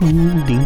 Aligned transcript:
Ding, 0.00 0.46
ding, 0.46 0.64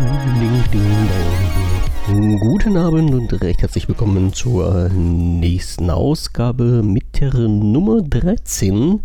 ding. 0.71 2.39
Guten 2.39 2.77
Abend 2.77 3.15
und 3.15 3.43
recht 3.43 3.63
herzlich 3.63 3.89
willkommen 3.89 4.35
zur 4.35 4.91
nächsten 4.91 5.89
Ausgabe 5.89 6.83
mit 6.83 7.19
der 7.19 7.33
Nummer 7.33 8.03
13 8.03 9.01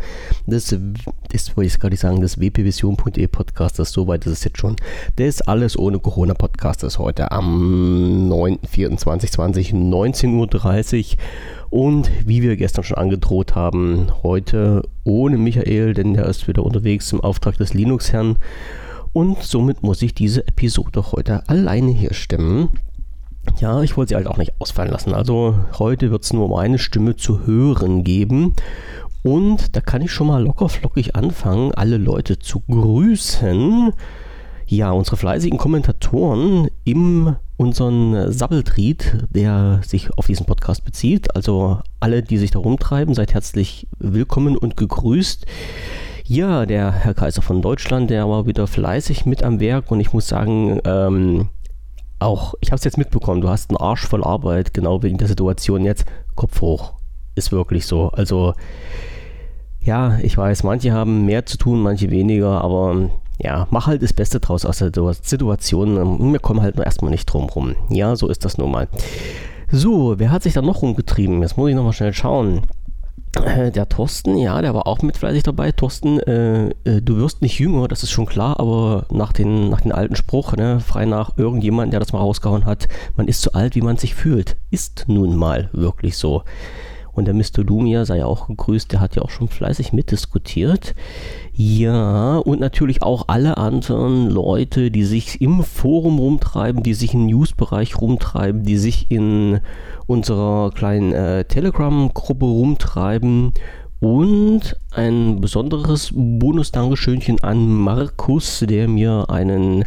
des, 0.46 0.76
des 1.32 1.56
wollte 1.56 1.68
ich 1.68 1.80
gerade 1.80 1.96
sagen, 1.96 2.20
des 2.20 2.40
wpvision.de 2.40 3.28
Podcasters. 3.28 3.94
Soweit 3.94 4.26
ist 4.26 4.34
es 4.34 4.44
jetzt 4.44 4.58
schon. 4.58 4.76
Des 5.18 5.42
Alles 5.42 5.80
ohne 5.80 6.00
Corona 6.00 6.34
Podcasters 6.34 7.00
heute 7.00 7.32
am 7.32 8.30
9.24.2020, 8.30 9.74
19.30 9.74 11.14
Uhr. 11.14 11.18
Und 11.70 12.12
wie 12.26 12.42
wir 12.42 12.58
gestern 12.58 12.84
schon 12.84 12.98
angedroht 12.98 13.56
haben, 13.56 14.12
heute 14.24 14.84
ohne 15.06 15.38
Michael, 15.38 15.94
denn 15.94 16.16
der 16.16 16.26
ist 16.26 16.50
wieder 16.50 16.64
unterwegs 16.64 17.14
im 17.14 17.22
Auftrag 17.22 17.58
des 17.58 17.74
Linux-Herrn. 17.74 18.36
Und 19.14 19.42
somit 19.44 19.84
muss 19.84 20.02
ich 20.02 20.14
diese 20.14 20.48
Episode 20.48 21.12
heute 21.12 21.48
alleine 21.50 21.92
hier 21.92 22.14
stemmen. 22.14 22.70
Ja, 23.60 23.82
ich 23.82 23.98
wollte 23.98 24.10
sie 24.10 24.16
halt 24.16 24.28
auch 24.28 24.38
nicht 24.38 24.54
ausfallen 24.60 24.92
lassen. 24.92 25.14
Also 25.14 25.56
heute 25.80 26.12
wird 26.12 26.24
es 26.24 26.34
nur 26.34 26.50
meine 26.50 26.78
Stimme 26.78 27.16
zu 27.16 27.46
hören 27.46 28.04
geben. 28.04 28.54
Und 29.24 29.76
da 29.76 29.82
kann 29.82 30.02
ich 30.02 30.12
schon 30.12 30.28
mal 30.28 30.44
locker 30.44 30.70
flockig 30.70 31.16
anfangen, 31.16 31.74
alle 31.74 31.98
Leute 31.98 32.40
zu 32.40 32.62
grüßen. 32.62 33.92
Ja, 34.68 34.92
unsere 34.92 35.18
fleißigen 35.18 35.58
Kommentatoren 35.58 36.68
im 36.84 37.36
unseren 37.58 38.32
Sabbeltried, 38.32 39.26
der 39.32 39.82
sich 39.86 40.12
auf 40.18 40.28
diesen 40.28 40.46
Podcast 40.46 40.86
bezieht. 40.86 41.36
Also 41.36 41.80
alle, 42.00 42.22
die 42.22 42.38
sich 42.38 42.52
da 42.52 42.60
rumtreiben, 42.60 43.16
seid 43.16 43.34
herzlich 43.34 43.88
willkommen 43.98 44.56
und 44.56 44.78
gegrüßt. 44.78 45.46
Ja, 46.30 46.66
der 46.66 46.92
Herr 46.92 47.14
Kaiser 47.14 47.42
von 47.42 47.62
Deutschland, 47.62 48.10
der 48.10 48.28
war 48.28 48.46
wieder 48.46 48.68
fleißig 48.68 49.26
mit 49.26 49.44
am 49.44 49.62
Werk 49.62 49.92
und 49.92 50.02
ich 50.02 50.12
muss 50.12 50.28
sagen, 50.28 50.82
ähm, 50.84 51.48
auch, 52.20 52.54
ich 52.60 52.72
habe 52.72 52.76
es 52.80 52.84
jetzt 52.84 52.98
mitbekommen, 52.98 53.40
du 53.40 53.48
hast 53.48 53.70
einen 53.70 53.78
Arsch 53.78 54.06
voll 54.06 54.26
Arbeit, 54.26 54.74
genau 54.74 55.04
wegen 55.04 55.18
der 55.18 55.30
Situation 55.30 55.86
jetzt. 55.86 56.06
Kopf 56.36 56.60
hoch. 56.60 56.96
Ist 57.36 57.54
wirklich 57.54 57.86
so. 57.86 58.10
Also, 58.10 58.56
ja, 59.80 60.18
ich 60.22 60.38
weiß, 60.38 60.64
manche 60.64 60.92
haben 60.92 61.26
mehr 61.26 61.46
zu 61.46 61.58
tun, 61.58 61.80
manche 61.80 62.12
weniger, 62.12 62.60
aber 62.60 63.10
ja, 63.40 63.66
mach 63.72 63.88
halt 63.88 64.04
das 64.04 64.12
Beste 64.12 64.42
draus 64.42 64.66
aus 64.66 64.80
der 64.80 64.92
Situation. 65.22 66.34
Wir 66.34 66.40
kommen 66.40 66.62
halt 66.62 66.78
erstmal 66.78 67.12
nicht 67.12 67.28
drum 67.28 67.46
rum. 67.46 67.76
Ja, 67.88 68.18
so 68.18 68.28
ist 68.28 68.44
das 68.44 68.58
nun 68.58 68.72
mal. 68.72 68.90
So, 69.72 70.20
wer 70.20 70.32
hat 70.32 70.44
sich 70.44 70.54
da 70.54 70.62
noch 70.62 70.82
rumgetrieben? 70.82 71.42
Jetzt 71.42 71.58
muss 71.58 71.70
ich 71.70 71.76
nochmal 71.76 71.94
schnell 71.94 72.14
schauen. 72.14 72.64
Äh, 73.44 73.72
der 73.72 73.88
Thorsten, 73.90 74.38
ja, 74.38 74.62
der 74.62 74.74
war 74.74 74.88
auch 74.88 75.02
mit 75.02 75.18
fleißig 75.18 75.44
dabei. 75.44 75.72
Thorsten, 75.72 76.20
äh, 76.20 76.70
äh, 76.84 77.02
du 77.02 77.18
wirst 77.18 77.42
nicht 77.42 77.60
jünger, 77.60 77.88
das 77.88 78.04
ist 78.04 78.12
schon 78.12 78.26
klar, 78.26 78.60
aber 78.60 79.06
nach 79.12 79.34
den, 79.34 79.70
nach 79.70 79.82
den 79.82 79.92
alten 79.92 80.16
Spruch, 80.16 80.54
ne, 80.54 80.80
frei 80.80 81.06
nach 81.06 81.38
irgendjemand, 81.38 81.94
der 81.94 82.00
das 82.00 82.14
mal 82.14 82.20
rausgehauen 82.20 82.66
hat, 82.66 82.88
man 83.16 83.28
ist 83.28 83.42
so 83.42 83.52
alt, 83.52 83.76
wie 83.76 83.82
man 83.82 83.98
sich 83.98 84.16
fühlt. 84.16 84.56
Ist 84.72 85.06
nun 85.08 85.36
mal 85.36 85.70
wirklich 85.74 86.18
so. 86.18 86.44
Und 87.18 87.26
der 87.26 87.34
Mr. 87.34 87.64
Lumia 87.66 88.06
sei 88.06 88.20
ja 88.20 88.28
auch 88.28 88.46
gegrüßt, 88.46 88.92
der 88.92 89.00
hat 89.00 89.16
ja 89.16 89.24
auch 89.24 89.32
schon 89.32 89.48
fleißig 89.48 89.92
mitdiskutiert. 89.92 90.94
Ja, 91.52 92.38
und 92.38 92.60
natürlich 92.60 93.02
auch 93.02 93.24
alle 93.28 93.58
anderen 93.58 94.30
Leute, 94.30 94.92
die 94.92 95.04
sich 95.04 95.42
im 95.42 95.64
Forum 95.64 96.20
rumtreiben, 96.20 96.84
die 96.84 96.94
sich 96.94 97.16
im 97.16 97.26
Newsbereich 97.26 98.00
rumtreiben, 98.00 98.62
die 98.62 98.78
sich 98.78 99.10
in 99.10 99.62
unserer 100.06 100.70
kleinen 100.70 101.12
äh, 101.12 101.46
Telegram-Gruppe 101.46 102.46
rumtreiben. 102.46 103.52
Und 104.00 104.78
ein 104.92 105.42
besonderes 105.42 106.12
Bonus-Dankeschönchen 106.14 107.44
an 107.44 107.68
Markus, 107.68 108.60
der 108.60 108.88
mir 108.88 109.26
einen 109.30 109.86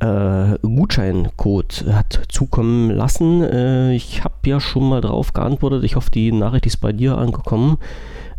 äh, 0.00 0.58
Gutscheincode 0.62 1.84
hat 1.92 2.20
zukommen 2.28 2.90
lassen. 2.90 3.42
Äh, 3.42 3.94
ich 3.94 4.24
habe 4.24 4.34
ja 4.46 4.60
schon 4.60 4.88
mal 4.88 5.00
drauf 5.00 5.32
geantwortet. 5.32 5.84
Ich 5.84 5.96
hoffe, 5.96 6.10
die 6.10 6.32
Nachricht 6.32 6.66
ist 6.66 6.78
bei 6.78 6.92
dir 6.92 7.18
angekommen. 7.18 7.78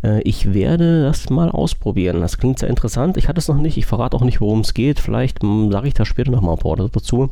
Äh, 0.02 0.20
ich 0.22 0.52
werde 0.52 1.04
das 1.04 1.30
mal 1.30 1.50
ausprobieren. 1.50 2.20
Das 2.20 2.38
klingt 2.38 2.58
sehr 2.58 2.68
interessant. 2.68 3.16
Ich 3.16 3.28
hatte 3.28 3.38
es 3.38 3.48
noch 3.48 3.56
nicht. 3.56 3.76
Ich 3.76 3.86
verrate 3.86 4.16
auch 4.16 4.24
nicht, 4.24 4.40
worum 4.40 4.60
es 4.60 4.74
geht. 4.74 5.00
Vielleicht 5.00 5.42
hm, 5.42 5.70
sage 5.70 5.88
ich 5.88 5.94
da 5.94 6.04
später 6.04 6.30
nochmal 6.30 6.54
ein 6.54 6.58
paar 6.58 6.70
Worte 6.70 6.90
dazu. 6.92 7.30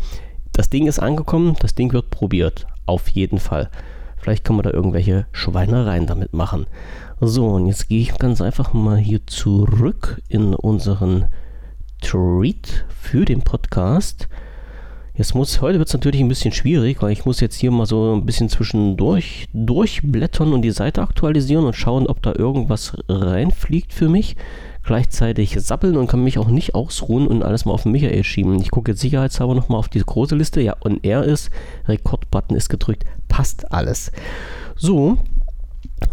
Das 0.52 0.70
Ding 0.70 0.86
ist 0.86 1.00
angekommen. 1.00 1.56
Das 1.60 1.74
Ding 1.74 1.92
wird 1.92 2.10
probiert. 2.10 2.66
Auf 2.86 3.08
jeden 3.08 3.38
Fall. 3.38 3.68
Vielleicht 4.16 4.44
können 4.44 4.58
wir 4.58 4.64
da 4.64 4.70
irgendwelche 4.70 5.26
Schweinereien 5.32 6.06
damit 6.06 6.34
machen. 6.34 6.66
So, 7.20 7.48
und 7.48 7.66
jetzt 7.66 7.88
gehe 7.88 8.00
ich 8.00 8.16
ganz 8.18 8.40
einfach 8.40 8.72
mal 8.72 8.98
hier 8.98 9.26
zurück 9.26 10.20
in 10.28 10.54
unseren 10.54 11.26
Treat 12.00 12.84
für 12.88 13.24
den 13.24 13.42
Podcast. 13.42 14.28
Jetzt 15.14 15.34
muss, 15.34 15.60
heute 15.60 15.78
wird 15.78 15.88
es 15.88 15.94
natürlich 15.94 16.20
ein 16.20 16.28
bisschen 16.28 16.52
schwierig, 16.52 17.02
weil 17.02 17.12
ich 17.12 17.26
muss 17.26 17.40
jetzt 17.40 17.56
hier 17.56 17.70
mal 17.70 17.84
so 17.84 18.14
ein 18.14 18.24
bisschen 18.24 18.48
zwischendurch 18.48 19.48
durchblättern 19.52 20.52
und 20.52 20.62
die 20.62 20.70
Seite 20.70 21.02
aktualisieren 21.02 21.66
und 21.66 21.76
schauen, 21.76 22.06
ob 22.06 22.22
da 22.22 22.32
irgendwas 22.34 22.96
reinfliegt 23.08 23.92
für 23.92 24.08
mich. 24.08 24.36
Gleichzeitig 24.82 25.60
sappeln 25.60 25.98
und 25.98 26.06
kann 26.06 26.24
mich 26.24 26.38
auch 26.38 26.48
nicht 26.48 26.74
ausruhen 26.74 27.26
und 27.26 27.42
alles 27.42 27.66
mal 27.66 27.72
auf 27.72 27.82
den 27.82 27.92
Michael 27.92 28.24
schieben. 28.24 28.60
Ich 28.62 28.70
gucke 28.70 28.92
jetzt 28.92 29.00
sicherheitshalber 29.02 29.54
nochmal 29.54 29.78
auf 29.78 29.88
die 29.88 30.00
große 30.00 30.36
Liste. 30.36 30.62
Ja, 30.62 30.76
und 30.80 31.04
er 31.04 31.24
ist, 31.24 31.50
Rekordbutton 31.86 32.56
ist 32.56 32.70
gedrückt, 32.70 33.04
passt 33.28 33.70
alles. 33.72 34.10
So, 34.74 35.18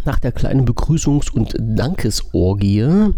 nach 0.04 0.18
der 0.18 0.32
kleinen 0.32 0.66
Begrüßungs- 0.66 1.32
und 1.32 1.56
Dankesorgie 1.58 3.14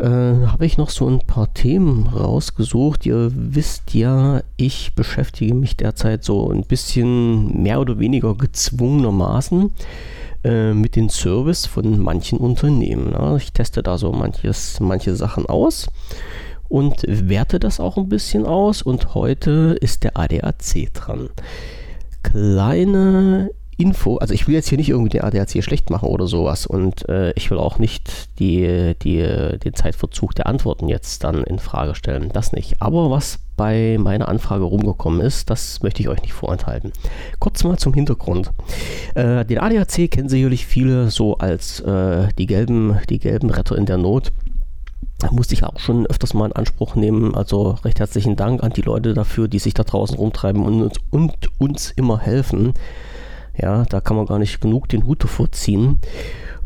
äh, 0.00 0.46
habe 0.46 0.64
ich 0.64 0.78
noch 0.78 0.90
so 0.90 1.06
ein 1.06 1.20
paar 1.20 1.52
Themen 1.52 2.06
rausgesucht. 2.06 3.04
Ihr 3.06 3.30
wisst 3.34 3.94
ja, 3.94 4.42
ich 4.56 4.94
beschäftige 4.94 5.54
mich 5.54 5.76
derzeit 5.76 6.24
so 6.24 6.50
ein 6.50 6.62
bisschen 6.62 7.62
mehr 7.62 7.80
oder 7.80 7.98
weniger 7.98 8.34
gezwungenermaßen 8.34 9.72
äh, 10.44 10.72
mit 10.72 10.96
dem 10.96 11.10
Service 11.10 11.66
von 11.66 11.98
manchen 11.98 12.38
Unternehmen. 12.38 13.12
Ja. 13.12 13.36
Ich 13.36 13.52
teste 13.52 13.82
da 13.82 13.98
so 13.98 14.10
manches, 14.12 14.80
manche 14.80 15.14
Sachen 15.14 15.46
aus 15.46 15.88
und 16.68 17.04
werte 17.06 17.60
das 17.60 17.78
auch 17.78 17.98
ein 17.98 18.08
bisschen 18.08 18.46
aus. 18.46 18.80
Und 18.80 19.14
heute 19.14 19.76
ist 19.80 20.04
der 20.04 20.16
ADAC 20.16 20.94
dran. 20.94 21.28
Kleine 22.22 23.50
Info, 23.80 24.16
also 24.18 24.34
ich 24.34 24.46
will 24.46 24.54
jetzt 24.54 24.68
hier 24.68 24.78
nicht 24.78 24.90
irgendwie 24.90 25.10
den 25.10 25.22
ADAC 25.22 25.62
schlecht 25.62 25.90
machen 25.90 26.08
oder 26.08 26.26
sowas 26.26 26.66
und 26.66 27.08
äh, 27.08 27.32
ich 27.32 27.50
will 27.50 27.58
auch 27.58 27.78
nicht 27.78 28.38
die, 28.38 28.94
die, 29.02 29.18
den 29.58 29.74
Zeitverzug 29.74 30.34
der 30.34 30.46
Antworten 30.46 30.88
jetzt 30.88 31.24
dann 31.24 31.44
in 31.44 31.58
Frage 31.58 31.94
stellen. 31.94 32.30
Das 32.32 32.52
nicht. 32.52 32.80
Aber 32.80 33.10
was 33.10 33.38
bei 33.56 33.98
meiner 33.98 34.28
Anfrage 34.28 34.64
rumgekommen 34.64 35.20
ist, 35.20 35.50
das 35.50 35.82
möchte 35.82 36.02
ich 36.02 36.08
euch 36.08 36.22
nicht 36.22 36.32
vorenthalten. 36.32 36.92
Kurz 37.38 37.64
mal 37.64 37.78
zum 37.78 37.94
Hintergrund. 37.94 38.50
Äh, 39.14 39.44
den 39.44 39.58
ADAC 39.58 40.10
kennen 40.10 40.28
sicherlich 40.28 40.66
viele 40.66 41.10
so 41.10 41.38
als 41.38 41.80
äh, 41.80 42.28
die, 42.38 42.46
gelben, 42.46 42.98
die 43.08 43.18
gelben 43.18 43.50
Retter 43.50 43.76
in 43.76 43.86
der 43.86 43.98
Not. 43.98 44.32
Da 45.18 45.30
musste 45.30 45.52
ich 45.54 45.64
auch 45.64 45.78
schon 45.78 46.06
öfters 46.06 46.32
mal 46.32 46.46
in 46.46 46.52
Anspruch 46.52 46.94
nehmen. 46.94 47.34
Also 47.34 47.72
recht 47.84 48.00
herzlichen 48.00 48.36
Dank 48.36 48.62
an 48.62 48.72
die 48.72 48.80
Leute 48.80 49.12
dafür, 49.12 49.48
die 49.48 49.58
sich 49.58 49.74
da 49.74 49.84
draußen 49.84 50.16
rumtreiben 50.16 50.62
und 50.64 50.82
uns, 50.82 50.96
und 51.10 51.34
uns 51.58 51.90
immer 51.90 52.18
helfen. 52.18 52.72
Ja, 53.56 53.84
da 53.84 54.00
kann 54.00 54.16
man 54.16 54.26
gar 54.26 54.38
nicht 54.38 54.60
genug 54.60 54.88
den 54.88 55.06
Hut 55.06 55.22
davor 55.22 55.50
ziehen. 55.52 55.98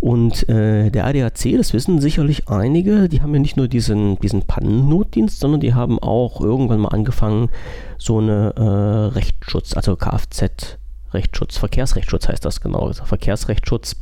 Und 0.05 0.47
äh, 0.51 0.91
der 0.91 1.07
ADAC, 1.07 1.57
das 1.57 1.73
wissen 1.73 1.99
sicherlich 1.99 2.49
einige, 2.49 3.09
die 3.09 3.23
haben 3.23 3.33
ja 3.33 3.41
nicht 3.41 3.57
nur 3.57 3.69
diesen, 3.69 4.19
diesen 4.19 4.43
Pannennotdienst, 4.43 5.41
sondern 5.41 5.61
die 5.61 5.73
haben 5.73 5.99
auch 5.99 6.43
irgendwann 6.43 6.81
mal 6.81 6.89
angefangen, 6.89 7.49
so 7.97 8.19
eine 8.19 8.53
äh, 8.55 9.15
Rechtsschutz, 9.15 9.75
also 9.75 9.97
Kfz-Rechtsschutz, 9.97 11.57
Verkehrsrechtsschutz 11.57 12.29
heißt 12.29 12.45
das 12.45 12.61
genau, 12.61 12.87
also 12.87 13.07
Verkehrsrechtsschutz 13.07 13.97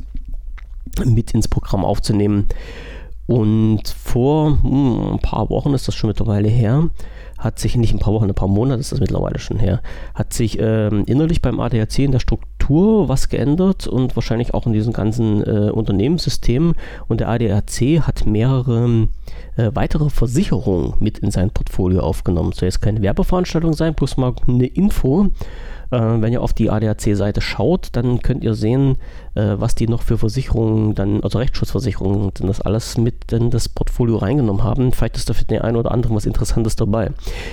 mit 1.05 1.31
ins 1.31 1.47
Programm 1.47 1.85
aufzunehmen. 1.85 2.49
Und 3.25 3.87
vor 3.87 4.61
hm, 4.61 5.13
ein 5.13 5.19
paar 5.19 5.49
Wochen 5.49 5.73
ist 5.73 5.87
das 5.87 5.95
schon 5.95 6.09
mittlerweile 6.09 6.49
her, 6.49 6.89
hat 7.43 7.59
sich 7.59 7.75
nicht 7.75 7.93
ein 7.93 7.99
paar 7.99 8.13
Wochen, 8.13 8.29
ein 8.29 8.33
paar 8.33 8.47
Monate 8.47 8.79
ist 8.79 8.91
das 8.91 9.01
mittlerweile 9.01 9.37
schon 9.37 9.59
her, 9.59 9.81
hat 10.15 10.33
sich 10.33 10.57
ähm, 10.59 11.03
innerlich 11.05 11.41
beim 11.41 11.59
ADAC 11.59 11.99
in 11.99 12.11
der 12.11 12.19
Struktur 12.19 13.09
was 13.09 13.27
geändert 13.27 13.85
und 13.85 14.15
wahrscheinlich 14.15 14.53
auch 14.53 14.65
in 14.65 14.73
diesem 14.73 14.93
ganzen 14.93 15.43
äh, 15.43 15.69
Unternehmenssystem. 15.69 16.73
Und 17.07 17.19
der 17.19 17.29
ADAC 17.29 18.01
hat 18.01 18.25
mehrere 18.25 19.09
äh, 19.57 19.71
weitere 19.73 20.09
Versicherungen 20.09 20.93
mit 20.99 21.19
in 21.19 21.31
sein 21.31 21.49
Portfolio 21.49 22.01
aufgenommen. 22.01 22.53
Soll 22.53 22.67
jetzt 22.67 22.81
keine 22.81 23.01
Werbeveranstaltung 23.01 23.73
sein, 23.73 23.93
bloß 23.93 24.17
mal 24.17 24.33
eine 24.47 24.67
Info. 24.67 25.27
Äh, 25.93 26.21
wenn 26.21 26.33
ihr 26.33 26.41
auf 26.41 26.53
die 26.53 26.71
ADAC-Seite 26.71 27.39
schaut, 27.39 27.89
dann 27.91 28.19
könnt 28.23 28.43
ihr 28.43 28.55
sehen, 28.55 28.97
äh, 29.35 29.53
was 29.57 29.75
die 29.75 29.87
noch 29.87 30.01
für 30.01 30.17
Versicherungen, 30.17 30.95
dann, 30.95 31.21
also 31.21 31.37
Rechtsschutzversicherungen, 31.37 32.31
dann 32.33 32.47
das 32.47 32.61
alles 32.61 32.97
mit 32.97 33.31
in 33.31 33.51
das 33.51 33.69
Portfolio 33.69 34.17
reingenommen 34.17 34.63
haben. 34.63 34.91
Vielleicht 34.91 35.17
ist 35.17 35.29
da 35.29 35.33
für 35.33 35.45
den 35.45 35.61
einen 35.61 35.77
oder 35.77 35.91
anderen 35.91 36.15
was 36.15 36.25
Interessantes 36.25 36.75
dabei. 36.75 37.11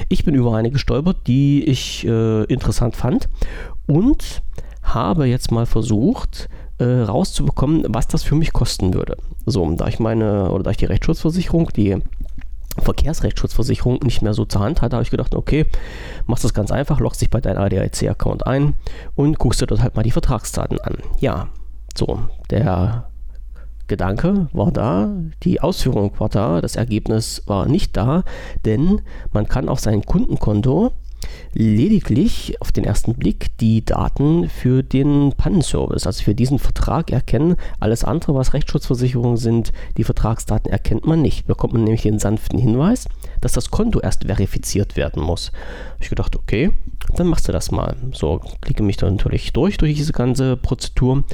Ich 0.08 0.24
bin 0.24 0.34
über 0.34 0.56
eine 0.56 0.70
gestolpert, 0.70 1.18
die 1.26 1.64
ich 1.64 2.06
äh, 2.06 2.44
interessant 2.44 2.96
fand 2.96 3.28
und 3.86 4.40
habe 4.82 5.26
jetzt 5.26 5.52
mal 5.52 5.66
versucht, 5.66 6.48
äh, 6.78 7.02
rauszubekommen, 7.02 7.84
was 7.88 8.08
das 8.08 8.22
für 8.22 8.36
mich 8.36 8.54
kosten 8.54 8.94
würde. 8.94 9.18
So, 9.44 9.70
da 9.72 9.86
ich 9.86 9.98
meine, 9.98 10.50
oder 10.50 10.62
da 10.62 10.70
ich 10.70 10.78
die 10.78 10.86
Rechtsschutzversicherung, 10.86 11.68
die 11.76 11.98
Verkehrsrechtsschutzversicherung 12.78 14.00
nicht 14.02 14.22
mehr 14.22 14.34
so 14.34 14.44
zur 14.44 14.60
Hand 14.60 14.80
hatte, 14.80 14.96
habe 14.96 15.02
ich 15.02 15.10
gedacht, 15.10 15.34
okay, 15.34 15.66
machst 16.26 16.44
das 16.44 16.54
ganz 16.54 16.70
einfach, 16.70 17.00
loggst 17.00 17.20
dich 17.20 17.30
bei 17.30 17.40
deinem 17.40 17.58
ADAC-Account 17.58 18.46
ein 18.46 18.74
und 19.14 19.38
guckst 19.38 19.60
dir 19.60 19.66
dort 19.66 19.82
halt 19.82 19.96
mal 19.96 20.02
die 20.02 20.12
Vertragsdaten 20.12 20.80
an. 20.80 20.98
Ja, 21.18 21.48
so, 21.96 22.20
der 22.50 23.10
Gedanke 23.88 24.48
war 24.52 24.70
da, 24.70 25.08
die 25.42 25.60
Ausführung 25.60 26.12
war 26.18 26.28
da, 26.28 26.60
das 26.60 26.76
Ergebnis 26.76 27.42
war 27.46 27.66
nicht 27.66 27.96
da, 27.96 28.22
denn 28.64 29.02
man 29.32 29.48
kann 29.48 29.68
auf 29.68 29.80
sein 29.80 30.04
Kundenkonto 30.06 30.92
lediglich 31.52 32.60
auf 32.60 32.72
den 32.72 32.84
ersten 32.84 33.14
Blick 33.14 33.56
die 33.58 33.84
Daten 33.84 34.48
für 34.48 34.82
den 34.82 35.32
Pannenservice, 35.36 36.06
also 36.06 36.22
für 36.22 36.34
diesen 36.34 36.58
Vertrag 36.58 37.10
erkennen. 37.10 37.56
Alles 37.78 38.04
andere, 38.04 38.34
was 38.34 38.54
Rechtsschutzversicherungen 38.54 39.36
sind, 39.36 39.72
die 39.96 40.04
Vertragsdaten 40.04 40.70
erkennt 40.70 41.06
man 41.06 41.22
nicht. 41.22 41.46
Bekommt 41.46 41.72
man 41.72 41.84
nämlich 41.84 42.02
den 42.02 42.18
sanften 42.18 42.58
Hinweis, 42.58 43.08
dass 43.40 43.52
das 43.52 43.70
Konto 43.70 44.00
erst 44.00 44.24
verifiziert 44.24 44.96
werden 44.96 45.22
muss. 45.22 45.52
Habe 45.94 46.02
ich 46.02 46.10
gedacht, 46.10 46.36
okay, 46.36 46.70
dann 47.16 47.26
machst 47.26 47.48
du 47.48 47.52
das 47.52 47.70
mal. 47.70 47.96
So, 48.12 48.40
klicke 48.60 48.82
mich 48.82 48.96
dann 48.96 49.16
natürlich 49.16 49.52
durch, 49.52 49.76
durch 49.76 49.94
diese 49.94 50.12
ganze 50.12 50.56
Prozedur. 50.56 51.24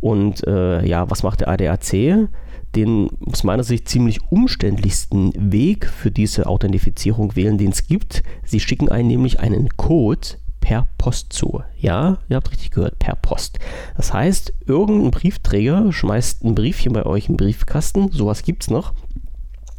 Und 0.00 0.46
äh, 0.46 0.84
ja, 0.84 1.08
was 1.10 1.22
macht 1.22 1.40
der 1.40 1.48
ADAC? 1.48 2.28
Den 2.74 3.10
aus 3.26 3.44
meiner 3.44 3.64
Sicht 3.64 3.88
ziemlich 3.88 4.20
umständlichsten 4.30 5.32
Weg 5.52 5.86
für 5.86 6.10
diese 6.10 6.46
Authentifizierung 6.46 7.36
wählen, 7.36 7.58
den 7.58 7.70
es 7.70 7.86
gibt. 7.86 8.22
Sie 8.44 8.60
schicken 8.60 8.88
einen 8.88 9.08
nämlich 9.08 9.40
einen 9.40 9.68
Code 9.76 10.28
per 10.60 10.88
Post 10.96 11.32
zu. 11.32 11.62
Ja, 11.78 12.18
ihr 12.28 12.36
habt 12.36 12.50
richtig 12.50 12.70
gehört, 12.70 12.98
per 12.98 13.16
Post. 13.16 13.58
Das 13.96 14.12
heißt, 14.12 14.54
irgendein 14.64 15.10
Briefträger 15.10 15.92
schmeißt 15.92 16.44
ein 16.44 16.54
Briefchen 16.54 16.92
bei 16.92 17.04
euch 17.04 17.28
im 17.28 17.36
Briefkasten, 17.36 18.10
sowas 18.12 18.42
gibt 18.42 18.62
es 18.62 18.70
noch. 18.70 18.94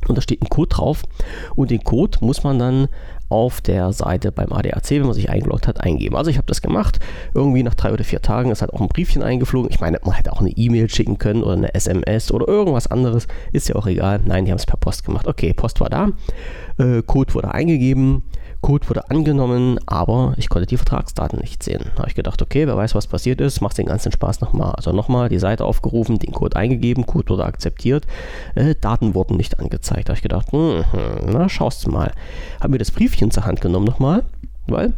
Und 0.08 0.18
da 0.18 0.22
steht 0.22 0.42
ein 0.42 0.50
Code 0.50 0.70
drauf 0.70 1.04
und 1.56 1.72
den 1.72 1.84
Code 1.84 2.18
muss 2.22 2.44
man 2.44 2.60
dann 2.60 2.88
auf 3.30 3.62
der 3.62 3.94
Seite 3.94 4.32
beim 4.32 4.52
ADAC, 4.54 4.92
wenn 4.92 5.06
man 5.06 5.14
sich 5.14 5.30
eingeloggt 5.30 5.68
hat, 5.68 5.82
eingeben. 5.82 6.16
Also 6.16 6.30
ich 6.30 6.38
habe 6.38 6.46
das 6.46 6.62
gemacht. 6.62 7.00
Irgendwie 7.34 7.64
nach 7.64 7.74
drei 7.74 7.92
oder 7.92 8.04
vier 8.04 8.22
Tagen 8.22 8.52
ist 8.52 8.62
halt 8.62 8.72
auch 8.74 8.82
ein 8.82 8.90
Briefchen 8.90 9.24
eingeflogen. 9.24 9.72
Ich 9.72 9.80
meine, 9.80 10.00
man 10.04 10.14
hätte 10.14 10.32
auch 10.34 10.40
eine 10.40 10.52
E-Mail 10.52 10.88
schicken 10.90 11.18
können 11.18 11.42
oder 11.42 11.54
eine 11.54 11.74
SMS 11.74 12.32
oder 12.32 12.48
irgendwas 12.48 12.88
anderes. 12.88 13.28
Ist 13.52 13.70
ja 13.70 13.76
auch 13.76 13.88
egal. 13.88 14.22
Nein, 14.24 14.46
die 14.46 14.52
haben 14.52 14.60
es 14.60 14.68
per 14.68 14.78
Post 14.78 15.04
gemacht. 15.06 15.28
Okay, 15.28 15.54
Post 15.54 15.80
war 15.80 15.90
da. 15.90 16.10
Äh, 16.78 17.02
Code 17.02 17.34
wurde 17.34 17.52
eingegeben. 17.52 18.24
Code 18.64 18.88
wurde 18.90 19.12
angenommen, 19.12 19.78
aber 19.86 20.34
ich 20.38 20.50
konnte 20.50 20.66
die 20.66 20.78
Vertragsdaten 20.78 21.38
nicht 21.40 21.62
sehen. 21.62 21.92
Da 21.94 22.00
habe 22.00 22.10
ich 22.10 22.16
gedacht, 22.16 22.42
okay, 22.42 22.66
wer 22.66 22.78
weiß, 22.78 22.96
was 22.96 23.08
passiert 23.08 23.42
ist, 23.42 23.60
macht 23.62 23.78
den 23.78 23.86
ganzen 23.86 24.12
Spaß 24.12 24.40
nochmal. 24.40 24.72
Also 24.76 24.94
nochmal 24.94 25.28
die 25.28 25.38
Seite 25.38 25.66
aufgerufen, 25.66 26.18
den 26.18 26.32
Code 26.32 26.56
eingegeben, 26.56 27.06
Code 27.06 27.30
wurde 27.30 27.46
akzeptiert, 27.46 28.08
äh, 28.56 28.74
Daten 28.80 29.14
wurden 29.16 29.36
nicht 29.36 29.60
angezeigt. 29.60 30.08
Da 30.08 30.12
habe 30.12 30.18
ich 30.18 30.24
gedacht, 30.24 30.54
mh, 30.54 30.86
na, 31.26 31.50
schaust 31.50 31.86
du 31.86 31.92
mal. 31.92 32.14
Habe 32.62 32.70
mir 32.70 32.78
das 32.78 32.92
Briefchen 32.92 33.32
zur 33.32 33.46
Hand 33.46 33.60
genommen 33.60 33.86
nochmal, 33.86 34.24
weil 34.66 34.94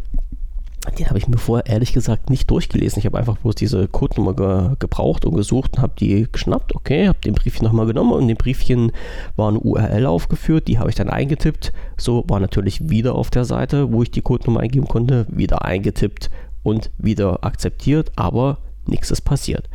den 0.92 1.08
habe 1.08 1.18
ich 1.18 1.28
mir 1.28 1.38
vorher 1.38 1.66
ehrlich 1.66 1.94
gesagt 1.94 2.30
nicht 2.30 2.50
durchgelesen. 2.50 3.00
Ich 3.00 3.06
habe 3.06 3.18
einfach 3.18 3.38
bloß 3.38 3.56
diese 3.56 3.88
Codenummer 3.88 4.34
ge 4.34 4.76
gebraucht 4.80 5.26
und 5.26 5.36
gesucht 5.36 5.76
und 5.76 5.82
habe 5.82 5.94
die 6.00 6.28
geschnappt. 6.32 6.76
Okay, 6.76 7.08
habe 7.08 7.20
den 7.20 7.34
Briefchen 7.34 7.66
nochmal 7.66 7.86
genommen 7.86 8.12
und 8.12 8.24
in 8.24 8.28
dem 8.30 8.38
Briefchen 8.38 8.92
war 9.36 9.50
eine 9.50 9.60
URL 9.60 10.06
aufgeführt. 10.06 10.68
Die 10.68 10.80
habe 10.80 10.90
ich 10.90 10.96
dann 10.96 11.10
eingetippt. 11.10 11.74
So 11.98 12.24
war 12.28 12.40
natürlich 12.40 12.90
wieder 12.90 13.16
auf 13.16 13.30
der 13.30 13.46
Seite, 13.46 13.92
wo 13.92 14.04
ich 14.04 14.12
die 14.12 14.22
Codenummer 14.22 14.62
eingeben 14.62 14.88
konnte, 14.88 15.26
wieder 15.30 15.66
eingetippt 15.66 16.30
und 16.64 16.92
wieder 16.98 17.44
akzeptiert, 17.44 18.12
aber 18.16 18.58
nichts 18.86 19.12
ist 19.12 19.22
passiert. 19.22 19.70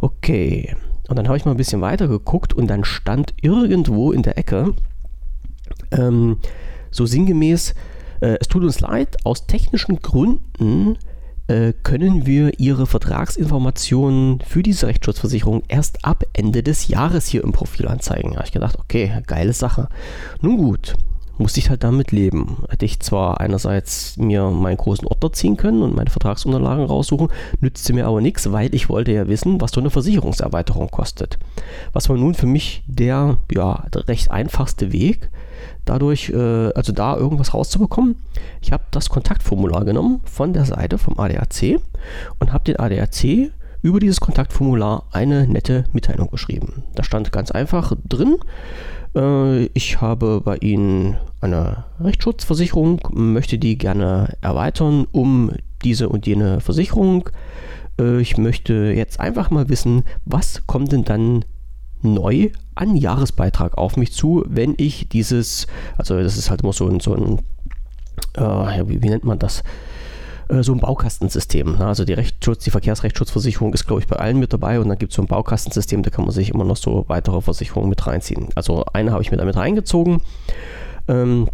Okay, 0.00 0.74
und 1.08 1.16
dann 1.16 1.28
habe 1.28 1.36
ich 1.36 1.44
mal 1.44 1.52
ein 1.52 1.56
bisschen 1.56 1.80
weiter 1.80 2.08
geguckt 2.08 2.52
und 2.54 2.66
dann 2.68 2.84
stand 2.84 3.34
irgendwo 3.40 4.12
in 4.12 4.22
der 4.22 4.38
Ecke 4.38 4.74
ähm, 5.92 6.38
so 6.90 7.06
sinngemäß, 7.06 7.74
äh, 8.20 8.36
es 8.40 8.48
tut 8.48 8.62
uns 8.62 8.80
leid, 8.80 9.16
aus 9.24 9.46
technischen 9.46 10.00
Gründen 10.00 10.98
äh, 11.48 11.72
können 11.82 12.26
wir 12.26 12.58
Ihre 12.58 12.86
Vertragsinformationen 12.86 14.40
für 14.40 14.62
diese 14.62 14.88
Rechtsschutzversicherung 14.88 15.62
erst 15.68 16.04
ab 16.04 16.24
Ende 16.32 16.62
des 16.62 16.88
Jahres 16.88 17.26
hier 17.28 17.44
im 17.44 17.52
Profil 17.52 17.88
anzeigen. 17.88 18.30
Da 18.30 18.36
habe 18.38 18.46
ich 18.46 18.52
gedacht, 18.52 18.78
okay, 18.78 19.22
geile 19.26 19.52
Sache. 19.52 19.88
Nun 20.40 20.56
gut, 20.56 20.94
musste 21.38 21.60
ich 21.60 21.70
halt 21.70 21.84
damit 21.84 22.12
leben. 22.12 22.64
Hätte 22.68 22.84
ich 22.84 23.00
zwar 23.00 23.40
einerseits 23.40 24.16
mir 24.16 24.50
meinen 24.50 24.76
großen 24.76 25.06
Ordner 25.06 25.32
ziehen 25.32 25.56
können 25.56 25.82
und 25.82 25.94
meine 25.94 26.10
Vertragsunterlagen 26.10 26.84
raussuchen, 26.84 27.28
nützte 27.60 27.92
mir 27.92 28.06
aber 28.06 28.20
nichts, 28.20 28.52
weil 28.52 28.74
ich 28.74 28.88
wollte 28.88 29.12
ja 29.12 29.28
wissen, 29.28 29.60
was 29.60 29.72
so 29.72 29.80
eine 29.80 29.90
Versicherungserweiterung 29.90 30.90
kostet. 30.90 31.38
Was 31.92 32.08
war 32.08 32.16
nun 32.16 32.34
für 32.34 32.46
mich 32.46 32.82
der 32.86 33.38
ja, 33.52 33.84
recht 34.08 34.30
einfachste 34.30 34.92
Weg, 34.92 35.30
dadurch, 35.84 36.30
äh, 36.30 36.72
also 36.74 36.92
da 36.92 37.16
irgendwas 37.16 37.54
rauszubekommen. 37.54 38.16
Ich 38.60 38.72
habe 38.72 38.84
das 38.90 39.08
Kontaktformular 39.08 39.84
genommen 39.84 40.20
von 40.24 40.52
der 40.52 40.64
Seite 40.64 40.98
vom 40.98 41.18
ADAC 41.18 41.80
und 42.38 42.52
habe 42.52 42.64
den 42.64 42.78
ADAC 42.78 43.50
über 43.82 44.00
dieses 44.00 44.20
Kontaktformular 44.20 45.04
eine 45.12 45.46
nette 45.46 45.84
Mitteilung 45.92 46.28
geschrieben. 46.30 46.82
Da 46.94 47.04
stand 47.04 47.30
ganz 47.30 47.50
einfach 47.50 47.92
drin, 48.08 48.36
ich 49.72 50.00
habe 50.02 50.42
bei 50.44 50.56
Ihnen 50.58 51.16
eine 51.40 51.84
Rechtsschutzversicherung, 52.00 53.00
möchte 53.12 53.58
die 53.58 53.78
gerne 53.78 54.36
erweitern 54.42 55.06
um 55.10 55.52
diese 55.82 56.08
und 56.08 56.26
jene 56.26 56.60
Versicherung. 56.60 57.30
Äh, 57.98 58.20
ich 58.20 58.36
möchte 58.36 58.74
jetzt 58.74 59.20
einfach 59.20 59.50
mal 59.50 59.68
wissen, 59.68 60.04
was 60.24 60.66
kommt 60.66 60.92
denn 60.92 61.04
dann 61.04 61.44
neu 62.02 62.50
an 62.74 62.96
Jahresbeitrag 62.96 63.78
auf 63.78 63.96
mich 63.96 64.12
zu, 64.12 64.44
wenn 64.46 64.74
ich 64.76 65.08
dieses, 65.08 65.66
also 65.96 66.20
das 66.20 66.36
ist 66.36 66.50
halt 66.50 66.62
immer 66.62 66.72
so 66.72 66.86
ein, 66.88 67.00
so 67.00 67.14
ein 67.14 67.38
äh, 68.34 68.88
wie, 68.88 69.02
wie, 69.02 69.08
nennt 69.08 69.24
man 69.24 69.38
das? 69.38 69.64
Äh, 70.48 70.62
so 70.62 70.72
ein 70.72 70.80
Baukastensystem. 70.80 71.76
Ne? 71.78 71.86
Also 71.86 72.04
die 72.04 72.12
Rechtsschutz, 72.12 72.64
die 72.64 72.70
Verkehrsrechtsschutzversicherung 72.70 73.72
ist, 73.74 73.86
glaube 73.86 74.00
ich, 74.00 74.06
bei 74.06 74.16
allen 74.16 74.38
mit 74.38 74.52
dabei 74.52 74.80
und 74.80 74.88
dann 74.88 74.98
gibt 74.98 75.12
es 75.12 75.16
so 75.16 75.22
ein 75.22 75.28
Baukastensystem, 75.28 76.02
da 76.02 76.10
kann 76.10 76.24
man 76.24 76.32
sich 76.32 76.50
immer 76.50 76.64
noch 76.64 76.76
so 76.76 77.04
weitere 77.08 77.40
Versicherungen 77.40 77.88
mit 77.88 78.06
reinziehen. 78.06 78.48
Also 78.54 78.84
eine 78.92 79.12
habe 79.12 79.22
ich 79.22 79.30
mir 79.30 79.36
damit 79.36 79.56
reingezogen. 79.56 80.20
Ähm, 81.08 81.48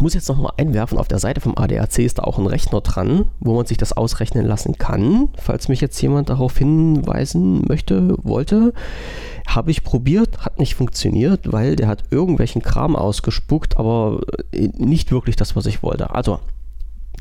muss 0.00 0.14
jetzt 0.14 0.28
nochmal 0.28 0.52
einwerfen, 0.56 0.98
auf 0.98 1.06
der 1.06 1.20
Seite 1.20 1.40
vom 1.40 1.56
ADAC 1.56 2.00
ist 2.00 2.18
da 2.18 2.24
auch 2.24 2.38
ein 2.38 2.46
Rechner 2.46 2.80
dran, 2.80 3.26
wo 3.38 3.54
man 3.54 3.66
sich 3.66 3.76
das 3.76 3.92
ausrechnen 3.92 4.44
lassen 4.44 4.76
kann. 4.76 5.28
Falls 5.36 5.68
mich 5.68 5.80
jetzt 5.80 6.00
jemand 6.00 6.30
darauf 6.30 6.58
hinweisen 6.58 7.62
möchte, 7.68 8.16
wollte, 8.24 8.72
habe 9.46 9.70
ich 9.70 9.84
probiert, 9.84 10.44
hat 10.44 10.58
nicht 10.58 10.74
funktioniert, 10.74 11.52
weil 11.52 11.76
der 11.76 11.86
hat 11.86 12.04
irgendwelchen 12.10 12.60
Kram 12.60 12.96
ausgespuckt, 12.96 13.76
aber 13.76 14.20
äh, 14.52 14.68
nicht 14.76 15.12
wirklich 15.12 15.36
das, 15.36 15.54
was 15.54 15.66
ich 15.66 15.82
wollte. 15.82 16.12
Also, 16.12 16.40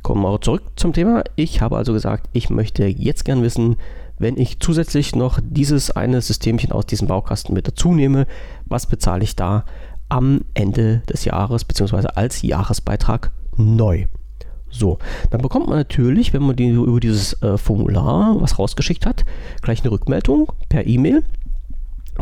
kommen 0.03 0.21
wir 0.21 0.41
zurück 0.41 0.63
zum 0.75 0.93
Thema. 0.93 1.23
Ich 1.35 1.61
habe 1.61 1.77
also 1.77 1.93
gesagt, 1.93 2.29
ich 2.33 2.49
möchte 2.49 2.85
jetzt 2.85 3.25
gern 3.25 3.41
wissen, 3.41 3.77
wenn 4.19 4.37
ich 4.37 4.59
zusätzlich 4.59 5.15
noch 5.15 5.39
dieses 5.41 5.91
eine 5.91 6.21
Systemchen 6.21 6.71
aus 6.71 6.85
diesem 6.85 7.07
Baukasten 7.07 7.55
mit 7.55 7.67
dazu 7.67 7.93
nehme, 7.93 8.27
was 8.65 8.85
bezahle 8.85 9.23
ich 9.23 9.35
da 9.35 9.65
am 10.09 10.41
Ende 10.53 11.01
des 11.09 11.25
Jahres 11.25 11.65
bzw. 11.65 12.07
als 12.15 12.41
Jahresbeitrag 12.41 13.31
neu. 13.57 14.05
So, 14.69 14.99
dann 15.29 15.41
bekommt 15.41 15.67
man 15.67 15.77
natürlich, 15.77 16.33
wenn 16.33 16.43
man 16.43 16.55
die, 16.55 16.69
über 16.69 16.99
dieses 16.99 17.41
äh, 17.41 17.57
Formular 17.57 18.39
was 18.41 18.59
rausgeschickt 18.59 19.05
hat, 19.05 19.23
gleich 19.61 19.81
eine 19.81 19.91
Rückmeldung 19.91 20.51
per 20.67 20.85
E-Mail. 20.85 21.23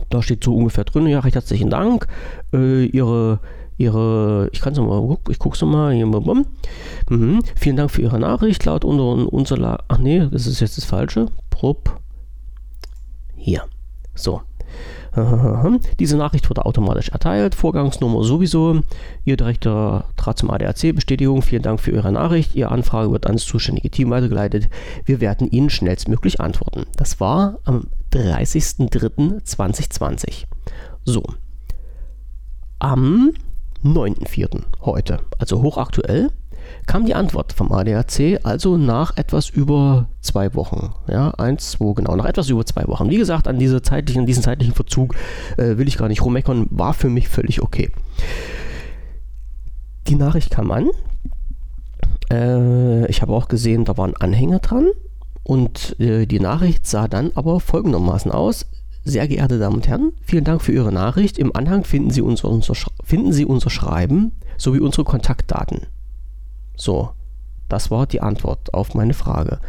Da 0.09 0.21
steht 0.21 0.43
so 0.43 0.55
ungefähr 0.55 0.83
drin, 0.83 1.07
ja, 1.07 1.19
recht 1.19 1.35
herzlichen 1.35 1.69
Dank. 1.69 2.07
Äh, 2.53 2.85
ihre, 2.85 3.39
ihre, 3.81 4.49
ich 4.51 4.61
kann 4.61 4.73
es 4.73 4.79
mal, 4.79 5.17
ich 5.29 5.39
gucke 5.39 5.55
es 5.55 5.61
mal. 5.61 5.95
Mhm. 7.09 7.43
Vielen 7.55 7.75
Dank 7.75 7.91
für 7.91 8.01
Ihre 8.01 8.19
Nachricht. 8.19 8.63
Laut 8.65 8.85
unter 8.85 9.31
unserer, 9.31 9.83
ach 9.87 9.97
nee, 9.97 10.27
das 10.31 10.47
ist 10.47 10.59
jetzt 10.59 10.77
das 10.77 10.85
Falsche. 10.85 11.27
Prop. 11.49 11.99
Hier. 13.35 13.63
So. 14.15 14.41
Diese 15.99 16.15
Nachricht 16.15 16.49
wurde 16.49 16.65
automatisch 16.65 17.09
erteilt. 17.09 17.55
Vorgangsnummer 17.55 18.23
sowieso. 18.23 18.79
Ihr 19.25 19.35
Direktor 19.35 20.05
trat 20.15 20.37
zum 20.37 20.49
ADAC. 20.49 20.95
Bestätigung. 20.95 21.41
Vielen 21.41 21.63
Dank 21.63 21.81
für 21.81 21.91
Ihre 21.91 22.13
Nachricht. 22.13 22.55
Ihre 22.55 22.71
Anfrage 22.71 23.11
wird 23.11 23.27
ans 23.27 23.43
zuständige 23.43 23.89
Team 23.89 24.09
weitergeleitet. 24.09 24.69
Wir 25.03 25.19
werden 25.19 25.51
Ihnen 25.51 25.69
schnellstmöglich 25.69 26.39
antworten. 26.39 26.85
Das 26.95 27.19
war 27.19 27.59
am 27.65 27.87
30.03.2020. 28.13 30.45
So. 31.03 31.23
Am 32.79 33.33
9.04. 33.83 34.61
heute, 34.81 35.19
also 35.39 35.61
hochaktuell, 35.61 36.31
kam 36.85 37.05
die 37.05 37.15
Antwort 37.15 37.53
vom 37.53 37.71
ADAC, 37.71 38.39
also 38.43 38.77
nach 38.77 39.17
etwas 39.17 39.49
über 39.49 40.07
zwei 40.21 40.53
Wochen. 40.55 40.93
Ja, 41.07 41.31
eins, 41.31 41.71
zwei, 41.71 41.93
genau, 41.93 42.15
nach 42.15 42.25
etwas 42.25 42.49
über 42.49 42.65
zwei 42.65 42.87
Wochen. 42.87 43.09
Wie 43.09 43.17
gesagt, 43.17 43.47
an 43.47 43.59
diese 43.59 43.81
zeitlichen, 43.81 44.25
diesen 44.25 44.43
zeitlichen 44.43 44.73
Verzug 44.73 45.15
äh, 45.57 45.77
will 45.77 45.87
ich 45.87 45.97
gar 45.97 46.07
nicht 46.07 46.23
rummeckern, 46.23 46.67
war 46.69 46.93
für 46.93 47.09
mich 47.09 47.29
völlig 47.29 47.61
okay. 47.61 47.91
Die 50.07 50.15
Nachricht 50.15 50.51
kam 50.51 50.71
an. 50.71 50.89
Äh, 52.31 53.07
ich 53.07 53.21
habe 53.21 53.33
auch 53.33 53.47
gesehen, 53.47 53.85
da 53.85 53.97
war 53.97 54.07
ein 54.07 54.17
Anhänger 54.17 54.59
dran. 54.59 54.87
Und 55.43 55.99
äh, 55.99 56.25
die 56.27 56.39
Nachricht 56.39 56.85
sah 56.85 57.07
dann 57.07 57.31
aber 57.35 57.59
folgendermaßen 57.59 58.31
aus. 58.31 58.65
Sehr 59.03 59.27
geehrte 59.27 59.57
Damen 59.57 59.77
und 59.77 59.87
Herren, 59.87 60.13
vielen 60.21 60.43
Dank 60.43 60.61
für 60.61 60.71
Ihre 60.71 60.91
Nachricht. 60.91 61.37
Im 61.37 61.55
Anhang 61.55 61.83
finden 61.83 62.11
Sie 62.11 62.21
unser, 62.21 62.49
unser, 62.49 62.75
finden 63.03 63.33
Sie 63.33 63.45
unser 63.45 63.69
Schreiben 63.69 64.33
sowie 64.57 64.79
unsere 64.79 65.03
Kontaktdaten. 65.03 65.87
So, 66.75 67.11
das 67.67 67.89
war 67.89 68.05
die 68.05 68.21
Antwort 68.21 68.73
auf 68.73 68.93
meine 68.93 69.13
Frage. 69.13 69.59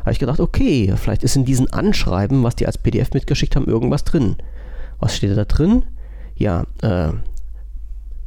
Habe 0.00 0.12
ich 0.12 0.18
gedacht, 0.18 0.40
okay, 0.40 0.92
vielleicht 0.96 1.22
ist 1.22 1.36
in 1.36 1.44
diesem 1.44 1.68
Anschreiben, 1.70 2.42
was 2.42 2.56
die 2.56 2.66
als 2.66 2.76
PDF 2.76 3.12
mitgeschickt 3.14 3.56
haben, 3.56 3.66
irgendwas 3.66 4.04
drin. 4.04 4.36
Was 4.98 5.16
steht 5.16 5.36
da 5.36 5.44
drin? 5.44 5.84
Ja, 6.34 6.64
äh, 6.82 7.12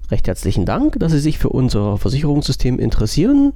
recht 0.09 0.27
herzlichen 0.27 0.65
Dank, 0.65 0.97
dass 0.99 1.11
Sie 1.11 1.19
sich 1.19 1.37
für 1.37 1.49
unser 1.49 1.97
Versicherungssystem 1.97 2.79
interessieren 2.79 3.53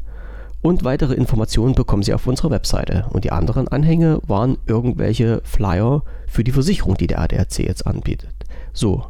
und 0.62 0.84
weitere 0.84 1.14
Informationen 1.14 1.74
bekommen 1.74 2.04
Sie 2.04 2.14
auf 2.14 2.28
unserer 2.28 2.52
Webseite. 2.52 3.06
Und 3.12 3.24
die 3.24 3.32
anderen 3.32 3.68
Anhänge 3.68 4.22
waren 4.28 4.58
irgendwelche 4.66 5.42
Flyer 5.44 6.04
für 6.28 6.44
die 6.44 6.52
Versicherung, 6.52 6.96
die 6.98 7.08
der 7.08 7.22
ADAC 7.22 7.60
jetzt 7.60 7.88
anbietet. 7.88 8.34
So, 8.74 9.06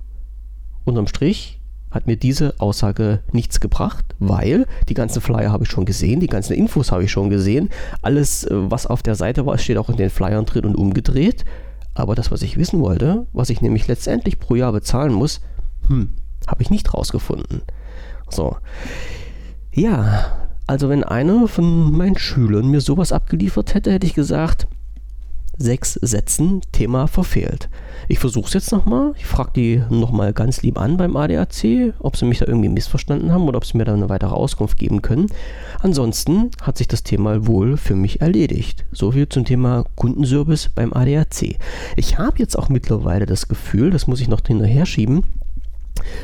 unterm 0.86 1.08
Strich 1.08 1.60
hat 1.92 2.06
mir 2.06 2.18
diese 2.18 2.54
Aussage 2.60 3.24
nichts 3.32 3.60
gebracht, 3.60 4.06
weil 4.20 4.68
die 4.90 4.94
ganzen 4.94 5.22
Flyer 5.22 5.52
habe 5.52 5.64
ich 5.64 5.72
schon 5.72 5.86
gesehen, 5.86 6.20
die 6.20 6.28
ganzen 6.28 6.54
Infos 6.54 6.92
habe 6.92 7.04
ich 7.04 7.12
schon 7.12 7.32
gesehen. 7.32 7.70
Alles, 8.04 8.44
äh, 8.44 8.50
was 8.52 8.86
auf 8.86 9.02
der 9.02 9.16
Seite 9.16 9.46
war, 9.48 9.58
steht 9.58 9.78
auch 9.78 9.90
in 9.90 9.98
den 9.98 10.12
Flyern 10.12 10.46
drin 10.46 10.66
und 10.66 10.76
umgedreht. 10.76 11.46
Aber 11.96 12.14
das, 12.14 12.30
was 12.30 12.44
ich 12.44 12.58
wissen 12.58 12.80
wollte, 12.80 13.26
was 13.34 13.50
ich 13.50 13.62
nämlich 13.62 13.88
letztendlich 13.88 14.40
pro 14.40 14.56
Jahr 14.56 14.72
bezahlen 14.72 15.14
muss, 15.14 15.42
hm, 15.88 16.14
habe 16.48 16.62
ich 16.62 16.70
nicht 16.70 16.94
rausgefunden. 16.94 17.64
So. 18.30 18.58
Ja, 19.74 20.49
also 20.70 20.88
wenn 20.88 21.04
einer 21.04 21.48
von 21.48 21.92
meinen 21.98 22.16
Schülern 22.16 22.70
mir 22.70 22.80
sowas 22.80 23.12
abgeliefert 23.12 23.74
hätte, 23.74 23.92
hätte 23.92 24.06
ich 24.06 24.14
gesagt, 24.14 24.68
sechs 25.58 25.94
Sätzen, 25.96 26.62
Thema 26.72 27.08
verfehlt. 27.08 27.70
Ich 28.08 28.20
versuche 28.20 28.46
es 28.46 28.54
jetzt 28.54 28.72
nochmal. 28.72 29.14
Ich 29.18 29.26
frage 29.26 29.50
die 29.56 29.84
nochmal 29.90 30.32
ganz 30.32 30.62
lieb 30.62 30.80
an 30.80 30.96
beim 30.96 31.18
ADAC, 31.18 31.96
ob 31.98 32.16
sie 32.16 32.26
mich 32.26 32.38
da 32.38 32.46
irgendwie 32.46 32.70
missverstanden 32.70 33.32
haben 33.32 33.48
oder 33.48 33.58
ob 33.58 33.66
sie 33.66 33.78
mir 33.78 33.86
da 33.86 33.96
eine 33.96 34.10
weitere 34.10 34.30
Auskunft 34.30 34.78
geben 34.78 35.02
können. 35.02 35.26
Ansonsten 35.82 36.52
hat 36.62 36.78
sich 36.78 36.88
das 36.88 37.02
Thema 37.02 37.48
wohl 37.48 37.76
für 37.76 37.96
mich 37.96 38.22
erledigt. 38.22 38.86
So 38.92 39.12
viel 39.12 39.28
zum 39.28 39.46
Thema 39.46 39.86
Kundenservice 39.96 40.70
beim 40.70 40.94
ADAC. 40.94 41.58
Ich 41.96 42.20
habe 42.20 42.38
jetzt 42.38 42.60
auch 42.60 42.70
mittlerweile 42.70 43.26
das 43.26 43.48
Gefühl, 43.48 43.90
das 43.90 44.06
muss 44.06 44.22
ich 44.22 44.28
noch 44.28 44.42
hinterher 44.46 44.86
schieben, 44.86 45.24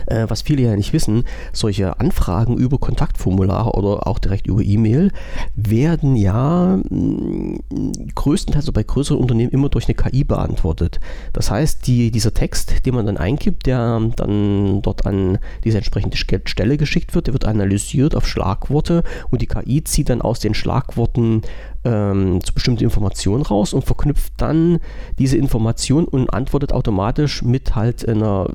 äh, 0.07 0.25
was 0.27 0.41
viele 0.41 0.63
ja 0.63 0.75
nicht 0.75 0.93
wissen, 0.93 1.23
solche 1.53 1.99
Anfragen 1.99 2.57
über 2.57 2.77
Kontaktformulare 2.77 3.71
oder 3.71 4.07
auch 4.07 4.19
direkt 4.19 4.47
über 4.47 4.61
E-Mail 4.61 5.11
werden 5.55 6.15
ja 6.15 6.77
mh, 6.89 7.59
mm, 7.69 8.07
größtenteils 8.15 8.65
also 8.65 8.73
bei 8.73 8.83
größeren 8.83 9.19
Unternehmen 9.19 9.51
immer 9.51 9.69
durch 9.69 9.85
eine 9.85 9.93
KI 9.93 10.23
beantwortet. 10.23 10.99
Das 11.33 11.51
heißt, 11.51 11.85
die, 11.85 12.09
dieser 12.09 12.33
Text, 12.33 12.85
den 12.85 12.95
man 12.95 13.05
dann 13.05 13.17
eingibt, 13.17 13.67
der 13.67 13.99
dann 14.15 14.81
dort 14.81 15.05
an 15.05 15.37
diese 15.63 15.77
entsprechende 15.77 16.17
Stelle 16.17 16.77
geschickt 16.77 17.13
wird, 17.13 17.27
der 17.27 17.33
wird 17.33 17.45
analysiert 17.45 18.15
auf 18.15 18.27
Schlagworte 18.27 19.03
und 19.29 19.41
die 19.41 19.47
KI 19.47 19.83
zieht 19.83 20.09
dann 20.09 20.21
aus 20.21 20.39
den 20.39 20.55
Schlagworten 20.55 21.41
ähm, 21.85 22.43
zu 22.43 22.53
bestimmten 22.53 22.83
Informationen 22.83 23.43
raus 23.43 23.73
und 23.73 23.85
verknüpft 23.85 24.33
dann 24.37 24.79
diese 25.19 25.37
Information 25.37 26.05
und 26.05 26.33
antwortet 26.33 26.73
automatisch 26.73 27.43
mit 27.43 27.75
halt 27.75 28.07
einer 28.07 28.49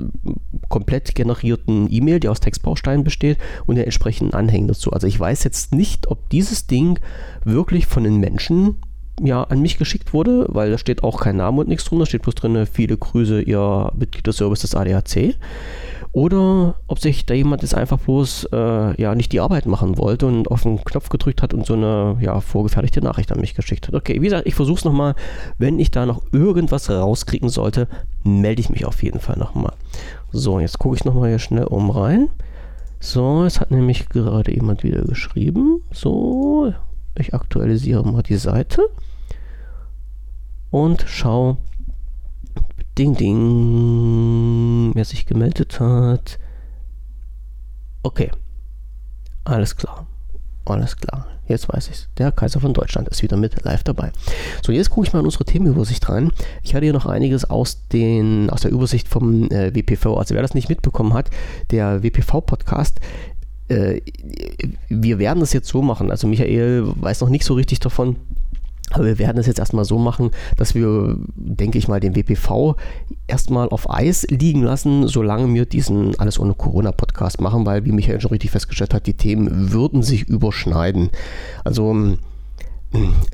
komplett 0.68 1.14
generierten 1.14 1.88
E-Mail, 1.90 2.20
die 2.20 2.28
aus 2.28 2.40
Textbausteinen 2.40 3.04
besteht 3.04 3.38
und 3.66 3.76
der 3.76 3.86
entsprechenden 3.86 4.34
Anhängen 4.34 4.68
dazu. 4.68 4.92
Also 4.92 5.06
ich 5.06 5.18
weiß 5.18 5.44
jetzt 5.44 5.74
nicht, 5.74 6.08
ob 6.08 6.28
dieses 6.30 6.66
Ding 6.66 6.98
wirklich 7.44 7.86
von 7.86 8.04
den 8.04 8.18
Menschen 8.18 8.76
ja, 9.22 9.42
an 9.44 9.60
mich 9.60 9.78
geschickt 9.78 10.12
wurde, 10.12 10.46
weil 10.48 10.70
da 10.70 10.78
steht 10.78 11.02
auch 11.04 11.20
kein 11.20 11.36
Name 11.36 11.60
und 11.60 11.68
nichts 11.68 11.84
drunter, 11.84 12.06
steht 12.06 12.22
bloß 12.22 12.34
drin, 12.34 12.66
viele 12.66 12.96
Grüße, 12.96 13.42
ihr 13.42 13.92
Mitglied 13.96 14.26
des 14.26 14.38
Service 14.38 14.60
des 14.60 14.74
ADAC 14.74 15.34
oder 16.12 16.74
ob 16.88 16.98
sich 16.98 17.24
da 17.24 17.34
jemand 17.34 17.62
jetzt 17.62 17.74
einfach 17.74 17.98
bloß 17.98 18.48
äh, 18.52 19.00
ja 19.00 19.14
nicht 19.14 19.32
die 19.32 19.40
Arbeit 19.40 19.66
machen 19.66 19.96
wollte 19.96 20.26
und 20.26 20.50
auf 20.50 20.62
den 20.62 20.84
Knopf 20.84 21.08
gedrückt 21.08 21.40
hat 21.40 21.54
und 21.54 21.66
so 21.66 21.74
eine 21.74 22.16
ja, 22.20 22.40
vorgefertigte 22.40 23.00
Nachricht 23.00 23.30
an 23.30 23.40
mich 23.40 23.54
geschickt 23.54 23.86
hat. 23.86 23.94
Okay, 23.94 24.14
wie 24.14 24.24
gesagt, 24.24 24.46
ich 24.46 24.56
versuche 24.56 24.78
es 24.78 24.84
nochmal. 24.84 25.14
Wenn 25.58 25.78
ich 25.78 25.92
da 25.92 26.06
noch 26.06 26.22
irgendwas 26.32 26.90
rauskriegen 26.90 27.48
sollte, 27.48 27.86
melde 28.24 28.60
ich 28.60 28.70
mich 28.70 28.86
auf 28.86 29.02
jeden 29.02 29.20
Fall 29.20 29.36
nochmal. 29.36 29.72
So, 30.32 30.58
jetzt 30.58 30.78
gucke 30.80 30.96
ich 30.96 31.04
nochmal 31.04 31.28
hier 31.28 31.38
schnell 31.38 31.64
um 31.64 31.90
rein. 31.90 32.28
So, 32.98 33.44
es 33.44 33.60
hat 33.60 33.70
nämlich 33.70 34.08
gerade 34.08 34.52
jemand 34.52 34.82
wieder 34.82 35.02
geschrieben. 35.02 35.82
So, 35.92 36.74
ich 37.16 37.34
aktualisiere 37.34 38.04
mal 38.04 38.22
die 38.22 38.36
Seite 38.36 38.82
und 40.70 41.04
schaue, 41.06 41.58
Ding, 43.00 43.16
ding. 43.16 44.90
Wer 44.94 45.06
sich 45.06 45.24
gemeldet 45.24 45.80
hat. 45.80 46.38
Okay. 48.02 48.30
Alles 49.42 49.74
klar. 49.74 50.06
Alles 50.66 50.98
klar. 50.98 51.26
Jetzt 51.48 51.72
weiß 51.72 51.88
ich's. 51.88 52.10
Der 52.18 52.30
Kaiser 52.30 52.60
von 52.60 52.74
Deutschland 52.74 53.08
ist 53.08 53.22
wieder 53.22 53.38
mit 53.38 53.64
live 53.64 53.84
dabei. 53.84 54.12
So, 54.62 54.70
jetzt 54.70 54.90
gucke 54.90 55.06
ich 55.06 55.14
mal 55.14 55.20
in 55.20 55.24
unsere 55.24 55.46
Themenübersicht 55.46 56.10
rein. 56.10 56.30
Ich 56.62 56.74
hatte 56.74 56.84
hier 56.84 56.92
noch 56.92 57.06
einiges 57.06 57.48
aus, 57.48 57.88
den, 57.88 58.50
aus 58.50 58.60
der 58.60 58.70
Übersicht 58.70 59.08
vom 59.08 59.50
äh, 59.50 59.74
WPV. 59.74 60.18
Also 60.18 60.34
wer 60.34 60.42
das 60.42 60.52
nicht 60.52 60.68
mitbekommen 60.68 61.14
hat, 61.14 61.30
der 61.70 62.02
WPV-Podcast, 62.02 63.00
äh, 63.68 64.02
wir 64.90 65.18
werden 65.18 65.40
das 65.40 65.54
jetzt 65.54 65.68
so 65.68 65.80
machen. 65.80 66.10
Also 66.10 66.26
Michael 66.26 66.84
weiß 66.96 67.22
noch 67.22 67.30
nicht 67.30 67.46
so 67.46 67.54
richtig 67.54 67.80
davon, 67.80 68.16
aber 68.90 69.04
wir 69.04 69.18
werden 69.18 69.38
es 69.38 69.46
jetzt 69.46 69.58
erstmal 69.58 69.84
so 69.84 69.98
machen, 69.98 70.30
dass 70.56 70.74
wir, 70.74 71.16
denke 71.34 71.78
ich 71.78 71.88
mal, 71.88 72.00
den 72.00 72.16
WPV 72.16 72.76
erstmal 73.26 73.68
auf 73.68 73.88
Eis 73.90 74.26
liegen 74.28 74.62
lassen, 74.62 75.06
solange 75.06 75.52
wir 75.54 75.66
diesen 75.66 76.18
Alles 76.18 76.38
ohne 76.38 76.54
Corona-Podcast 76.54 77.40
machen, 77.40 77.66
weil, 77.66 77.84
wie 77.84 77.92
Michael 77.92 78.20
schon 78.20 78.32
richtig 78.32 78.50
festgestellt 78.50 78.94
hat, 78.94 79.06
die 79.06 79.14
Themen 79.14 79.72
würden 79.72 80.02
sich 80.02 80.28
überschneiden. 80.28 81.10
Also 81.64 81.92
hm, 81.92 82.18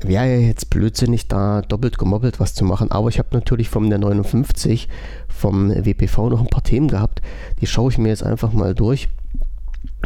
wäre 0.03 0.25
ja 0.25 0.37
jetzt 0.37 0.69
blödsinnig, 0.69 1.27
da 1.27 1.63
doppelt 1.63 1.97
gemobbelt 1.97 2.39
was 2.39 2.53
zu 2.53 2.63
machen, 2.63 2.91
aber 2.91 3.09
ich 3.09 3.17
habe 3.17 3.29
natürlich 3.31 3.69
vom 3.69 3.89
der 3.89 3.97
59 3.97 4.87
vom 5.27 5.69
WPV 5.69 6.29
noch 6.29 6.41
ein 6.41 6.47
paar 6.47 6.63
Themen 6.63 6.87
gehabt, 6.87 7.21
die 7.59 7.67
schaue 7.67 7.91
ich 7.91 7.97
mir 7.97 8.09
jetzt 8.09 8.23
einfach 8.23 8.53
mal 8.53 8.75
durch 8.75 9.09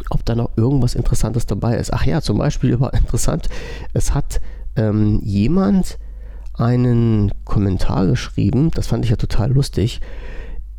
ob 0.10 0.25
da 0.25 0.36
noch 0.36 0.51
irgendwas 0.55 0.96
Interessantes 0.96 1.46
dabei 1.46 1.75
ist. 1.75 1.93
Ach 1.93 2.05
ja, 2.05 2.22
zum 2.22 2.38
Beispiel 2.38 2.79
war 2.79 2.93
interessant, 2.93 3.50
es 3.93 4.13
hat 4.13 4.39
ähm, 4.75 5.20
jemand 5.24 5.98
einen 6.54 7.32
Kommentar 7.46 8.08
geschrieben, 8.08 8.72
das 8.72 8.88
fand 8.88 9.06
ich 9.06 9.12
ja 9.12 9.18
total 9.18 9.51
lustig, 9.51 10.01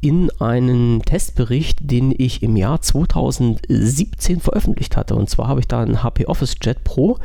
in 0.01 0.31
einen 0.41 1.03
Testbericht, 1.03 1.79
den 1.81 2.13
ich 2.17 2.43
im 2.43 2.57
Jahr 2.57 2.83
2017 2.83 4.41
veröffentlicht 4.41 4.97
hatte. 4.97 5.15
Und 5.15 5.31
zwar 5.31 5.47
habe 5.47 5.61
ich 5.61 5.69
da 5.69 5.81
einen 5.81 6.03
HP 6.03 6.27
Office 6.27 6.57
Jet 6.61 6.83
Pro 6.83 7.19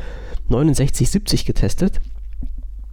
6970 0.50 1.45
getestet. 1.45 2.00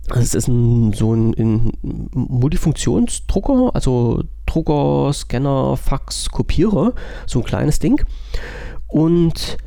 Das 0.09 0.35
ist 0.35 0.49
ein, 0.49 0.93
so 0.93 1.15
ein, 1.15 1.35
ein 1.39 1.73
Multifunktionsdrucker, 2.13 3.75
also 3.75 4.23
Drucker, 4.47 5.13
Scanner, 5.13 5.77
Fax, 5.77 6.31
Kopierer, 6.31 6.95
so 7.27 7.41
ein 7.41 7.45
kleines 7.45 7.79
Ding. 7.79 8.03
Und 8.87 9.59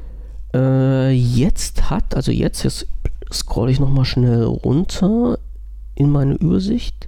äh, 0.53 1.11
jetzt 1.11 1.89
hat, 1.89 2.15
also 2.15 2.31
jetzt, 2.31 2.63
jetzt 2.63 2.87
scrolle 3.31 3.71
ich 3.71 3.79
nochmal 3.79 4.05
schnell 4.05 4.43
runter 4.43 5.37
in 5.95 6.11
meine 6.11 6.35
Übersicht. 6.35 7.07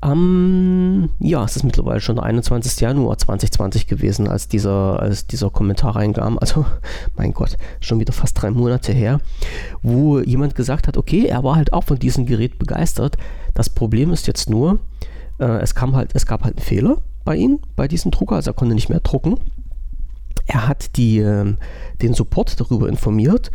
Am, 0.00 1.10
ja, 1.20 1.44
es 1.44 1.54
ist 1.54 1.62
mittlerweile 1.62 2.00
schon 2.00 2.16
der 2.16 2.24
21. 2.24 2.80
Januar 2.80 3.18
2020 3.18 3.86
gewesen, 3.86 4.26
als 4.26 4.48
dieser, 4.48 4.98
als 4.98 5.28
dieser 5.28 5.48
Kommentar 5.50 5.94
reinkam. 5.94 6.38
Also, 6.38 6.66
mein 7.16 7.32
Gott, 7.32 7.56
schon 7.80 8.00
wieder 8.00 8.12
fast 8.12 8.40
drei 8.40 8.50
Monate 8.50 8.92
her, 8.92 9.20
wo 9.82 10.18
jemand 10.18 10.56
gesagt 10.56 10.88
hat, 10.88 10.96
okay, 10.96 11.26
er 11.26 11.44
war 11.44 11.54
halt 11.54 11.72
auch 11.72 11.84
von 11.84 12.00
diesem 12.00 12.26
Gerät 12.26 12.58
begeistert. 12.58 13.16
Das 13.54 13.70
Problem 13.70 14.12
ist 14.12 14.26
jetzt 14.26 14.50
nur, 14.50 14.80
äh, 15.38 15.60
es 15.60 15.76
kam 15.76 15.94
halt, 15.94 16.10
es 16.14 16.26
gab 16.26 16.42
halt 16.42 16.56
einen 16.56 16.66
Fehler 16.66 16.96
bei 17.24 17.36
ihm, 17.36 17.60
bei 17.76 17.86
diesem 17.86 18.10
Drucker, 18.10 18.36
also 18.36 18.50
er 18.50 18.54
konnte 18.54 18.74
nicht 18.74 18.88
mehr 18.88 19.00
drucken. 19.00 19.38
Er 20.46 20.68
hat 20.68 20.96
die, 20.96 21.18
äh, 21.18 21.54
den 22.00 22.14
Support 22.14 22.60
darüber 22.60 22.88
informiert 22.88 23.50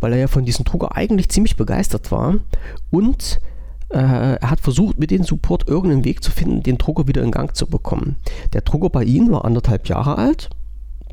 weil 0.00 0.14
er 0.14 0.18
ja 0.18 0.26
von 0.26 0.44
diesem 0.44 0.64
Drucker 0.64 0.96
eigentlich 0.96 1.28
ziemlich 1.28 1.56
begeistert 1.56 2.10
war 2.10 2.36
und 2.90 3.38
äh, 3.90 3.98
er 4.36 4.50
hat 4.50 4.60
versucht, 4.60 4.98
mit 4.98 5.10
dem 5.10 5.22
Support 5.22 5.68
irgendeinen 5.68 6.04
Weg 6.04 6.24
zu 6.24 6.30
finden, 6.30 6.62
den 6.62 6.78
Drucker 6.78 7.06
wieder 7.06 7.22
in 7.22 7.30
Gang 7.30 7.54
zu 7.54 7.66
bekommen. 7.66 8.16
Der 8.52 8.62
Drucker 8.62 8.88
bei 8.88 9.04
ihm 9.04 9.30
war 9.30 9.44
anderthalb 9.44 9.88
Jahre 9.88 10.16
alt, 10.16 10.48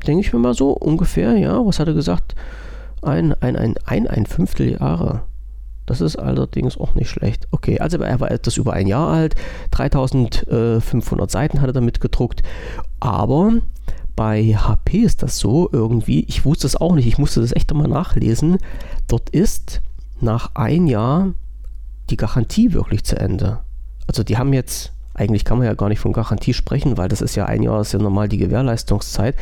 denke 0.06 0.20
ich 0.20 0.32
mir 0.32 0.38
mal 0.38 0.54
so, 0.54 0.70
ungefähr, 0.70 1.36
ja, 1.36 1.64
was 1.64 1.78
hat 1.78 1.88
er 1.88 1.94
gesagt? 1.94 2.34
Ein, 3.02 3.34
ein, 3.34 3.56
ein, 3.56 3.74
ein, 3.84 4.06
ein 4.06 4.26
Fünftel 4.26 4.72
Jahre. 4.72 5.22
Das 5.86 6.00
ist 6.00 6.16
allerdings 6.16 6.76
auch 6.76 6.94
nicht 6.94 7.08
schlecht. 7.08 7.48
Okay, 7.50 7.78
also 7.78 7.98
er 7.98 8.20
war 8.20 8.30
etwas 8.30 8.58
über 8.58 8.74
ein 8.74 8.86
Jahr 8.86 9.08
alt, 9.08 9.34
3500 9.70 11.30
Seiten 11.30 11.60
hat 11.60 11.68
er 11.68 11.72
damit 11.72 12.00
gedruckt, 12.00 12.42
aber 13.00 13.54
bei 14.18 14.52
HP 14.52 14.98
ist 14.98 15.22
das 15.22 15.38
so 15.38 15.68
irgendwie, 15.70 16.24
ich 16.26 16.44
wusste 16.44 16.66
es 16.66 16.74
auch 16.74 16.96
nicht, 16.96 17.06
ich 17.06 17.18
musste 17.18 17.40
das 17.40 17.54
echt 17.54 17.72
mal 17.72 17.86
nachlesen. 17.86 18.58
Dort 19.06 19.30
ist 19.30 19.80
nach 20.20 20.56
ein 20.56 20.88
Jahr 20.88 21.34
die 22.10 22.16
Garantie 22.16 22.72
wirklich 22.72 23.04
zu 23.04 23.16
Ende. 23.16 23.60
Also 24.08 24.24
die 24.24 24.36
haben 24.36 24.52
jetzt 24.52 24.92
eigentlich 25.14 25.44
kann 25.44 25.58
man 25.58 25.68
ja 25.68 25.74
gar 25.74 25.88
nicht 25.88 26.00
von 26.00 26.12
Garantie 26.12 26.52
sprechen, 26.52 26.96
weil 26.96 27.08
das 27.08 27.20
ist 27.20 27.36
ja 27.36 27.46
ein 27.46 27.62
Jahr, 27.62 27.80
ist 27.80 27.92
ja 27.92 28.00
normal 28.00 28.28
die 28.28 28.38
Gewährleistungszeit. 28.38 29.36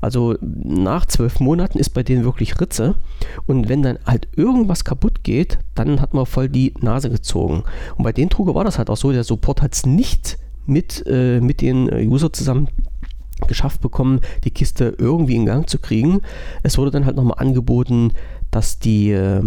Also 0.00 0.36
nach 0.40 1.06
zwölf 1.06 1.40
Monaten 1.40 1.80
ist 1.80 1.90
bei 1.90 2.04
denen 2.04 2.22
wirklich 2.22 2.60
Ritze. 2.60 2.94
Und 3.48 3.68
wenn 3.68 3.82
dann 3.82 3.98
halt 4.06 4.28
irgendwas 4.36 4.84
kaputt 4.84 5.24
geht, 5.24 5.58
dann 5.74 6.00
hat 6.00 6.14
man 6.14 6.24
voll 6.24 6.48
die 6.48 6.72
Nase 6.80 7.10
gezogen. 7.10 7.64
Und 7.96 8.04
bei 8.04 8.12
den 8.12 8.28
Drucker 8.28 8.54
war 8.54 8.64
das 8.64 8.78
halt 8.78 8.90
auch 8.90 8.96
so, 8.96 9.10
der 9.10 9.24
Support 9.24 9.60
hat 9.60 9.74
es 9.74 9.86
nicht 9.86 10.38
mit, 10.66 11.04
äh, 11.08 11.40
mit 11.40 11.62
den 11.62 11.92
User 12.08 12.32
zusammen 12.32 12.68
geschafft 13.48 13.80
bekommen, 13.80 14.20
die 14.44 14.50
Kiste 14.50 14.94
irgendwie 14.98 15.36
in 15.36 15.46
Gang 15.46 15.68
zu 15.68 15.78
kriegen. 15.78 16.20
Es 16.62 16.78
wurde 16.78 16.90
dann 16.90 17.06
halt 17.06 17.16
nochmal 17.16 17.38
angeboten, 17.38 18.12
dass 18.50 18.78
die 18.78 19.10
äh, 19.10 19.42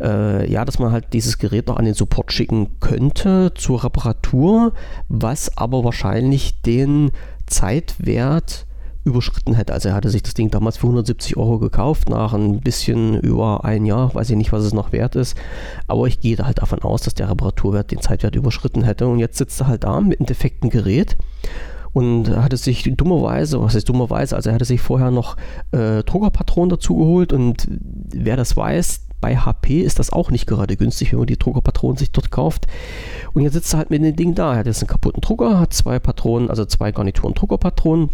äh, 0.00 0.50
ja, 0.50 0.64
dass 0.64 0.78
man 0.78 0.92
halt 0.92 1.12
dieses 1.12 1.38
Gerät 1.38 1.66
noch 1.66 1.76
an 1.76 1.84
den 1.84 1.94
Support 1.94 2.32
schicken 2.32 2.78
könnte 2.80 3.52
zur 3.54 3.84
Reparatur, 3.84 4.72
was 5.08 5.56
aber 5.56 5.84
wahrscheinlich 5.84 6.60
den 6.62 7.10
Zeitwert 7.46 8.66
überschritten 9.04 9.54
hätte. 9.54 9.72
Also 9.72 9.88
er 9.88 9.94
hatte 9.94 10.10
sich 10.10 10.22
das 10.22 10.34
Ding 10.34 10.50
damals 10.50 10.76
für 10.76 10.86
170 10.86 11.36
Euro 11.36 11.58
gekauft, 11.58 12.08
nach 12.08 12.34
ein 12.34 12.60
bisschen 12.60 13.18
über 13.20 13.64
ein 13.64 13.86
Jahr, 13.86 14.14
weiß 14.14 14.30
ich 14.30 14.36
nicht, 14.36 14.52
was 14.52 14.64
es 14.64 14.74
noch 14.74 14.92
wert 14.92 15.16
ist, 15.16 15.36
aber 15.86 16.06
ich 16.06 16.20
gehe 16.20 16.36
da 16.36 16.44
halt 16.44 16.58
davon 16.58 16.82
aus, 16.82 17.02
dass 17.02 17.14
der 17.14 17.30
Reparaturwert 17.30 17.90
den 17.90 18.00
Zeitwert 18.00 18.36
überschritten 18.36 18.84
hätte 18.84 19.08
und 19.08 19.18
jetzt 19.18 19.38
sitzt 19.38 19.60
er 19.60 19.66
halt 19.66 19.84
da 19.84 20.00
mit 20.00 20.20
einem 20.20 20.26
defekten 20.26 20.70
Gerät 20.70 21.16
und 21.92 22.28
hatte 22.36 22.56
sich 22.56 22.82
dummerweise, 22.96 23.60
was 23.60 23.74
heißt 23.74 23.88
dummerweise, 23.88 24.36
also 24.36 24.50
er 24.50 24.54
hatte 24.54 24.64
sich 24.64 24.80
vorher 24.80 25.10
noch 25.10 25.36
äh, 25.72 26.02
Druckerpatronen 26.02 26.70
dazu 26.70 26.96
geholt 26.96 27.32
und 27.32 27.66
wer 27.68 28.36
das 28.36 28.56
weiß, 28.56 29.08
bei 29.20 29.36
HP 29.36 29.80
ist 29.80 29.98
das 29.98 30.12
auch 30.12 30.30
nicht 30.30 30.46
gerade 30.46 30.76
günstig, 30.76 31.12
wenn 31.12 31.18
man 31.18 31.26
die 31.26 31.38
Druckerpatronen 31.38 31.96
sich 31.96 32.12
dort 32.12 32.30
kauft. 32.30 32.66
Und 33.34 33.42
jetzt 33.42 33.54
sitzt 33.54 33.74
er 33.74 33.78
halt 33.78 33.90
mit 33.90 34.02
dem 34.02 34.14
Ding 34.14 34.34
da. 34.34 34.52
Er 34.52 34.60
hat 34.60 34.66
jetzt 34.66 34.82
einen 34.82 34.88
kaputten 34.88 35.20
Drucker, 35.20 35.58
hat 35.58 35.72
zwei 35.72 35.98
Patronen, 35.98 36.50
also 36.50 36.64
zwei 36.64 36.92
Garnituren 36.92 37.34
Druckerpatronen, 37.34 38.10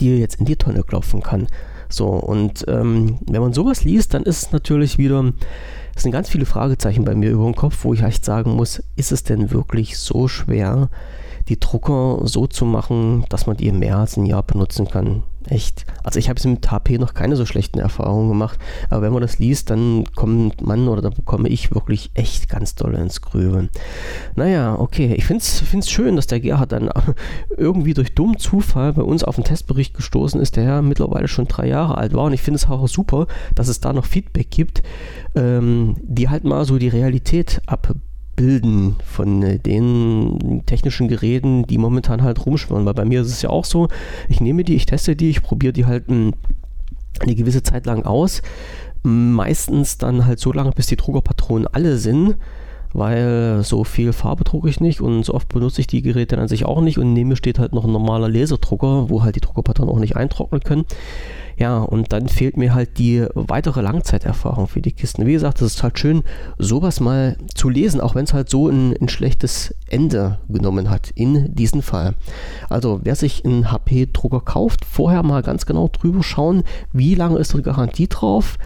die 0.00 0.10
er 0.10 0.18
jetzt 0.18 0.36
in 0.36 0.46
die 0.46 0.56
Tonne 0.56 0.82
klopfen 0.82 1.22
kann. 1.22 1.46
So, 1.88 2.08
und 2.08 2.64
ähm, 2.66 3.18
wenn 3.26 3.40
man 3.40 3.52
sowas 3.52 3.84
liest, 3.84 4.14
dann 4.14 4.24
ist 4.24 4.46
es 4.46 4.52
natürlich 4.52 4.98
wieder, 4.98 5.32
es 5.94 6.02
sind 6.02 6.12
ganz 6.12 6.28
viele 6.28 6.46
Fragezeichen 6.46 7.04
bei 7.04 7.14
mir 7.14 7.30
über 7.30 7.44
den 7.44 7.54
Kopf, 7.54 7.84
wo 7.84 7.94
ich 7.94 8.02
echt 8.02 8.24
sagen 8.24 8.56
muss, 8.56 8.82
ist 8.96 9.12
es 9.12 9.22
denn 9.22 9.52
wirklich 9.52 9.98
so 9.98 10.26
schwer, 10.26 10.88
die 11.48 11.60
Drucker 11.60 12.20
so 12.24 12.46
zu 12.46 12.64
machen, 12.64 13.24
dass 13.28 13.46
man 13.46 13.56
die 13.56 13.70
mehr 13.72 13.98
als 13.98 14.16
ein 14.16 14.26
Jahr 14.26 14.42
benutzen 14.42 14.88
kann. 14.88 15.22
Echt. 15.48 15.86
Also 16.02 16.18
ich 16.18 16.28
habe 16.28 16.38
es 16.38 16.44
mit 16.44 16.70
HP 16.70 16.98
noch 16.98 17.14
keine 17.14 17.36
so 17.36 17.46
schlechten 17.46 17.78
Erfahrungen 17.78 18.28
gemacht, 18.28 18.58
aber 18.90 19.02
wenn 19.02 19.12
man 19.12 19.22
das 19.22 19.38
liest, 19.38 19.70
dann 19.70 20.04
kommt 20.16 20.60
man 20.60 20.88
oder 20.88 21.02
dann 21.02 21.14
bekomme 21.14 21.48
ich 21.48 21.72
wirklich 21.72 22.10
echt 22.14 22.48
ganz 22.48 22.74
doll 22.74 22.94
ins 22.94 23.20
Grübeln. 23.20 23.70
Naja, 24.34 24.76
okay. 24.76 25.14
Ich 25.16 25.24
finde 25.24 25.42
es 25.44 25.90
schön, 25.90 26.16
dass 26.16 26.26
der 26.26 26.40
Gerhard 26.40 26.72
dann 26.72 26.90
irgendwie 27.56 27.94
durch 27.94 28.14
dummen 28.14 28.38
Zufall 28.38 28.92
bei 28.92 29.02
uns 29.02 29.22
auf 29.22 29.36
den 29.36 29.44
Testbericht 29.44 29.94
gestoßen 29.94 30.40
ist, 30.40 30.56
der 30.56 30.64
ja 30.64 30.82
mittlerweile 30.82 31.28
schon 31.28 31.46
drei 31.46 31.68
Jahre 31.68 31.96
alt 31.96 32.12
war. 32.12 32.24
Und 32.24 32.32
ich 32.32 32.42
finde 32.42 32.56
es 32.56 32.68
auch 32.68 32.88
super, 32.88 33.28
dass 33.54 33.68
es 33.68 33.78
da 33.78 33.92
noch 33.92 34.04
Feedback 34.04 34.50
gibt, 34.50 34.82
ähm, 35.36 35.96
die 36.02 36.28
halt 36.28 36.42
mal 36.42 36.64
so 36.64 36.78
die 36.78 36.88
Realität 36.88 37.60
abbilden 37.66 38.05
bilden 38.36 38.96
von 39.04 39.42
äh, 39.42 39.58
den 39.58 40.62
technischen 40.66 41.08
Geräten, 41.08 41.66
die 41.66 41.78
momentan 41.78 42.22
halt 42.22 42.44
rumschwirren. 42.44 42.86
Weil 42.86 42.94
bei 42.94 43.04
mir 43.04 43.22
ist 43.22 43.28
es 43.28 43.42
ja 43.42 43.50
auch 43.50 43.64
so, 43.64 43.88
ich 44.28 44.40
nehme 44.40 44.62
die, 44.62 44.76
ich 44.76 44.86
teste 44.86 45.16
die, 45.16 45.30
ich 45.30 45.42
probiere 45.42 45.72
die 45.72 45.86
halt 45.86 46.06
hm, 46.06 46.34
eine 47.20 47.34
gewisse 47.34 47.62
Zeit 47.62 47.86
lang 47.86 48.04
aus. 48.04 48.42
Meistens 49.02 49.98
dann 49.98 50.26
halt 50.26 50.38
so 50.38 50.52
lange, 50.52 50.72
bis 50.72 50.86
die 50.86 50.96
Druckerpatronen 50.96 51.66
alle 51.66 51.96
sind, 51.96 52.36
weil 52.96 53.62
so 53.62 53.84
viel 53.84 54.12
Farbe 54.12 54.44
drucke 54.44 54.68
ich 54.68 54.80
nicht 54.80 55.00
und 55.00 55.24
so 55.24 55.34
oft 55.34 55.48
benutze 55.48 55.82
ich 55.82 55.86
die 55.86 56.02
Geräte 56.02 56.38
an 56.38 56.48
sich 56.48 56.64
auch 56.64 56.80
nicht 56.80 56.98
und 56.98 57.12
neben 57.12 57.28
mir 57.28 57.36
steht 57.36 57.58
halt 57.58 57.72
noch 57.74 57.84
ein 57.84 57.92
normaler 57.92 58.28
Laserdrucker, 58.28 59.10
wo 59.10 59.22
halt 59.22 59.36
die 59.36 59.40
Druckerpatronen 59.40 59.94
auch 59.94 59.98
nicht 59.98 60.16
eintrocknen 60.16 60.62
können. 60.62 60.86
Ja, 61.58 61.78
und 61.78 62.12
dann 62.12 62.28
fehlt 62.28 62.58
mir 62.58 62.74
halt 62.74 62.98
die 62.98 63.24
weitere 63.34 63.80
Langzeiterfahrung 63.80 64.68
für 64.68 64.82
die 64.82 64.92
Kisten. 64.92 65.24
Wie 65.24 65.32
gesagt, 65.32 65.62
es 65.62 65.76
ist 65.76 65.82
halt 65.82 65.98
schön, 65.98 66.22
sowas 66.58 67.00
mal 67.00 67.38
zu 67.54 67.70
lesen, 67.70 68.00
auch 68.00 68.14
wenn 68.14 68.24
es 68.24 68.34
halt 68.34 68.50
so 68.50 68.68
ein, 68.68 68.94
ein 69.00 69.08
schlechtes 69.08 69.74
Ende 69.88 70.38
genommen 70.48 70.90
hat 70.90 71.10
in 71.14 71.54
diesem 71.54 71.80
Fall. 71.80 72.14
Also, 72.68 73.00
wer 73.04 73.14
sich 73.14 73.44
einen 73.46 73.72
HP-Drucker 73.72 74.40
kauft, 74.40 74.84
vorher 74.84 75.22
mal 75.22 75.42
ganz 75.42 75.64
genau 75.64 75.88
drüber 75.88 76.22
schauen, 76.22 76.62
wie 76.92 77.14
lange 77.14 77.38
ist 77.38 77.54
die 77.54 77.62
Garantie 77.62 78.08
drauf 78.08 78.58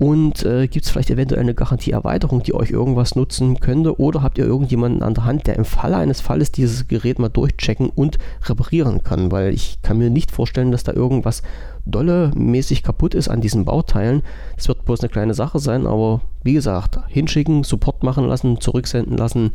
und 0.00 0.46
äh, 0.46 0.66
gibt 0.66 0.86
es 0.86 0.90
vielleicht 0.90 1.10
eventuell 1.10 1.42
eine 1.42 1.52
Garantieerweiterung, 1.52 2.42
die 2.42 2.54
euch 2.54 2.70
irgendwas 2.70 3.16
nutzen 3.16 3.60
könnte? 3.60 4.00
Oder 4.00 4.22
habt 4.22 4.38
ihr 4.38 4.46
irgendjemanden 4.46 5.02
an 5.02 5.12
der 5.12 5.26
Hand, 5.26 5.46
der 5.46 5.56
im 5.56 5.66
Falle 5.66 5.98
eines 5.98 6.22
Falles 6.22 6.50
dieses 6.50 6.88
Gerät 6.88 7.18
mal 7.18 7.28
durchchecken 7.28 7.90
und 7.90 8.16
reparieren 8.46 9.04
kann? 9.04 9.30
Weil 9.30 9.52
ich 9.52 9.82
kann 9.82 9.98
mir 9.98 10.08
nicht 10.08 10.30
vorstellen, 10.30 10.72
dass 10.72 10.84
da 10.84 10.94
irgendwas 10.94 11.42
dolle 11.84 12.30
mäßig 12.34 12.82
kaputt 12.82 13.14
ist 13.14 13.28
an 13.28 13.42
diesen 13.42 13.66
Bauteilen. 13.66 14.22
Das 14.56 14.68
wird 14.68 14.86
bloß 14.86 15.00
eine 15.00 15.10
kleine 15.10 15.34
Sache 15.34 15.58
sein, 15.58 15.86
aber 15.86 16.22
wie 16.42 16.54
gesagt, 16.54 16.98
hinschicken, 17.08 17.62
Support 17.62 18.02
machen 18.02 18.26
lassen, 18.26 18.58
zurücksenden 18.58 19.18
lassen, 19.18 19.50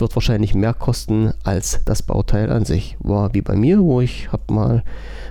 wird 0.00 0.14
wahrscheinlich 0.16 0.54
mehr 0.54 0.74
kosten 0.74 1.32
als 1.44 1.80
das 1.84 2.02
Bauteil 2.02 2.50
an 2.50 2.64
sich. 2.64 2.96
War 3.00 3.34
wie 3.34 3.42
bei 3.42 3.56
mir, 3.56 3.80
wo 3.80 4.00
ich 4.00 4.32
habe 4.32 4.52
mal 4.52 4.84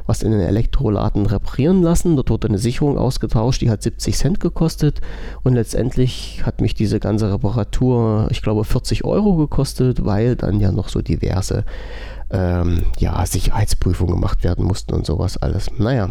was 0.10 0.24
in 0.24 0.32
den 0.32 0.42
Elektroladen 0.42 1.28
reparieren 1.28 1.84
lassen. 1.84 2.16
Dort 2.16 2.32
wurde 2.32 2.48
eine 2.48 2.58
Sicherung 2.58 2.98
ausgetauscht, 2.98 3.62
die 3.62 3.70
hat 3.70 3.84
70 3.84 4.18
Cent 4.18 4.40
gekostet 4.40 5.02
und 5.44 5.54
letztendlich 5.54 6.42
hat 6.46 6.62
mich 6.62 6.74
diese 6.74 7.00
ganze 7.00 7.32
Reparatur, 7.32 8.28
ich 8.32 8.42
glaube, 8.42 8.66
40 8.66 9.06
Euro 9.06 9.36
gekostet, 9.36 10.04
weil 10.04 10.36
dann 10.36 10.60
ja 10.60 10.72
noch 10.72 10.90
so 10.90 11.02
diverse 11.02 11.64
ähm, 12.32 12.86
ja, 12.98 13.24
Sicherheitsprüfungen 13.26 14.16
gemacht 14.16 14.44
werden 14.44 14.66
mussten 14.66 14.94
und 14.94 15.06
sowas 15.06 15.38
alles. 15.38 15.68
Naja, 15.78 16.10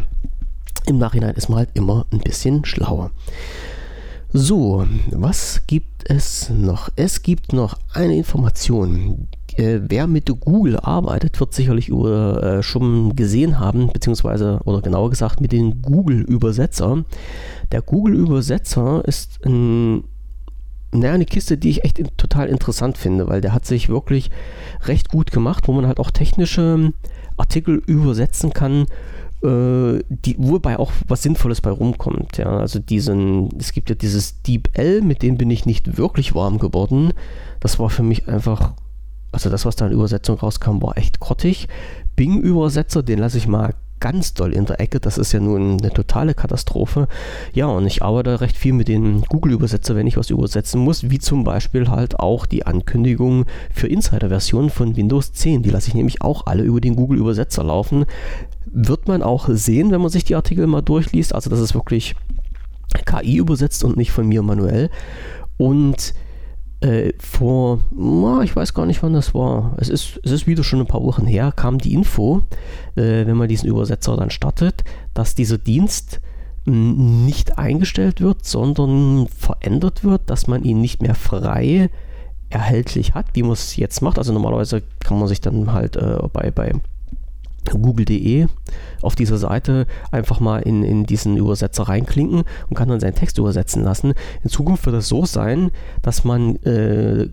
im 0.86 0.98
Nachhinein 0.98 1.34
ist 1.34 1.48
man 1.48 1.58
halt 1.58 1.70
immer 1.74 2.06
ein 2.12 2.20
bisschen 2.20 2.64
schlauer. 2.64 3.10
So, 4.32 4.86
was 5.10 5.62
gibt 5.66 5.97
es 6.08 6.50
noch? 6.50 6.88
Es 6.96 7.22
gibt 7.22 7.52
noch 7.52 7.78
eine 7.92 8.16
Information. 8.16 9.28
Äh, 9.56 9.80
wer 9.88 10.06
mit 10.06 10.28
Google 10.40 10.78
arbeitet, 10.78 11.38
wird 11.38 11.52
sicherlich 11.52 11.88
über, 11.88 12.42
äh, 12.42 12.62
schon 12.62 13.14
gesehen 13.14 13.58
haben, 13.58 13.92
beziehungsweise, 13.92 14.60
oder 14.64 14.80
genauer 14.80 15.10
gesagt, 15.10 15.40
mit 15.40 15.52
dem 15.52 15.82
Google-Übersetzer. 15.82 17.04
Der 17.72 17.82
Google-Übersetzer 17.82 19.04
ist 19.04 19.44
ein, 19.44 20.04
naja, 20.92 21.12
eine 21.12 21.26
Kiste, 21.26 21.58
die 21.58 21.70
ich 21.70 21.84
echt 21.84 22.00
total 22.16 22.48
interessant 22.48 22.96
finde, 22.96 23.28
weil 23.28 23.40
der 23.40 23.52
hat 23.52 23.66
sich 23.66 23.88
wirklich 23.88 24.30
recht 24.84 25.10
gut 25.10 25.30
gemacht, 25.30 25.68
wo 25.68 25.72
man 25.72 25.86
halt 25.86 26.00
auch 26.00 26.10
technische 26.10 26.92
Artikel 27.36 27.82
übersetzen 27.86 28.52
kann 28.52 28.86
die, 29.40 30.34
wobei 30.38 30.78
auch 30.78 30.90
was 31.06 31.22
Sinnvolles 31.22 31.60
bei 31.60 31.70
rumkommt. 31.70 32.38
Ja. 32.38 32.58
Also 32.58 32.80
diesen, 32.80 33.50
es 33.58 33.72
gibt 33.72 33.88
ja 33.88 33.94
dieses 33.94 34.42
Deep 34.42 34.70
L, 34.76 35.00
mit 35.02 35.22
dem 35.22 35.36
bin 35.36 35.50
ich 35.50 35.64
nicht 35.64 35.96
wirklich 35.96 36.34
warm 36.34 36.58
geworden. 36.58 37.12
Das 37.60 37.78
war 37.78 37.88
für 37.88 38.02
mich 38.02 38.28
einfach, 38.28 38.72
also 39.30 39.48
das, 39.48 39.64
was 39.64 39.76
da 39.76 39.86
in 39.86 39.92
Übersetzung 39.92 40.38
rauskam, 40.38 40.82
war 40.82 40.98
echt 40.98 41.20
grottig. 41.20 41.68
Bing-Übersetzer, 42.16 43.04
den 43.04 43.20
lasse 43.20 43.38
ich 43.38 43.46
mal 43.46 43.74
ganz 44.00 44.34
doll 44.34 44.52
in 44.52 44.64
der 44.66 44.80
Ecke. 44.80 45.00
Das 45.00 45.18
ist 45.18 45.32
ja 45.32 45.40
nun 45.40 45.78
eine 45.80 45.92
totale 45.92 46.34
Katastrophe. 46.34 47.08
Ja, 47.52 47.66
und 47.66 47.86
ich 47.86 48.02
arbeite 48.02 48.40
recht 48.40 48.56
viel 48.56 48.72
mit 48.72 48.88
den 48.88 49.22
Google-Übersetzer, 49.22 49.96
wenn 49.96 50.06
ich 50.06 50.16
was 50.16 50.30
übersetzen 50.30 50.80
muss, 50.80 51.10
wie 51.10 51.18
zum 51.18 51.44
Beispiel 51.44 51.88
halt 51.88 52.18
auch 52.18 52.46
die 52.46 52.66
Ankündigung 52.66 53.46
für 53.72 53.86
Insider-Versionen 53.86 54.70
von 54.70 54.96
Windows 54.96 55.32
10. 55.32 55.62
Die 55.62 55.70
lasse 55.70 55.88
ich 55.88 55.94
nämlich 55.94 56.22
auch 56.22 56.46
alle 56.46 56.62
über 56.62 56.80
den 56.80 56.96
Google-Übersetzer 56.96 57.64
laufen. 57.64 58.04
Wird 58.72 59.08
man 59.08 59.22
auch 59.22 59.48
sehen, 59.50 59.90
wenn 59.90 60.00
man 60.00 60.10
sich 60.10 60.24
die 60.24 60.34
Artikel 60.34 60.66
mal 60.66 60.82
durchliest. 60.82 61.34
Also, 61.34 61.50
das 61.50 61.60
ist 61.60 61.74
wirklich 61.74 62.14
KI 63.04 63.36
übersetzt 63.36 63.84
und 63.84 63.96
nicht 63.96 64.12
von 64.12 64.26
mir 64.26 64.42
manuell. 64.42 64.90
Und 65.56 66.14
äh, 66.80 67.12
vor, 67.18 67.80
oh, 67.96 68.40
ich 68.42 68.54
weiß 68.54 68.72
gar 68.74 68.86
nicht, 68.86 69.02
wann 69.02 69.12
das 69.12 69.34
war. 69.34 69.74
Es 69.78 69.88
ist, 69.88 70.20
es 70.22 70.30
ist 70.30 70.46
wieder 70.46 70.62
schon 70.62 70.80
ein 70.80 70.86
paar 70.86 71.02
Wochen 71.02 71.26
her, 71.26 71.52
kam 71.54 71.78
die 71.78 71.92
Info, 71.92 72.42
äh, 72.94 73.26
wenn 73.26 73.36
man 73.36 73.48
diesen 73.48 73.68
Übersetzer 73.68 74.16
dann 74.16 74.30
startet, 74.30 74.84
dass 75.14 75.34
dieser 75.34 75.58
Dienst 75.58 76.20
nicht 76.64 77.58
eingestellt 77.58 78.20
wird, 78.20 78.44
sondern 78.44 79.26
verändert 79.28 80.04
wird, 80.04 80.28
dass 80.28 80.48
man 80.48 80.64
ihn 80.64 80.80
nicht 80.80 81.00
mehr 81.00 81.14
frei 81.14 81.88
erhältlich 82.50 83.14
hat, 83.14 83.26
wie 83.34 83.42
man 83.42 83.52
es 83.52 83.76
jetzt 83.76 84.02
macht. 84.02 84.18
Also 84.18 84.32
normalerweise 84.32 84.82
kann 85.00 85.18
man 85.18 85.28
sich 85.28 85.40
dann 85.40 85.72
halt 85.72 85.96
äh, 85.96 86.18
bei, 86.32 86.50
bei 86.50 86.72
google.de 87.70 88.46
auf 89.02 89.14
dieser 89.14 89.38
Seite 89.38 89.86
einfach 90.10 90.40
mal 90.40 90.58
in, 90.60 90.82
in 90.82 91.04
diesen 91.04 91.36
Übersetzer 91.36 91.84
reinklinken 91.84 92.44
und 92.68 92.74
kann 92.76 92.88
dann 92.88 93.00
seinen 93.00 93.14
Text 93.14 93.38
übersetzen 93.38 93.82
lassen. 93.82 94.14
In 94.42 94.50
Zukunft 94.50 94.86
wird 94.86 94.96
es 94.96 95.08
so 95.08 95.26
sein, 95.26 95.70
dass 96.02 96.24
man 96.24 96.56
äh, 96.64 97.28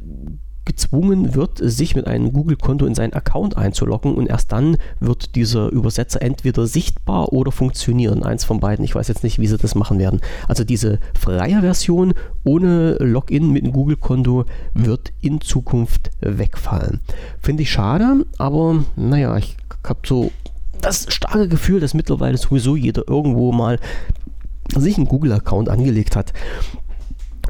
gezwungen 0.66 1.36
wird, 1.36 1.60
sich 1.62 1.96
mit 1.96 2.08
einem 2.08 2.34
Google-Konto 2.34 2.86
in 2.86 2.96
seinen 2.96 3.14
Account 3.14 3.56
einzuloggen 3.58 4.16
und 4.16 4.28
erst 4.28 4.52
dann 4.52 4.78
wird 5.00 5.36
dieser 5.36 5.70
Übersetzer 5.70 6.22
entweder 6.22 6.68
sichtbar 6.68 7.32
oder 7.32 7.52
funktionieren. 7.52 8.24
Eins 8.24 8.44
von 8.44 8.60
beiden. 8.60 8.84
Ich 8.84 8.96
weiß 8.96 9.08
jetzt 9.08 9.24
nicht, 9.24 9.40
wie 9.40 9.48
sie 9.48 9.58
das 9.58 9.76
machen 9.76 10.00
werden. 10.00 10.22
Also 10.48 10.64
diese 10.64 11.00
freie 11.20 11.62
Version 11.62 12.14
ohne 12.44 12.96
Login 12.96 13.52
mit 13.52 13.64
einem 13.64 13.74
Google-Konto 13.74 14.46
wird 14.74 15.14
in 15.22 15.42
Zukunft 15.42 16.12
wegfallen. 16.22 17.00
Finde 17.40 17.64
ich 17.64 17.72
schade, 17.72 18.26
aber 18.38 18.84
naja, 18.96 19.38
ich 19.38 19.56
habe 19.84 20.00
so 20.06 20.32
das 20.82 21.06
starke 21.10 21.48
Gefühl, 21.48 21.80
dass 21.80 21.94
mittlerweile 21.94 22.38
sowieso 22.38 22.76
jeder 22.76 23.04
irgendwo 23.08 23.52
mal 23.52 23.80
sich 24.76 24.98
einen 24.98 25.08
Google-Account 25.08 25.70
angelegt 25.70 26.16
hat. 26.16 26.34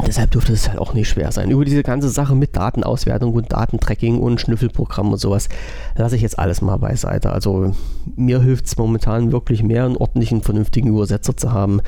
Deshalb 0.05 0.31
dürfte 0.31 0.53
es 0.53 0.67
halt 0.67 0.77
auch 0.77 0.93
nicht 0.93 1.09
schwer 1.09 1.31
sein. 1.31 1.49
Über 1.49 1.63
diese 1.63 1.83
ganze 1.83 2.09
Sache 2.09 2.35
mit 2.35 2.55
Datenauswertung 2.55 3.33
und 3.33 3.51
Datentracking 3.51 4.19
und 4.19 4.41
Schnüffelprogramm 4.41 5.11
und 5.11 5.17
sowas 5.17 5.47
lasse 5.95 6.15
ich 6.15 6.21
jetzt 6.21 6.37
alles 6.37 6.61
mal 6.61 6.77
beiseite. 6.77 7.31
Also 7.31 7.73
mir 8.15 8.41
hilft 8.41 8.67
es 8.67 8.77
momentan 8.77 9.31
wirklich 9.31 9.63
mehr, 9.63 9.85
einen 9.85 9.97
ordentlichen, 9.97 10.41
vernünftigen 10.41 10.89
Übersetzer 10.89 11.37
zu 11.37 11.53
haben, 11.53 11.81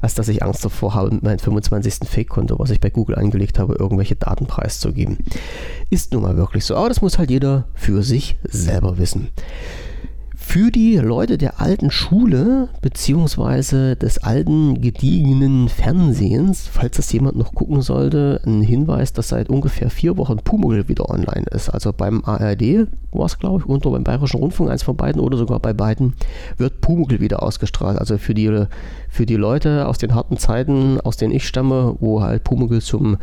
als 0.00 0.14
dass 0.14 0.28
ich 0.28 0.42
Angst 0.42 0.64
davor 0.64 0.94
habe, 0.94 1.12
mit 1.12 1.22
meinem 1.22 1.38
25. 1.38 2.08
Fake-Konto, 2.08 2.58
was 2.58 2.70
ich 2.70 2.80
bei 2.80 2.90
Google 2.90 3.16
angelegt 3.16 3.58
habe, 3.58 3.74
irgendwelche 3.74 4.16
Daten 4.16 4.46
preiszugeben. 4.46 5.18
Ist 5.88 6.12
nun 6.12 6.22
mal 6.22 6.36
wirklich 6.36 6.64
so. 6.64 6.76
Aber 6.76 6.88
das 6.88 7.00
muss 7.00 7.18
halt 7.18 7.30
jeder 7.30 7.64
für 7.74 8.02
sich 8.02 8.36
selber 8.44 8.98
wissen. 8.98 9.28
Für 10.52 10.70
die 10.70 10.98
Leute 10.98 11.38
der 11.38 11.62
alten 11.62 11.90
Schule 11.90 12.68
beziehungsweise 12.82 13.96
des 13.96 14.18
alten 14.18 14.82
gediegenen 14.82 15.70
Fernsehens, 15.70 16.68
falls 16.70 16.98
das 16.98 17.10
jemand 17.10 17.38
noch 17.38 17.54
gucken 17.54 17.80
sollte, 17.80 18.38
ein 18.44 18.60
Hinweis, 18.60 19.14
dass 19.14 19.28
seit 19.28 19.48
ungefähr 19.48 19.88
vier 19.88 20.18
Wochen 20.18 20.36
Pumuckl 20.36 20.88
wieder 20.88 21.08
online 21.08 21.46
ist. 21.52 21.70
Also 21.70 21.94
beim 21.94 22.22
ARD 22.26 22.86
war 23.12 23.24
es, 23.24 23.38
glaube 23.38 23.60
ich, 23.60 23.66
und 23.66 23.82
beim 23.82 24.04
Bayerischen 24.04 24.40
Rundfunk, 24.40 24.68
eins 24.68 24.82
von 24.82 24.94
beiden 24.94 25.22
oder 25.22 25.38
sogar 25.38 25.58
bei 25.58 25.72
beiden, 25.72 26.12
wird 26.58 26.82
Pumuckl 26.82 27.20
wieder 27.20 27.42
ausgestrahlt. 27.42 27.98
Also 27.98 28.18
für 28.18 28.34
die, 28.34 28.66
für 29.08 29.24
die 29.24 29.36
Leute 29.36 29.88
aus 29.88 29.96
den 29.96 30.14
harten 30.14 30.36
Zeiten, 30.36 31.00
aus 31.00 31.16
denen 31.16 31.32
ich 31.32 31.48
stamme, 31.48 31.96
wo 31.98 32.20
halt 32.20 32.44
Pumuckl 32.44 32.82
zum 32.82 33.16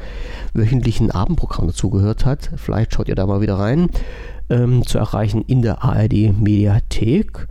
wöchentlichen 0.56 1.12
Abendprogramm 1.12 1.68
dazugehört 1.68 2.26
hat. 2.26 2.50
Vielleicht 2.56 2.96
schaut 2.96 3.08
ihr 3.08 3.14
da 3.14 3.28
mal 3.28 3.42
wieder 3.42 3.60
rein 3.60 3.92
ähm, 4.50 4.86
zu 4.86 4.98
erreichen 4.98 5.44
in 5.48 5.62
der 5.62 5.84
ARD 5.84 6.34
Mediathek. 6.40 7.48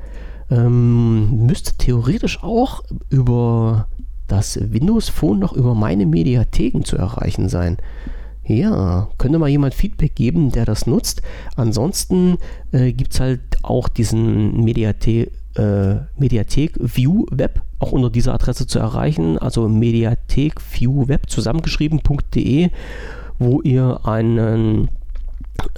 Ähm, 0.50 1.46
müsste 1.46 1.74
theoretisch 1.76 2.42
auch 2.42 2.82
über 3.11 3.87
das 4.28 4.58
Windows 4.61 5.08
Phone 5.08 5.38
noch 5.38 5.52
über 5.52 5.74
meine 5.74 6.06
Mediatheken 6.06 6.82
zu 6.84 6.96
erreichen 6.96 7.48
sein. 7.48 7.78
Ja, 8.44 9.08
könnte 9.18 9.38
mal 9.38 9.48
jemand 9.48 9.74
Feedback 9.74 10.14
geben, 10.14 10.50
der 10.52 10.64
das 10.64 10.87
nutzt. 10.87 11.20
Ansonsten 11.56 12.38
äh, 12.72 12.92
gibt 12.92 13.12
es 13.12 13.20
halt 13.20 13.40
auch 13.62 13.88
diesen 13.88 14.64
Mediathe 14.64 15.30
äh, 15.54 15.96
Mediathek 16.16 16.72
View 16.78 17.26
Web 17.30 17.61
auch 17.78 17.92
unter 17.92 18.11
dieser 18.11 18.34
Adresse 18.34 18.66
zu 18.66 18.78
erreichen, 18.78 19.38
also 19.38 19.68
Mediathek 19.68 20.61
View 20.72 21.08
Web 21.08 21.28
zusammengeschrieben.de, 21.28 22.70
wo 23.38 23.61
ihr 23.61 24.00
einen 24.04 24.88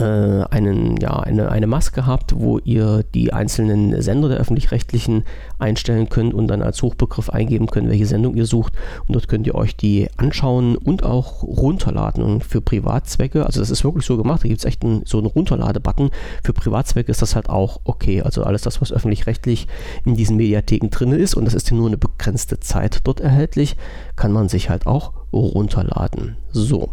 einen, 0.00 0.96
ja, 0.98 1.20
eine, 1.20 1.50
eine 1.50 1.66
Maske 1.66 2.06
habt, 2.06 2.38
wo 2.38 2.58
ihr 2.58 3.04
die 3.14 3.32
einzelnen 3.32 4.00
Sender 4.02 4.28
der 4.28 4.38
öffentlich-rechtlichen 4.38 5.24
einstellen 5.58 6.08
könnt 6.08 6.34
und 6.34 6.48
dann 6.48 6.62
als 6.62 6.78
Suchbegriff 6.78 7.30
eingeben 7.30 7.66
könnt, 7.66 7.88
welche 7.88 8.06
Sendung 8.06 8.34
ihr 8.34 8.46
sucht. 8.46 8.72
Und 9.06 9.14
dort 9.14 9.28
könnt 9.28 9.46
ihr 9.46 9.54
euch 9.54 9.76
die 9.76 10.08
anschauen 10.16 10.76
und 10.76 11.02
auch 11.02 11.42
runterladen. 11.42 12.22
Und 12.22 12.44
für 12.44 12.60
Privatzwecke, 12.60 13.44
also 13.46 13.60
das 13.60 13.70
ist 13.70 13.84
wirklich 13.84 14.04
so 14.04 14.16
gemacht, 14.16 14.44
da 14.44 14.48
gibt 14.48 14.60
es 14.60 14.64
echt 14.64 14.84
einen, 14.84 15.02
so 15.04 15.18
einen 15.18 15.26
Runterladebutton. 15.26 16.10
Für 16.42 16.52
Privatzwecke 16.52 17.10
ist 17.10 17.22
das 17.22 17.34
halt 17.34 17.48
auch 17.48 17.80
okay. 17.84 18.22
Also 18.22 18.44
alles 18.44 18.62
das, 18.62 18.80
was 18.80 18.92
öffentlich-rechtlich 18.92 19.66
in 20.04 20.14
diesen 20.14 20.36
Mediatheken 20.36 20.88
drin 20.90 21.12
ist, 21.12 21.34
und 21.34 21.44
das 21.44 21.54
ist 21.54 21.70
ja 21.70 21.76
nur 21.76 21.88
eine 21.88 21.98
begrenzte 21.98 22.60
Zeit 22.60 23.00
dort 23.04 23.20
erhältlich, 23.20 23.76
kann 24.16 24.32
man 24.32 24.48
sich 24.48 24.70
halt 24.70 24.86
auch 24.86 25.12
runterladen. 25.32 26.36
So. 26.52 26.90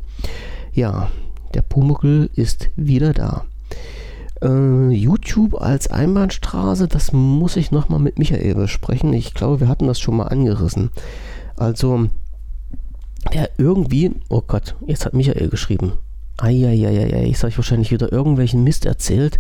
Ja, 0.74 1.10
der 1.54 1.62
Pumuckl 1.62 2.30
ist 2.36 2.70
wieder 2.76 3.14
da. 3.14 3.46
Äh, 4.42 4.90
YouTube 4.90 5.60
als 5.60 5.90
Einbahnstraße, 5.90 6.88
das 6.88 7.12
muss 7.12 7.56
ich 7.56 7.72
nochmal 7.72 8.00
mit 8.00 8.20
Michael 8.20 8.56
besprechen. 8.56 9.14
Ich 9.14 9.34
glaube, 9.34 9.60
wir 9.62 9.68
hatten 9.68 9.88
das 9.88 10.00
schon 10.00 10.18
mal 10.18 10.28
angerissen. 10.28 10.92
Also, 11.56 12.08
der 13.34 13.50
irgendwie, 13.58 14.12
oh 14.30 14.44
Gott, 14.46 14.76
jetzt 14.86 15.06
hat 15.06 15.14
Michael 15.14 15.50
geschrieben. 15.50 15.94
Eieieiei, 16.38 17.26
ich 17.26 17.40
sage 17.40 17.58
wahrscheinlich 17.58 17.92
wieder 17.92 18.12
irgendwelchen 18.12 18.64
Mist 18.64 18.86
erzählt. 18.86 19.40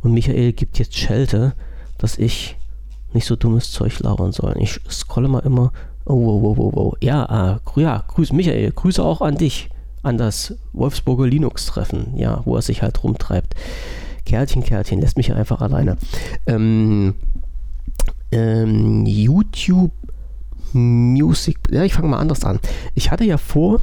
Und 0.00 0.12
Michael 0.12 0.52
gibt 0.52 0.78
jetzt 0.78 0.96
Schelte, 0.96 1.54
dass 1.98 2.16
ich 2.16 2.56
nicht 3.12 3.26
so 3.26 3.34
dummes 3.34 3.72
Zeug 3.72 3.98
labern 3.98 4.32
soll. 4.32 4.54
Ich 4.60 4.80
scrolle 4.88 5.28
mal 5.28 5.40
immer. 5.40 5.72
Oh, 6.04 6.14
wow, 6.14 6.42
wow, 6.42 6.56
wow, 6.56 6.72
wow. 6.74 6.94
Ja, 7.00 7.58
äh, 7.76 7.80
ja, 7.80 8.04
grüß 8.06 8.32
Michael, 8.32 8.70
Grüße 8.70 9.02
auch 9.02 9.20
an 9.20 9.36
dich 9.36 9.68
an 10.02 10.18
das 10.18 10.54
Wolfsburger 10.72 11.26
Linux-Treffen, 11.26 12.16
ja, 12.16 12.42
wo 12.44 12.56
er 12.56 12.62
sich 12.62 12.82
halt 12.82 13.02
rumtreibt. 13.02 13.54
Kerlchen, 14.24 14.62
Kerlchen, 14.62 15.00
lässt 15.00 15.16
mich 15.16 15.32
einfach 15.32 15.60
alleine. 15.60 15.96
Ähm, 16.46 17.14
ähm, 18.32 19.06
YouTube 19.06 19.92
Music, 20.72 21.58
ja, 21.70 21.82
ich 21.82 21.94
fange 21.94 22.08
mal 22.08 22.18
anders 22.18 22.44
an. 22.44 22.60
Ich 22.94 23.10
hatte 23.10 23.24
ja 23.24 23.38
vor, 23.38 23.80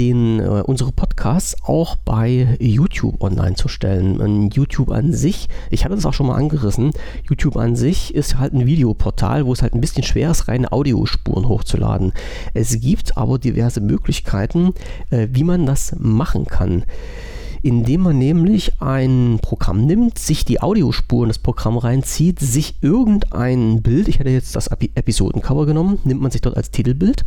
den, 0.00 0.40
äh, 0.40 0.62
unsere 0.64 0.92
Podcasts 0.92 1.56
auch 1.62 1.94
bei 1.94 2.56
YouTube 2.58 3.22
online 3.22 3.54
zu 3.54 3.68
stellen. 3.68 4.18
Und 4.18 4.54
YouTube 4.54 4.90
an 4.90 5.12
sich, 5.12 5.48
ich 5.70 5.84
hatte 5.84 5.94
das 5.94 6.06
auch 6.06 6.14
schon 6.14 6.26
mal 6.26 6.36
angerissen, 6.36 6.92
YouTube 7.28 7.58
an 7.58 7.76
sich 7.76 8.14
ist 8.14 8.38
halt 8.38 8.54
ein 8.54 8.66
Videoportal, 8.66 9.44
wo 9.44 9.52
es 9.52 9.60
halt 9.60 9.74
ein 9.74 9.80
bisschen 9.82 10.02
schwer 10.02 10.30
ist, 10.30 10.48
reine 10.48 10.72
Audiospuren 10.72 11.46
hochzuladen. 11.46 12.12
Es 12.54 12.80
gibt 12.80 13.18
aber 13.18 13.38
diverse 13.38 13.82
Möglichkeiten, 13.82 14.72
äh, 15.10 15.28
wie 15.32 15.44
man 15.44 15.66
das 15.66 15.94
machen 15.98 16.46
kann 16.46 16.84
indem 17.62 18.02
man 18.02 18.18
nämlich 18.18 18.80
ein 18.80 19.38
Programm 19.42 19.84
nimmt, 19.84 20.18
sich 20.18 20.44
die 20.44 20.60
Audiospuren 20.60 21.28
des 21.28 21.38
Programms 21.38 21.84
reinzieht, 21.84 22.38
sich 22.38 22.76
irgendein 22.82 23.82
Bild, 23.82 24.08
ich 24.08 24.18
hätte 24.18 24.30
jetzt 24.30 24.56
das 24.56 24.68
Episodencover 24.68 25.66
genommen, 25.66 25.98
nimmt 26.04 26.20
man 26.20 26.30
sich 26.30 26.40
dort 26.40 26.56
als 26.56 26.70
Titelbild 26.70 27.24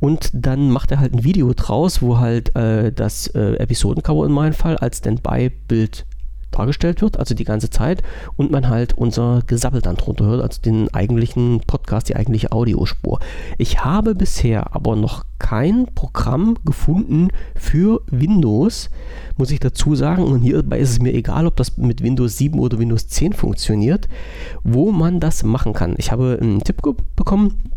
und 0.00 0.30
dann 0.32 0.70
macht 0.70 0.90
er 0.90 1.00
halt 1.00 1.14
ein 1.14 1.24
Video 1.24 1.52
draus, 1.54 2.02
wo 2.02 2.18
halt 2.18 2.54
äh, 2.56 2.92
das 2.92 3.28
äh, 3.28 3.54
Episodencover 3.56 4.26
in 4.26 4.32
meinem 4.32 4.54
Fall 4.54 4.76
als 4.76 4.98
Standby-Bild 4.98 6.06
dargestellt 6.54 7.02
wird, 7.02 7.18
also 7.18 7.34
die 7.34 7.44
ganze 7.44 7.70
Zeit, 7.70 8.02
und 8.36 8.50
man 8.50 8.68
halt 8.68 8.96
unser 8.96 9.42
Gesabbel 9.46 9.82
dann 9.82 9.96
drunter 9.96 10.24
hört, 10.24 10.42
also 10.42 10.60
den 10.62 10.92
eigentlichen 10.94 11.60
Podcast, 11.66 12.08
die 12.08 12.16
eigentliche 12.16 12.52
Audiospur. 12.52 13.20
Ich 13.58 13.84
habe 13.84 14.14
bisher 14.14 14.74
aber 14.74 14.96
noch 14.96 15.24
kein 15.38 15.86
Programm 15.94 16.56
gefunden 16.64 17.28
für 17.54 18.02
Windows, 18.10 18.90
muss 19.36 19.50
ich 19.50 19.60
dazu 19.60 19.94
sagen, 19.94 20.22
und 20.22 20.40
hierbei 20.40 20.78
ist 20.78 20.90
es 20.90 21.00
mir 21.00 21.12
egal, 21.12 21.46
ob 21.46 21.56
das 21.56 21.76
mit 21.76 22.02
Windows 22.02 22.38
7 22.38 22.58
oder 22.58 22.78
Windows 22.78 23.08
10 23.08 23.32
funktioniert, 23.32 24.08
wo 24.62 24.92
man 24.92 25.20
das 25.20 25.42
machen 25.42 25.72
kann. 25.72 25.94
Ich 25.98 26.12
habe 26.12 26.38
einen 26.40 26.62
Tipp 26.62 26.80
bekommen 27.16 27.70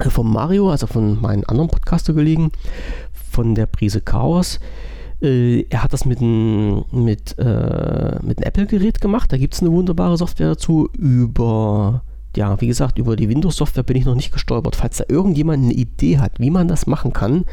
äh, 0.00 0.10
von 0.10 0.30
Mario, 0.30 0.70
also 0.70 0.86
von 0.86 1.20
meinen 1.20 1.44
anderen 1.44 1.68
Podcaster-Kollegen, 1.68 2.52
von 3.30 3.54
der 3.54 3.66
Prise 3.66 4.00
Chaos. 4.00 4.60
Äh, 5.22 5.66
er 5.70 5.82
hat 5.82 5.92
das 5.92 6.04
mit 6.04 6.20
einem 6.20 6.84
mit, 6.90 7.38
äh, 7.38 8.18
mit 8.22 8.42
Apple-Gerät 8.42 9.00
gemacht. 9.00 9.32
Da 9.32 9.36
gibt 9.38 9.54
es 9.54 9.60
eine 9.60 9.70
wunderbare 9.70 10.16
Software 10.16 10.50
dazu. 10.50 10.88
Über, 10.98 12.02
ja, 12.36 12.60
wie 12.60 12.66
gesagt, 12.66 12.98
über 12.98 13.14
die 13.14 13.28
Windows-Software 13.28 13.84
bin 13.84 13.96
ich 13.96 14.04
noch 14.04 14.16
nicht 14.16 14.32
gestolpert. 14.32 14.76
Falls 14.76 14.96
da 14.96 15.04
irgendjemand 15.08 15.64
eine 15.64 15.74
Idee 15.74 16.18
hat, 16.18 16.40
wie 16.40 16.50
man 16.50 16.66
das 16.68 16.86
machen 16.86 17.12
kann, 17.12 17.44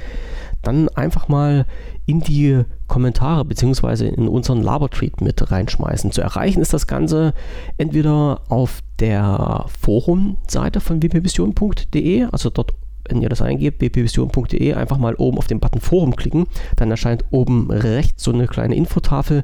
dann 0.64 0.90
einfach 0.90 1.28
mal 1.28 1.66
in 2.06 2.22
die 2.22 2.64
Kommentare 2.88 3.46
bzw. 3.46 4.08
in 4.08 4.28
unseren 4.28 4.64
Labertweet 4.64 5.22
mit 5.22 5.52
reinschmeißen. 5.52 6.12
Zu 6.12 6.22
erreichen 6.22 6.62
ist 6.62 6.74
das 6.74 6.88
Ganze 6.88 7.34
entweder 7.78 8.42
auf 8.50 8.80
der 9.00 9.66
Forumseite 9.80 10.82
von 10.82 11.02
wpvision.de, 11.02 12.26
also 12.32 12.50
dort 12.50 12.74
wenn 13.08 13.22
ihr 13.22 13.30
das 13.30 13.42
eingebt, 13.42 13.80
bpvision.de, 13.80 14.74
einfach 14.74 14.98
mal 14.98 15.16
oben 15.16 15.38
auf 15.38 15.48
den 15.48 15.60
Button 15.60 15.82
Forum 15.82 16.16
klicken. 16.16 16.48
Dann 16.76 16.92
erscheint 16.92 17.26
oben 17.32 17.72
rechts 17.72 18.24
so 18.24 18.32
eine 18.32 18.48
kleine 18.48 18.76
Infotafel, 18.76 19.44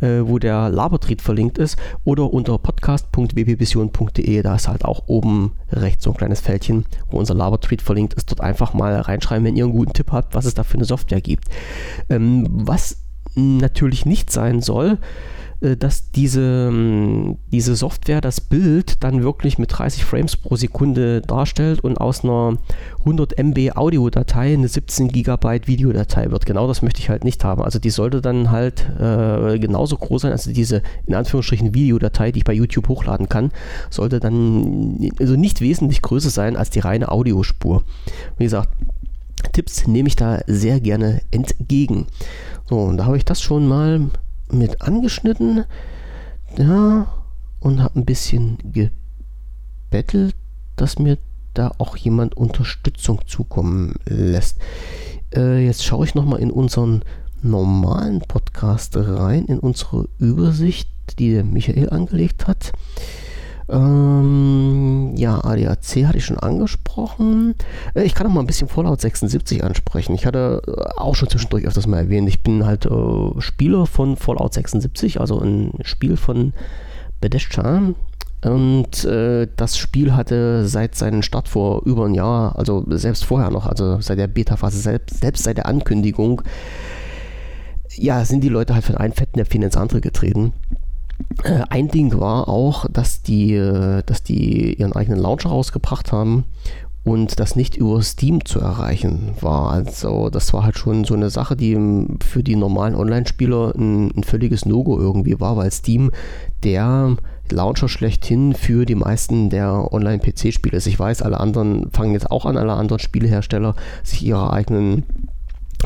äh, 0.00 0.20
wo 0.22 0.38
der 0.38 0.68
Labertried 0.68 1.22
verlinkt 1.22 1.58
ist. 1.58 1.78
Oder 2.04 2.32
unter 2.32 2.58
podcast.bpvision.de, 2.58 4.42
da 4.42 4.54
ist 4.54 4.68
halt 4.68 4.84
auch 4.84 5.04
oben 5.06 5.52
rechts 5.72 6.04
so 6.04 6.10
ein 6.10 6.16
kleines 6.16 6.40
Fältchen, 6.40 6.84
wo 7.10 7.18
unser 7.18 7.34
Labertweet 7.34 7.82
verlinkt 7.82 8.14
ist. 8.14 8.30
Dort 8.30 8.40
einfach 8.40 8.74
mal 8.74 8.94
reinschreiben, 9.00 9.44
wenn 9.44 9.56
ihr 9.56 9.64
einen 9.64 9.72
guten 9.72 9.92
Tipp 9.92 10.12
habt, 10.12 10.34
was 10.34 10.44
es 10.44 10.54
da 10.54 10.62
für 10.62 10.74
eine 10.74 10.84
Software 10.84 11.20
gibt. 11.20 11.44
Ähm, 12.10 12.46
was 12.50 13.05
natürlich 13.36 14.06
nicht 14.06 14.30
sein 14.32 14.60
soll, 14.60 14.98
äh, 15.60 15.76
dass 15.76 16.10
diese, 16.10 16.68
ähm, 16.70 17.38
diese 17.52 17.76
Software 17.76 18.20
das 18.20 18.40
Bild 18.40 19.02
dann 19.02 19.22
wirklich 19.22 19.58
mit 19.58 19.76
30 19.76 20.04
Frames 20.04 20.36
pro 20.36 20.56
Sekunde 20.56 21.22
darstellt 21.22 21.80
und 21.80 21.98
aus 21.98 22.24
einer 22.24 22.58
100 23.00 23.38
MB 23.38 23.72
Audiodatei 23.76 24.54
eine 24.54 24.68
17 24.68 25.08
GB 25.08 25.66
Videodatei 25.66 26.30
wird. 26.30 26.46
Genau 26.46 26.66
das 26.66 26.82
möchte 26.82 27.00
ich 27.00 27.08
halt 27.08 27.24
nicht 27.24 27.44
haben. 27.44 27.62
Also 27.62 27.78
die 27.78 27.90
sollte 27.90 28.20
dann 28.20 28.50
halt 28.50 28.86
äh, 28.98 29.58
genauso 29.58 29.96
groß 29.96 30.22
sein, 30.22 30.32
also 30.32 30.52
diese 30.52 30.82
in 31.06 31.14
Anführungsstrichen 31.14 31.74
Videodatei, 31.74 32.32
die 32.32 32.38
ich 32.38 32.44
bei 32.44 32.54
YouTube 32.54 32.88
hochladen 32.88 33.28
kann, 33.28 33.50
sollte 33.90 34.20
dann 34.20 35.10
also 35.18 35.36
nicht 35.36 35.60
wesentlich 35.60 36.02
größer 36.02 36.30
sein 36.30 36.56
als 36.56 36.70
die 36.70 36.80
reine 36.80 37.10
Audiospur. 37.10 37.84
Wie 38.38 38.44
gesagt, 38.44 38.68
Tipps 39.52 39.86
nehme 39.86 40.08
ich 40.08 40.16
da 40.16 40.40
sehr 40.46 40.80
gerne 40.80 41.20
entgegen. 41.30 42.06
So, 42.68 42.80
und 42.80 42.96
da 42.96 43.06
habe 43.06 43.16
ich 43.16 43.24
das 43.24 43.40
schon 43.40 43.66
mal 43.66 44.10
mit 44.50 44.82
angeschnitten. 44.82 45.64
Ja, 46.58 47.06
und 47.60 47.82
habe 47.82 48.00
ein 48.00 48.04
bisschen 48.04 48.58
gebettelt, 49.90 50.34
dass 50.76 50.98
mir 50.98 51.18
da 51.54 51.72
auch 51.78 51.96
jemand 51.96 52.36
Unterstützung 52.36 53.20
zukommen 53.26 53.94
lässt. 54.04 54.58
Äh, 55.34 55.64
jetzt 55.64 55.84
schaue 55.84 56.04
ich 56.04 56.14
nochmal 56.14 56.40
in 56.40 56.50
unseren 56.50 57.02
normalen 57.42 58.20
Podcast 58.20 58.96
rein, 58.96 59.46
in 59.46 59.58
unsere 59.58 60.08
Übersicht, 60.18 60.88
die 61.18 61.32
der 61.32 61.44
Michael 61.44 61.90
angelegt 61.90 62.46
hat. 62.46 62.72
Ähm, 63.68 65.14
ja, 65.16 65.44
ADAC 65.44 66.06
hatte 66.06 66.18
ich 66.18 66.24
schon 66.24 66.38
angesprochen. 66.38 67.54
Äh, 67.94 68.04
ich 68.04 68.14
kann 68.14 68.26
auch 68.26 68.32
mal 68.32 68.40
ein 68.40 68.46
bisschen 68.46 68.68
Fallout 68.68 69.00
76 69.00 69.64
ansprechen. 69.64 70.14
Ich 70.14 70.24
hatte 70.24 70.62
äh, 70.66 71.00
auch 71.00 71.16
schon 71.16 71.28
zwischendurch 71.28 71.66
öfters 71.66 71.86
mal 71.86 71.98
erwähnt, 71.98 72.28
ich 72.28 72.42
bin 72.42 72.64
halt 72.64 72.86
äh, 72.86 73.40
Spieler 73.40 73.86
von 73.86 74.16
Fallout 74.16 74.54
76, 74.54 75.20
also 75.20 75.40
ein 75.40 75.72
Spiel 75.82 76.16
von 76.16 76.52
Bethesda. 77.20 77.94
Und 78.44 79.04
äh, 79.04 79.48
das 79.56 79.76
Spiel 79.76 80.14
hatte 80.14 80.68
seit 80.68 80.94
seinem 80.94 81.22
Start 81.22 81.48
vor 81.48 81.82
über 81.84 82.04
ein 82.06 82.14
Jahr, 82.14 82.56
also 82.56 82.84
selbst 82.88 83.24
vorher 83.24 83.50
noch, 83.50 83.66
also 83.66 84.00
seit 84.00 84.18
der 84.18 84.28
Beta-Phase, 84.28 84.78
selbst, 84.78 85.18
selbst 85.18 85.42
seit 85.42 85.56
der 85.56 85.66
Ankündigung, 85.66 86.42
ja, 87.96 88.24
sind 88.24 88.44
die 88.44 88.48
Leute 88.48 88.74
halt 88.74 88.84
von 88.84 88.96
einem 88.96 89.14
Fettnäpfchen 89.14 89.62
ins 89.62 89.76
andere 89.76 90.00
getreten. 90.00 90.52
Äh, 91.44 91.62
ein 91.70 91.88
Ding 91.88 92.18
war 92.18 92.48
auch, 92.48 92.86
dass 92.90 93.22
die, 93.22 93.54
äh, 93.54 94.02
dass 94.04 94.22
die 94.22 94.74
ihren 94.74 94.92
eigenen 94.92 95.20
Launcher 95.20 95.50
rausgebracht 95.50 96.12
haben 96.12 96.44
und 97.06 97.38
das 97.38 97.54
nicht 97.54 97.76
über 97.76 98.02
Steam 98.02 98.44
zu 98.44 98.58
erreichen 98.58 99.34
war. 99.40 99.70
Also 99.70 100.28
das 100.28 100.52
war 100.52 100.64
halt 100.64 100.76
schon 100.76 101.04
so 101.04 101.14
eine 101.14 101.30
Sache, 101.30 101.54
die 101.54 101.78
für 102.20 102.42
die 102.42 102.56
normalen 102.56 102.96
Online-Spieler 102.96 103.74
ein, 103.76 104.10
ein, 104.16 104.24
völliges 104.24 104.66
No-Go 104.66 104.98
irgendwie 104.98 105.38
war, 105.38 105.56
weil 105.56 105.70
Steam 105.70 106.10
der 106.64 107.16
Launcher 107.48 107.88
schlechthin 107.88 108.54
für 108.54 108.86
die 108.86 108.96
meisten 108.96 109.50
der 109.50 109.92
Online-PC-Spiele 109.92 110.76
ist. 110.76 110.88
Ich 110.88 110.98
weiß, 110.98 111.22
alle 111.22 111.38
anderen 111.38 111.92
fangen 111.92 112.12
jetzt 112.12 112.28
auch 112.30 112.44
an, 112.44 112.56
alle 112.56 112.72
anderen 112.72 112.98
Spielehersteller, 112.98 113.76
sich 114.02 114.24
ihre 114.24 114.52
eigenen 114.52 115.04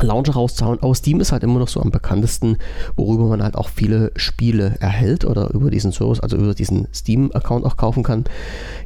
Launcher 0.03 0.33
rauszuhauen. 0.33 0.81
Aus 0.81 0.99
Steam 0.99 1.19
ist 1.19 1.31
halt 1.31 1.43
immer 1.43 1.59
noch 1.59 1.67
so 1.67 1.81
am 1.81 1.91
bekanntesten, 1.91 2.57
worüber 2.95 3.25
man 3.25 3.43
halt 3.43 3.55
auch 3.55 3.69
viele 3.69 4.11
Spiele 4.15 4.75
erhält 4.79 5.25
oder 5.25 5.51
über 5.51 5.71
diesen 5.71 5.91
Service, 5.91 6.19
also 6.19 6.37
über 6.37 6.53
diesen 6.53 6.87
Steam-Account 6.93 7.65
auch 7.65 7.77
kaufen 7.77 8.03
kann. 8.03 8.25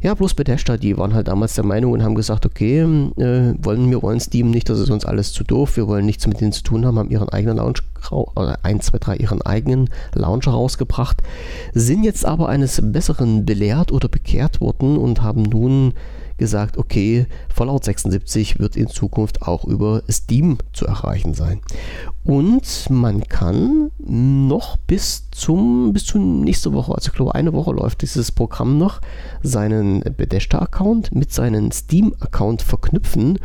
Ja, 0.01 0.13
bloß 0.13 0.34
Bethesda, 0.34 0.78
die 0.78 0.97
waren 0.97 1.13
halt 1.13 1.28
damals 1.28 1.56
der 1.56 1.65
Meinung 1.65 1.93
und 1.93 2.04
haben 2.04 2.15
gesagt, 2.15 2.45
okay, 2.45 2.80
äh, 2.82 3.54
wollen, 3.62 3.89
wir 3.89 4.01
wollen 4.01 4.19
Steam 4.19 4.51
nicht, 4.51 4.69
das 4.69 4.80
ist 4.80 4.89
uns 4.89 5.06
alles 5.06 5.34
zu 5.34 5.43
doof, 5.43 5.78
wir 5.78 5.88
wollen 5.88 6.06
nichts 6.06 6.28
mit 6.28 6.41
denen 6.41 6.51
zu 6.51 6.63
tun 6.63 6.86
haben, 6.86 6.99
haben 6.99 7.10
ihren 7.10 7.30
eigenen 7.30 7.58
Launch, 7.58 7.82
oder 8.12 8.60
1, 8.63 8.86
2, 8.86 8.97
3, 8.99 9.15
ihren 9.17 9.41
eigenen 9.41 9.89
Launcher 10.13 10.51
rausgebracht, 10.51 11.23
sind 11.73 12.04
jetzt 12.04 12.25
aber 12.25 12.49
eines 12.49 12.82
Besseren 12.84 13.45
belehrt 13.45 13.91
oder 13.91 14.08
bekehrt 14.08 14.62
worden 14.62 14.97
und 14.97 15.21
haben 15.21 15.43
nun 15.43 15.93
gesagt, 16.38 16.78
okay, 16.78 17.28
Fallout 17.54 17.84
76 17.86 18.60
wird 18.60 18.76
in 18.76 18.88
Zukunft 18.88 19.41
auch 19.41 19.65
über 19.65 20.04
Steam 20.10 20.58
zu 20.74 20.86
erreichen 20.86 21.34
sein. 21.34 21.62
Und 22.24 22.89
man 22.89 23.21
kann 23.21 23.91
noch 24.00 24.78
bis 24.78 25.30
zum 25.30 25.93
bis 25.93 26.06
zu 26.06 26.17
nächste 26.17 26.74
Woche, 26.74 26.95
also 26.95 27.10
ich 27.10 27.13
glaube 27.13 27.36
eine 27.36 27.54
Woche 27.54 27.71
läuft 27.71 28.02
dieses 28.02 28.32
Programm 28.32 28.80
noch, 28.80 29.00
seinen 29.43 30.02
Bethesda-Account 30.02 31.13
mit 31.13 31.32
seinem 31.32 31.71
Steam-Account 31.71 32.63
verknüpfen 32.63 33.38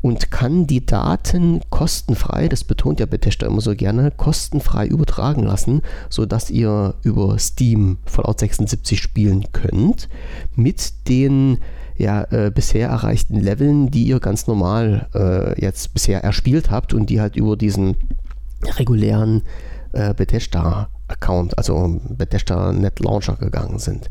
und 0.00 0.30
kann 0.30 0.66
die 0.66 0.86
Daten 0.86 1.60
kostenfrei, 1.70 2.48
das 2.48 2.64
betont 2.64 3.00
ja 3.00 3.06
Bethesda 3.06 3.46
immer 3.46 3.60
so 3.60 3.74
gerne, 3.74 4.10
kostenfrei 4.10 4.86
übertragen 4.86 5.42
lassen, 5.42 5.82
sodass 6.08 6.50
ihr 6.50 6.94
über 7.02 7.38
Steam 7.38 7.98
Fallout 8.06 8.40
76 8.40 9.00
spielen 9.00 9.46
könnt 9.52 10.08
mit 10.54 11.08
den 11.08 11.58
ja, 12.00 12.24
äh, 12.30 12.50
bisher 12.50 12.88
erreichten 12.88 13.36
Leveln, 13.36 13.90
die 13.90 14.04
ihr 14.04 14.20
ganz 14.20 14.46
normal 14.46 15.06
äh, 15.14 15.60
jetzt 15.60 15.92
bisher 15.92 16.24
erspielt 16.24 16.70
habt 16.70 16.94
und 16.94 17.10
die 17.10 17.20
halt 17.20 17.36
über 17.36 17.56
diesen 17.56 17.96
regulären 18.78 19.42
äh, 19.92 20.14
Bethesda-Account, 20.14 21.58
also 21.58 22.00
Bethesda 22.08 22.72
Net 22.72 23.00
Launcher 23.00 23.36
gegangen 23.36 23.78
sind. 23.78 24.08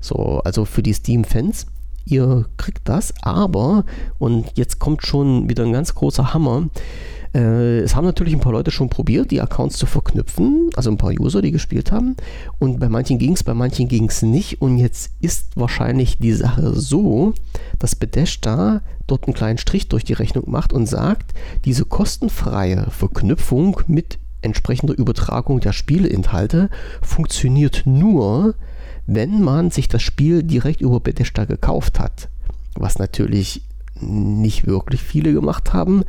So, 0.00 0.42
also 0.44 0.64
für 0.64 0.82
die 0.82 0.92
Steam-Fans, 0.92 1.66
ihr 2.04 2.46
kriegt 2.56 2.88
das, 2.88 3.12
aber, 3.22 3.84
und 4.18 4.52
jetzt 4.54 4.78
kommt 4.78 5.04
schon 5.04 5.48
wieder 5.48 5.64
ein 5.64 5.72
ganz 5.72 5.94
großer 5.94 6.34
Hammer, 6.34 6.68
äh, 7.34 7.80
es 7.80 7.96
haben 7.96 8.04
natürlich 8.04 8.34
ein 8.34 8.40
paar 8.40 8.52
Leute 8.52 8.70
schon 8.70 8.88
probiert, 8.88 9.30
die 9.30 9.40
Accounts 9.40 9.76
zu 9.76 9.86
verknüpfen, 9.86 10.70
also 10.76 10.90
ein 10.90 10.98
paar 10.98 11.12
User, 11.18 11.42
die 11.42 11.50
gespielt 11.50 11.90
haben. 11.90 12.16
Und 12.58 12.78
bei 12.78 12.88
manchen 12.88 13.18
ging 13.18 13.32
es, 13.32 13.42
bei 13.42 13.54
manchen 13.54 13.88
ging 13.88 14.08
es 14.08 14.22
nicht. 14.22 14.62
Und 14.62 14.78
jetzt 14.78 15.12
ist 15.20 15.56
wahrscheinlich 15.56 16.18
die 16.18 16.32
Sache 16.32 16.72
so, 16.74 17.34
dass 17.78 17.96
Bethesda 17.96 18.82
dort 19.06 19.24
einen 19.24 19.34
kleinen 19.34 19.58
Strich 19.58 19.88
durch 19.88 20.04
die 20.04 20.12
Rechnung 20.12 20.44
macht 20.46 20.72
und 20.72 20.86
sagt, 20.86 21.34
diese 21.64 21.84
kostenfreie 21.84 22.86
Verknüpfung 22.90 23.80
mit 23.86 24.18
entsprechender 24.40 24.96
Übertragung 24.96 25.60
der 25.60 25.72
Spieleinhalte 25.72 26.70
funktioniert 27.02 27.82
nur, 27.84 28.54
wenn 29.06 29.42
man 29.42 29.70
sich 29.70 29.88
das 29.88 30.02
Spiel 30.02 30.42
direkt 30.42 30.80
über 30.80 31.00
Bethesda 31.00 31.46
gekauft 31.46 31.98
hat. 31.98 32.28
Was 32.74 32.98
natürlich 32.98 33.62
nicht 34.00 34.66
wirklich 34.66 35.02
viele 35.02 35.32
gemacht 35.32 35.72
haben, 35.72 36.04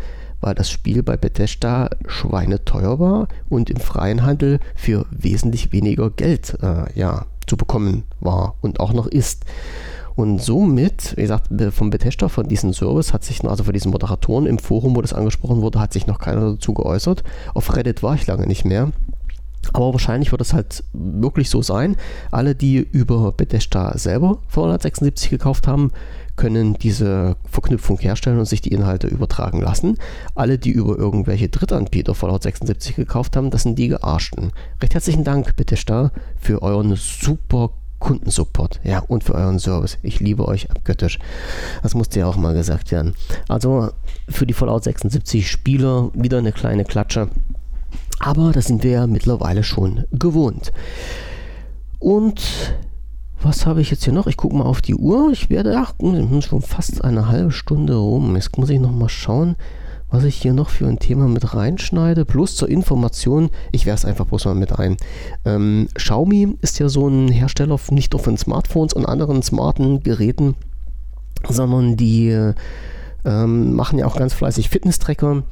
weil 0.46 0.54
das 0.54 0.70
Spiel 0.70 1.02
bei 1.02 1.18
Bethesda 1.18 1.90
schweineteuer 2.08 3.00
war 3.00 3.28
und 3.50 3.72
im 3.72 3.78
freien 3.78 4.24
Handel 4.24 4.60
für 4.76 5.08
wesentlich 5.10 5.72
weniger 5.72 6.12
Geld 6.12 6.56
äh, 6.62 6.86
ja, 6.98 7.26
zu 7.48 7.58
bekommen 7.58 8.04
war 8.20 8.54
und 8.62 8.80
auch 8.80 8.94
noch 8.94 9.08
ist. 9.08 9.44
Und 10.16 10.42
somit, 10.42 11.18
wie 11.18 11.24
gesagt, 11.24 11.50
vom 11.72 11.90
Bethesda, 11.90 12.30
von 12.30 12.48
diesem 12.48 12.74
Service 12.74 13.12
hat 13.12 13.24
sich, 13.24 13.44
also 13.44 13.64
von 13.64 13.74
diesen 13.74 13.92
Moderatoren 13.92 14.46
im 14.46 14.60
Forum, 14.60 14.96
wo 14.96 15.02
das 15.02 15.14
angesprochen 15.14 15.62
wurde, 15.62 15.80
hat 15.80 15.92
sich 15.92 16.06
noch 16.06 16.20
keiner 16.20 16.52
dazu 16.52 16.74
geäußert. 16.74 17.24
Auf 17.54 17.76
Reddit 17.76 18.04
war 18.04 18.14
ich 18.14 18.28
lange 18.28 18.46
nicht 18.46 18.66
mehr. 18.66 18.92
Aber 19.74 19.94
wahrscheinlich 19.94 20.32
wird 20.32 20.42
es 20.42 20.54
halt 20.54 20.84
wirklich 20.94 21.50
so 21.50 21.62
sein. 21.62 21.96
Alle, 22.32 22.56
die 22.56 22.78
über 22.78 23.32
Bethesda 23.32 23.98
selber 23.98 24.40
Fallout 24.48 24.82
76 24.82 25.30
gekauft 25.30 25.68
haben, 25.68 25.92
können 26.36 26.74
diese 26.74 27.38
Verknüpfung 27.50 27.98
herstellen 28.00 28.40
und 28.40 28.46
sich 28.46 28.62
die 28.62 28.74
Inhalte 28.74 29.08
übertragen 29.08 29.62
lassen. 29.62 29.98
Alle, 30.34 30.58
die 30.58 30.72
über 30.72 30.98
irgendwelche 30.98 31.50
Drittanbieter 31.50 32.14
Fallout 32.14 32.44
76 32.44 32.96
gekauft 32.96 33.36
haben, 33.36 33.52
das 33.52 33.64
sind 33.64 33.80
die 33.80 33.88
Gearschten. 33.88 34.52
Recht 34.82 34.94
herzlichen 34.94 35.24
Dank, 35.24 35.56
Bethesda, 35.56 36.12
für 36.38 36.62
euren 36.62 36.96
super 36.96 37.72
Kundensupport, 38.00 38.82
ja, 38.84 39.00
und 39.00 39.24
für 39.24 39.34
euren 39.36 39.58
Service. 39.58 39.98
Ich 40.04 40.20
liebe 40.20 40.48
euch 40.48 40.70
abgöttisch. 40.70 41.18
Das 41.82 41.96
musste 41.96 42.20
ja 42.20 42.28
auch 42.28 42.36
mal 42.36 42.54
gesagt 42.54 42.92
werden. 42.92 43.16
Also 43.48 43.90
für 44.28 44.46
die 44.46 44.54
Fallout 44.54 44.84
76 44.84 45.50
Spieler 45.50 46.12
wieder 46.14 46.38
eine 46.38 46.52
kleine 46.52 46.84
Klatsche. 46.84 47.30
Aber 48.20 48.52
das 48.52 48.66
sind 48.66 48.84
wir 48.84 48.92
ja 48.92 49.08
mittlerweile 49.08 49.64
schon 49.64 50.06
gewohnt. 50.12 50.72
Und 52.00 52.42
was 53.42 53.66
habe 53.66 53.82
ich 53.82 53.92
jetzt 53.92 54.04
hier 54.04 54.14
noch? 54.14 54.28
Ich 54.28 54.38
gucke 54.38 54.56
mal 54.56 54.66
auf 54.66 54.82
die 54.82 54.96
Uhr. 54.96 55.30
Ich 55.32 55.50
werde, 55.50 55.78
ach, 55.78 55.94
schon 56.42 56.62
fast 56.62 57.04
eine 57.04 57.28
halbe 57.28 57.52
Stunde 57.52 57.96
rum. 57.96 58.36
Jetzt 58.36 58.58
muss 58.58 58.70
ich 58.70 58.80
noch 58.80 58.92
mal 58.92 59.10
schauen, 59.10 59.56
was 60.10 60.24
ich 60.24 60.36
hier 60.36 60.54
noch 60.54 60.70
für 60.70 60.88
ein 60.88 61.00
Thema 61.00 61.28
mit 61.28 61.54
reinschneide. 61.54 62.26
Plus 62.26 62.56
zur 62.56 62.70
Information, 62.70 63.50
ich 63.72 63.86
werfe 63.86 64.00
es 64.00 64.06
einfach 64.06 64.26
bloß 64.26 64.46
mal 64.46 64.56
mit 64.56 64.78
ein. 64.80 64.98
Ähm, 65.46 65.88
Xiaomi 65.94 66.58
ist 66.62 66.80
ja 66.80 66.90
so 66.90 67.08
ein 67.08 67.28
Hersteller 67.28 67.80
nicht 67.92 68.14
nur 68.14 68.22
von 68.22 68.38
Smartphones 68.38 68.94
und 68.94 69.06
anderen 69.06 69.44
smarten 69.44 70.02
Geräten, 70.02 70.56
sondern 71.48 71.98
die 71.98 72.30
ähm, 73.26 73.74
machen 73.74 74.00
ja 74.00 74.06
auch 74.08 74.16
ganz 74.16 74.34
fleißig 74.34 74.70
Fitness-Tracker 74.70 75.44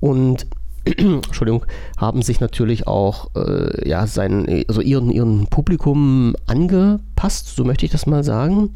und 0.00 0.46
Entschuldigung, 0.84 1.66
haben 1.96 2.22
sich 2.22 2.40
natürlich 2.40 2.86
auch 2.86 3.30
äh, 3.34 3.88
ja, 3.88 4.06
sein, 4.06 4.64
also 4.68 4.80
ihren, 4.80 5.10
ihren 5.10 5.46
Publikum 5.46 6.34
angepasst, 6.46 7.54
so 7.54 7.64
möchte 7.64 7.84
ich 7.84 7.92
das 7.92 8.06
mal 8.06 8.24
sagen, 8.24 8.70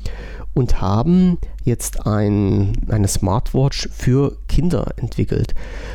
und 0.52 0.80
haben 0.80 1.38
jetzt 1.64 2.06
ein, 2.06 2.72
eine 2.88 3.08
Smartwatch 3.08 3.88
für 3.92 4.36
Kinder 4.48 4.92
entwickelt. 4.96 5.54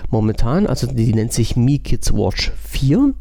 Momentan, 0.09 0.67
also 0.67 0.87
die 0.87 1.13
nennt 1.13 1.31
sich 1.31 1.55
Mi 1.55 1.79
Kids 1.79 2.13
Watch 2.13 2.51
4. 2.63 3.13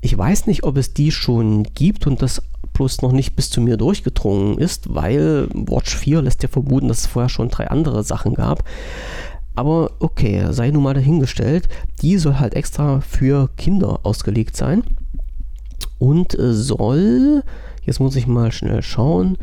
Ich 0.00 0.16
weiß 0.16 0.46
nicht, 0.46 0.64
ob 0.64 0.76
es 0.76 0.92
die 0.94 1.12
schon 1.12 1.62
gibt 1.62 2.06
und 2.06 2.22
das 2.22 2.42
bloß 2.72 3.02
noch 3.02 3.12
nicht 3.12 3.36
bis 3.36 3.50
zu 3.50 3.60
mir 3.60 3.76
durchgedrungen 3.76 4.58
ist, 4.58 4.94
weil 4.94 5.48
Watch 5.52 5.96
4 5.96 6.22
lässt 6.22 6.42
ja 6.42 6.48
vermuten, 6.48 6.88
dass 6.88 7.00
es 7.00 7.06
vorher 7.06 7.28
schon 7.28 7.48
drei 7.48 7.68
andere 7.68 8.02
Sachen 8.02 8.34
gab. 8.34 8.64
Aber 9.54 9.92
okay, 9.98 10.46
sei 10.50 10.70
nun 10.70 10.82
mal 10.82 10.94
dahingestellt. 10.94 11.68
Die 12.00 12.16
soll 12.18 12.38
halt 12.38 12.54
extra 12.54 13.00
für 13.00 13.50
Kinder 13.56 14.00
ausgelegt 14.02 14.56
sein. 14.56 14.82
Und 15.98 16.38
äh, 16.38 16.52
soll, 16.52 17.42
jetzt 17.84 18.00
muss 18.00 18.16
ich 18.16 18.26
mal 18.26 18.50
schnell 18.50 18.82
schauen, 18.82 19.36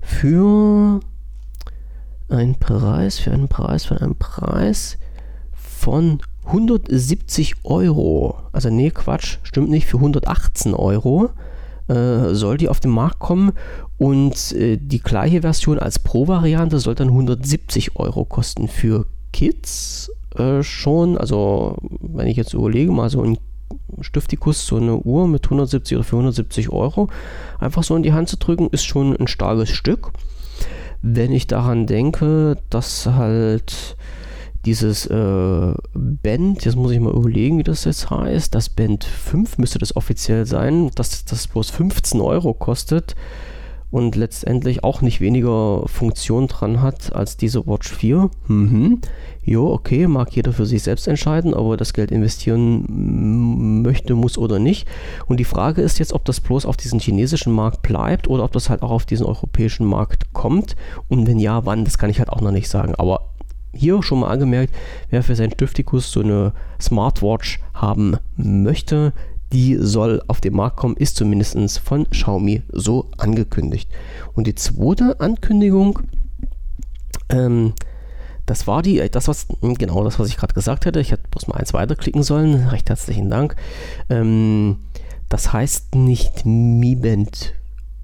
für 0.00 1.00
einen 2.28 2.56
Preis, 2.56 3.18
für 3.18 3.32
einen 3.32 3.48
Preis, 3.48 3.84
für 3.84 4.00
einen 4.00 4.16
Preis 4.16 4.98
von 5.52 6.20
170 6.46 7.56
Euro. 7.64 8.38
Also 8.52 8.70
nee, 8.70 8.90
Quatsch, 8.90 9.38
stimmt 9.42 9.70
nicht, 9.70 9.86
für 9.86 9.98
118 9.98 10.74
Euro 10.74 11.30
äh, 11.88 12.34
soll 12.34 12.56
die 12.56 12.68
auf 12.68 12.80
den 12.80 12.90
Markt 12.90 13.18
kommen 13.18 13.52
und 13.98 14.52
äh, 14.52 14.76
die 14.76 15.00
gleiche 15.00 15.42
Version 15.42 15.78
als 15.78 15.98
Pro-Variante 15.98 16.78
soll 16.78 16.94
dann 16.94 17.08
170 17.08 17.96
Euro 17.96 18.24
kosten 18.24 18.68
für 18.68 19.06
Kids 19.34 20.12
äh, 20.36 20.62
schon, 20.62 21.18
also 21.18 21.76
wenn 22.00 22.28
ich 22.28 22.36
jetzt 22.36 22.54
überlege, 22.54 22.92
mal 22.92 23.10
so 23.10 23.20
ein 23.20 23.36
Stiftikus, 24.00 24.64
so 24.64 24.76
eine 24.76 24.96
Uhr 24.96 25.26
mit 25.26 25.44
170 25.44 25.96
oder 25.96 26.04
470 26.04 26.70
Euro, 26.70 27.08
einfach 27.58 27.82
so 27.82 27.96
in 27.96 28.04
die 28.04 28.12
Hand 28.12 28.28
zu 28.28 28.36
drücken, 28.36 28.68
ist 28.70 28.84
schon 28.84 29.16
ein 29.16 29.26
starkes 29.26 29.70
Stück. 29.70 30.12
Wenn 31.02 31.32
ich 31.32 31.48
daran 31.48 31.86
denke, 31.86 32.58
dass 32.70 33.06
halt 33.06 33.96
dieses 34.64 35.06
äh, 35.06 35.74
Band, 35.94 36.64
jetzt 36.64 36.76
muss 36.76 36.92
ich 36.92 37.00
mal 37.00 37.12
überlegen, 37.12 37.58
wie 37.58 37.64
das 37.64 37.84
jetzt 37.84 38.10
heißt, 38.10 38.54
das 38.54 38.68
Band 38.68 39.02
5 39.02 39.58
müsste 39.58 39.80
das 39.80 39.96
offiziell 39.96 40.46
sein, 40.46 40.92
dass 40.94 41.24
das 41.24 41.48
bloß 41.48 41.70
15 41.70 42.20
Euro 42.20 42.54
kostet 42.54 43.16
und 43.94 44.16
letztendlich 44.16 44.82
auch 44.82 45.02
nicht 45.02 45.20
weniger 45.20 45.86
Funktion 45.86 46.48
dran 46.48 46.82
hat 46.82 47.14
als 47.14 47.36
diese 47.36 47.64
Watch 47.64 47.94
4. 47.94 48.28
Mhm. 48.48 49.00
Jo, 49.44 49.72
okay, 49.72 50.08
mag 50.08 50.34
jeder 50.34 50.52
für 50.52 50.66
sich 50.66 50.82
selbst 50.82 51.06
entscheiden, 51.06 51.54
ob 51.54 51.70
er 51.70 51.76
das 51.76 51.92
Geld 51.92 52.10
investieren 52.10 53.82
möchte, 53.82 54.16
muss 54.16 54.36
oder 54.36 54.58
nicht. 54.58 54.88
Und 55.26 55.38
die 55.38 55.44
Frage 55.44 55.80
ist 55.80 56.00
jetzt, 56.00 56.12
ob 56.12 56.24
das 56.24 56.40
bloß 56.40 56.66
auf 56.66 56.76
diesen 56.76 56.98
chinesischen 56.98 57.52
Markt 57.52 57.82
bleibt 57.82 58.26
oder 58.26 58.42
ob 58.42 58.50
das 58.50 58.68
halt 58.68 58.82
auch 58.82 58.90
auf 58.90 59.06
diesen 59.06 59.26
europäischen 59.26 59.86
Markt 59.86 60.32
kommt. 60.32 60.74
Und 61.06 61.28
wenn 61.28 61.38
ja, 61.38 61.64
wann, 61.64 61.84
das 61.84 61.96
kann 61.96 62.10
ich 62.10 62.18
halt 62.18 62.30
auch 62.30 62.40
noch 62.40 62.50
nicht 62.50 62.68
sagen. 62.68 62.96
Aber 62.96 63.28
hier 63.72 64.02
schon 64.02 64.18
mal 64.18 64.30
angemerkt, 64.30 64.74
wer 65.10 65.22
für 65.22 65.36
seinen 65.36 65.52
Stiftikus 65.52 66.10
so 66.10 66.18
eine 66.18 66.52
Smartwatch 66.80 67.60
haben 67.74 68.16
möchte, 68.36 69.12
die 69.54 69.76
soll 69.78 70.20
auf 70.26 70.40
den 70.40 70.54
Markt 70.54 70.76
kommen, 70.76 70.96
ist 70.96 71.16
zumindest 71.16 71.78
von 71.78 72.10
Xiaomi 72.10 72.62
so 72.72 73.08
angekündigt. 73.16 73.88
Und 74.34 74.48
die 74.48 74.56
zweite 74.56 75.20
Ankündigung, 75.20 76.00
ähm, 77.28 77.74
das 78.46 78.66
war 78.66 78.82
die, 78.82 79.08
das 79.10 79.28
was, 79.28 79.46
genau 79.60 80.02
das, 80.02 80.18
was 80.18 80.28
ich 80.28 80.36
gerade 80.36 80.54
gesagt 80.54 80.86
hätte. 80.86 81.00
Ich 81.00 81.12
hätte 81.12 81.28
bloß 81.30 81.46
mal 81.46 81.56
eins 81.56 81.72
weiterklicken 81.72 82.24
sollen. 82.24 82.66
Recht 82.66 82.90
herzlichen 82.90 83.30
Dank. 83.30 83.54
Ähm, 84.10 84.78
das 85.28 85.52
heißt 85.52 85.94
nicht 85.94 86.44
Mi 86.44 86.96
Band 86.96 87.54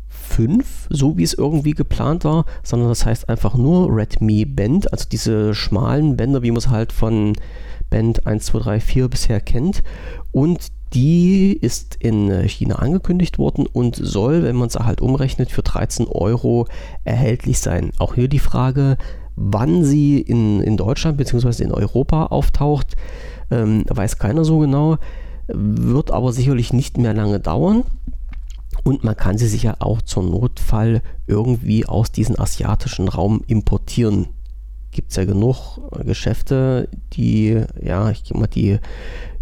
5, 0.09 0.87
so 0.89 1.19
wie 1.19 1.25
es 1.25 1.35
irgendwie 1.35 1.73
geplant 1.73 2.25
war, 2.25 2.45
sondern 2.63 2.89
das 2.89 3.05
heißt 3.05 3.29
einfach 3.29 3.57
nur 3.57 3.95
Redmi 3.95 4.45
Band, 4.45 4.93
also 4.93 5.05
diese 5.11 5.53
schmalen 5.53 6.17
Bänder, 6.17 6.43
wie 6.43 6.53
man 6.53 6.59
es 6.59 6.69
halt 6.69 6.93
von 6.93 7.35
Band 7.91 8.25
1, 8.27 8.45
2, 8.47 8.59
3, 8.61 8.81
4 8.81 9.09
bisher 9.09 9.41
kennt. 9.41 9.83
Und 10.31 10.69
die 10.93 11.53
ist 11.53 11.97
in 12.01 12.31
äh, 12.31 12.49
China 12.49 12.77
angekündigt 12.77 13.39
worden 13.39 13.67
und 13.67 13.97
soll, 13.97 14.43
wenn 14.43 14.57
man 14.57 14.69
es 14.69 14.77
halt 14.77 15.01
umrechnet, 15.01 15.51
für 15.51 15.63
13 15.63 16.07
Euro 16.09 16.67
erhältlich 17.05 17.61
sein. 17.61 17.93
Auch 17.99 18.15
hier 18.15 18.29
die 18.29 18.41
Frage, 18.41 18.97
wann 19.37 19.85
sie 19.85 20.21
in, 20.21 20.61
in 20.61 20.77
Deutschland 20.77 21.17
bzw. 21.17 21.63
in 21.63 21.73
Europa 21.73 22.27
auftaucht, 22.27 22.97
ähm, 23.51 23.85
weiß 23.89 24.19
keiner 24.19 24.45
so 24.45 24.59
genau, 24.59 24.99
wird 25.49 26.11
aber 26.11 26.33
sicherlich 26.33 26.73
nicht 26.73 26.99
mehr 26.99 27.15
lange 27.15 27.41
dauern. 27.41 27.85
Und 28.83 29.05
man 29.05 29.17
kann 29.17 29.39
sie 29.39 29.49
sicher 29.49 29.77
auch 29.81 30.01
zur 30.03 30.23
Notfall 30.23 31.03
irgendwie 31.27 31.87
aus 31.87 32.13
diesem 32.13 32.39
asiatischen 32.41 33.09
Raum 33.09 33.43
importieren. 33.47 34.29
Gibt 34.91 35.11
es 35.11 35.17
ja 35.17 35.25
genug 35.25 35.81
Geschäfte, 36.05 36.89
die, 37.13 37.63
ja, 37.81 38.11
ich 38.11 38.25
gehe 38.25 38.39
mal 38.39 38.47
die 38.47 38.79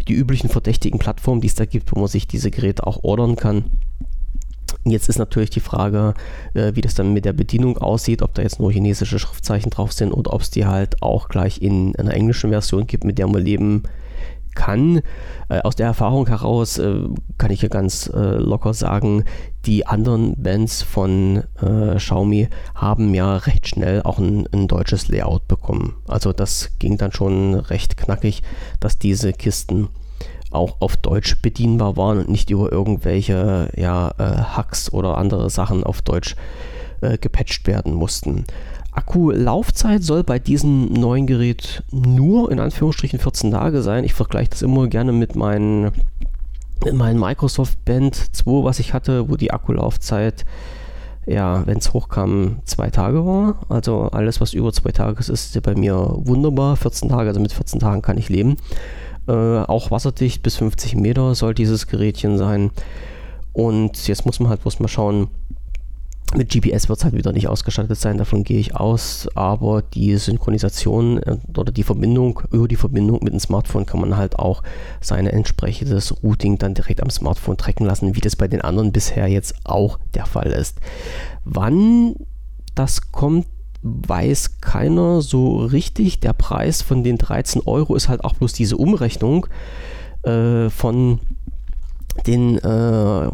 die 0.09 0.15
üblichen 0.15 0.49
verdächtigen 0.49 0.99
Plattformen, 0.99 1.41
die 1.41 1.47
es 1.47 1.55
da 1.55 1.65
gibt, 1.65 1.95
wo 1.95 1.99
man 1.99 2.07
sich 2.07 2.27
diese 2.27 2.51
Geräte 2.51 2.85
auch 2.85 3.03
ordern 3.03 3.35
kann. 3.35 3.65
Jetzt 4.85 5.09
ist 5.09 5.19
natürlich 5.19 5.49
die 5.49 5.59
Frage, 5.59 6.13
äh, 6.53 6.71
wie 6.73 6.81
das 6.81 6.95
dann 6.95 7.13
mit 7.13 7.25
der 7.25 7.33
Bedienung 7.33 7.77
aussieht, 7.77 8.21
ob 8.21 8.33
da 8.33 8.41
jetzt 8.41 8.59
nur 8.59 8.71
chinesische 8.71 9.19
Schriftzeichen 9.19 9.69
drauf 9.69 9.91
sind 9.93 10.11
oder 10.11 10.33
ob 10.33 10.41
es 10.41 10.49
die 10.49 10.65
halt 10.65 11.01
auch 11.01 11.27
gleich 11.27 11.61
in 11.61 11.95
einer 11.97 12.13
englischen 12.13 12.49
Version 12.49 12.87
gibt, 12.87 13.03
mit 13.03 13.17
der 13.17 13.27
man 13.27 13.43
leben 13.43 13.83
kann. 14.55 15.01
Äh, 15.49 15.59
aus 15.61 15.75
der 15.75 15.87
Erfahrung 15.87 16.27
heraus 16.27 16.79
äh, 16.79 17.03
kann 17.37 17.51
ich 17.51 17.61
ja 17.61 17.69
ganz 17.69 18.09
locker 18.13 18.73
sagen, 18.73 19.25
die 19.65 19.85
anderen 19.85 20.41
Bands 20.41 20.81
von 20.81 21.43
Xiaomi 21.57 22.47
haben 22.75 23.13
ja 23.13 23.35
recht 23.37 23.67
schnell 23.67 24.01
auch 24.03 24.17
ein, 24.17 24.47
ein, 24.51 24.67
deutsches 24.67 25.09
Layout 25.09 25.47
bekommen. 25.47 25.95
Also 26.07 26.33
das 26.33 26.71
ging 26.79 26.97
dann 26.97 27.11
schon 27.11 27.55
recht 27.55 27.97
knackig, 27.97 28.41
dass 28.79 28.97
diese 28.97 29.33
Kisten 29.33 29.89
auch 30.51 30.77
auf 30.79 30.97
Deutsch 30.97 31.41
bedienbar 31.41 31.97
waren 31.97 32.19
und 32.19 32.29
nicht 32.29 32.49
über 32.49 32.71
irgendwelche 32.71 33.69
ja, 33.75 34.11
äh, 34.17 34.23
Hacks 34.23 34.91
oder 34.91 35.17
andere 35.17 35.49
Sachen 35.49 35.83
auf 35.83 36.01
Deutsch 36.01 36.35
äh, 37.01 37.17
gepatcht 37.17 37.67
werden 37.67 37.93
mussten. 37.93 38.45
Akkulaufzeit 38.91 40.03
soll 40.03 40.23
bei 40.23 40.39
diesem 40.39 40.91
neuen 40.91 41.27
Gerät 41.27 41.83
nur 41.91 42.51
in 42.51 42.59
Anführungsstrichen 42.59 43.19
14 43.19 43.51
Tage 43.51 43.81
sein. 43.81 44.03
Ich 44.03 44.13
vergleiche 44.13 44.49
das 44.49 44.61
immer 44.61 44.87
gerne 44.87 45.11
mit 45.11 45.35
meinen, 45.35 45.91
mit 46.83 46.93
meinen 46.93 47.19
Microsoft 47.19 47.85
Band 47.85 48.15
2, 48.15 48.63
was 48.63 48.79
ich 48.79 48.93
hatte, 48.93 49.29
wo 49.29 49.35
die 49.35 49.51
Akkulaufzeit, 49.51 50.43
ja, 51.27 51.65
wenn 51.67 51.77
es 51.77 51.93
hochkam, 51.93 52.59
zwei 52.65 52.89
Tage 52.89 53.25
war. 53.25 53.59
Also 53.69 54.09
alles, 54.11 54.41
was 54.41 54.53
über 54.53 54.73
zwei 54.73 54.91
Tage 54.91 55.19
ist, 55.19 55.29
ist 55.29 55.61
bei 55.61 55.75
mir 55.75 55.95
wunderbar. 55.95 56.75
14 56.75 57.09
Tage, 57.09 57.29
also 57.29 57.39
mit 57.39 57.53
14 57.53 57.79
Tagen 57.79 58.01
kann 58.01 58.17
ich 58.17 58.29
leben. 58.29 58.57
Äh, 59.29 59.59
auch 59.67 59.91
wasserdicht 59.91 60.41
bis 60.41 60.55
50 60.55 60.95
Meter 60.95 61.35
soll 61.35 61.53
dieses 61.53 61.85
Gerätchen 61.85 62.39
sein. 62.39 62.71
Und 63.53 64.07
jetzt 64.07 64.25
muss 64.25 64.39
man 64.39 64.49
halt 64.49 64.61
bloß 64.61 64.79
mal 64.79 64.87
schauen, 64.87 65.27
mit 66.35 66.49
GPS 66.49 66.89
wird 66.89 66.99
es 66.99 67.03
halt 67.03 67.15
wieder 67.15 67.31
nicht 67.31 67.47
ausgestattet 67.47 67.97
sein, 67.97 68.17
davon 68.17 68.43
gehe 68.43 68.59
ich 68.59 68.75
aus, 68.75 69.27
aber 69.33 69.81
die 69.81 70.15
Synchronisation 70.15 71.17
äh, 71.19 71.37
oder 71.55 71.71
die 71.71 71.83
Verbindung, 71.83 72.41
über 72.51 72.67
die 72.67 72.75
Verbindung 72.75 73.19
mit 73.23 73.33
dem 73.33 73.39
Smartphone 73.39 73.85
kann 73.85 74.01
man 74.01 74.17
halt 74.17 74.37
auch 74.39 74.63
sein 74.99 75.27
entsprechendes 75.27 76.23
Routing 76.23 76.57
dann 76.57 76.73
direkt 76.73 77.01
am 77.01 77.09
Smartphone 77.11 77.57
tracken 77.57 77.85
lassen, 77.85 78.15
wie 78.15 78.21
das 78.21 78.35
bei 78.35 78.47
den 78.47 78.61
anderen 78.61 78.91
bisher 78.91 79.27
jetzt 79.27 79.55
auch 79.63 79.99
der 80.15 80.25
Fall 80.25 80.51
ist. 80.51 80.77
Wann 81.45 82.15
das 82.73 83.11
kommt, 83.11 83.45
weiß 83.81 84.61
keiner 84.61 85.21
so 85.21 85.57
richtig. 85.57 86.19
Der 86.19 86.33
Preis 86.33 86.81
von 86.81 87.03
den 87.03 87.17
13 87.17 87.61
Euro 87.65 87.95
ist 87.95 88.09
halt 88.09 88.23
auch 88.23 88.33
bloß 88.33 88.53
diese 88.53 88.77
Umrechnung 88.77 89.47
äh, 90.23 90.69
von 90.69 91.19
den, 92.27 92.57
äh, 92.57 92.61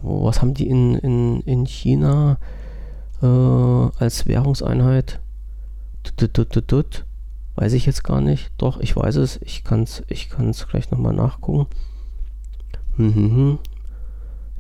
was 0.02 0.42
haben 0.42 0.54
die 0.54 0.68
in, 0.68 0.96
in, 0.96 1.42
in 1.42 1.66
China 1.66 2.38
äh, 3.22 3.26
als 3.26 4.28
Währungseinheit? 4.28 5.20
Weiß 7.56 7.74
ich 7.74 7.86
jetzt 7.86 8.04
gar 8.04 8.22
nicht. 8.22 8.52
Doch, 8.58 8.80
ich 8.80 8.96
weiß 8.96 9.16
es. 9.16 9.40
Ich 9.42 9.64
kann 9.64 9.84
es 9.84 10.04
ich 10.08 10.30
kann's 10.30 10.68
gleich 10.68 10.92
nochmal 10.92 11.14
nachgucken. 11.14 11.68
Mhm. 12.98 13.60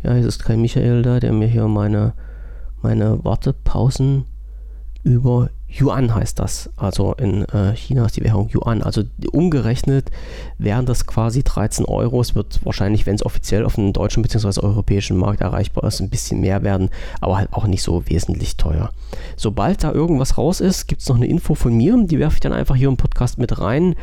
Ja, 0.02 0.16
es 0.16 0.26
ist 0.26 0.44
kein 0.44 0.62
Michael 0.62 1.02
da, 1.02 1.20
der 1.20 1.34
mir 1.34 1.48
hier 1.48 1.68
meine, 1.68 2.14
meine 2.82 3.24
Wartepausen 3.24 4.26
über 5.04 5.50
Yuan 5.80 6.14
heißt 6.16 6.40
das. 6.40 6.70
Also 6.78 7.14
in 7.14 7.44
äh, 7.46 7.76
China 7.76 8.06
ist 8.06 8.18
die 8.18 8.24
Währung 8.24 8.50
Yuan. 8.54 8.82
Also 8.82 9.04
umgerechnet 9.32 10.10
wären 10.58 10.86
das 10.86 11.06
quasi 11.06 11.44
13 11.44 11.86
Euro. 11.86 12.22
Es 12.22 12.36
wird 12.36 12.62
wahrscheinlich, 12.64 13.06
wenn 13.06 13.16
es 13.16 13.26
offiziell 13.26 13.66
auf 13.66 13.76
dem 13.76 13.94
deutschen 13.94 14.24
bzw. 14.24 14.62
europäischen 14.62 15.18
Markt 15.18 15.42
erreichbar 15.42 15.84
ist, 15.86 16.00
ein 16.00 16.10
bisschen 16.10 16.40
mehr 16.40 16.64
werden, 16.64 16.90
aber 17.22 17.38
halt 17.38 17.54
auch 17.54 17.68
nicht 17.68 17.82
so 17.82 18.08
wesentlich 18.08 18.58
teuer. 18.58 18.92
Sobald 19.36 19.84
da 19.84 19.92
irgendwas 19.92 20.38
raus 20.38 20.62
ist, 20.62 20.88
gibt 20.88 21.02
es 21.02 21.10
noch 21.10 21.18
eine 21.18 21.28
Info 21.28 21.56
von 21.56 21.76
mir. 21.76 21.96
Die 22.06 22.20
werfe 22.20 22.36
ich 22.36 22.42
dann 22.42 22.54
einfach 22.54 22.76
hier 22.76 22.88
im 22.88 22.98
Podcast 22.98 23.38
mit 23.38 23.60
rein. 23.60 23.96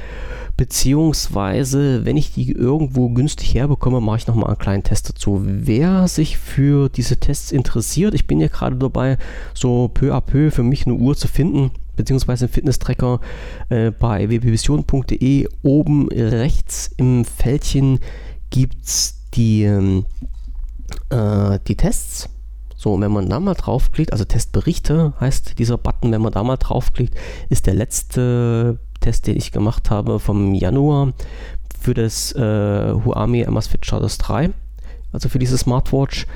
Beziehungsweise, 0.57 2.05
wenn 2.05 2.17
ich 2.17 2.35
die 2.35 2.53
irgendwo 2.53 3.09
günstig 3.09 3.55
herbekomme, 3.55 4.01
mache 4.01 4.19
ich 4.19 4.27
nochmal 4.27 4.49
einen 4.49 4.59
kleinen 4.59 4.83
Test 4.83 5.09
dazu. 5.09 5.41
Wer 5.43 6.09
sich 6.09 6.37
für 6.37 6.89
diese 6.91 7.17
Tests 7.17 7.53
interessiert, 7.53 8.15
ich 8.15 8.27
bin 8.27 8.39
ja 8.39 8.49
gerade 8.49 8.77
dabei, 8.77 9.17
so 9.55 9.91
peu 9.93 10.15
à 10.15 10.21
peu 10.21 10.51
für 10.51 10.63
mich 10.63 10.87
eine 10.87 10.95
Uhr 10.95 11.17
zu 11.17 11.27
finden, 11.27 11.62
beziehungsweise 11.97 12.49
Fitness-Tracker 12.49 13.21
äh, 13.69 13.91
bei 13.91 14.29
www.vision.de. 14.29 15.49
Oben 15.63 16.09
rechts 16.09 16.91
im 16.97 17.25
Fältchen 17.25 18.01
gibt 18.51 18.85
es 18.85 19.23
die, 19.35 19.65
ähm, 19.65 20.05
äh, 21.11 21.59
die 21.67 21.77
Tests. 21.77 22.29
So, 22.77 23.01
wenn 23.01 23.13
man 23.13 23.29
da 23.29 23.39
mal 23.39 23.55
draufklickt, 23.55 24.13
also 24.13 24.25
Testberichte 24.25 25.13
heißt 25.21 25.59
dieser 25.59 25.79
Button, 25.79 26.11
wenn 26.11 26.21
man 26.21 26.33
da 26.33 26.43
mal 26.43 26.57
draufklickt, 26.57 27.15
ist 27.49 27.67
der 27.67 27.75
letzte 27.75 28.81
Test, 29.01 29.29
den 29.29 29.37
ich 29.37 29.53
gemacht 29.53 29.91
habe 29.91 30.19
vom 30.19 30.53
Januar 30.53 31.13
für 31.81 31.95
das 31.95 32.33
äh, 32.33 32.93
Huami 32.93 33.45
Amazfit 33.45 33.83
Charters 33.83 34.19
3, 34.19 34.51
also 35.13 35.29
für 35.29 35.39
diese 35.39 35.59
Smartwatch. 35.59 36.27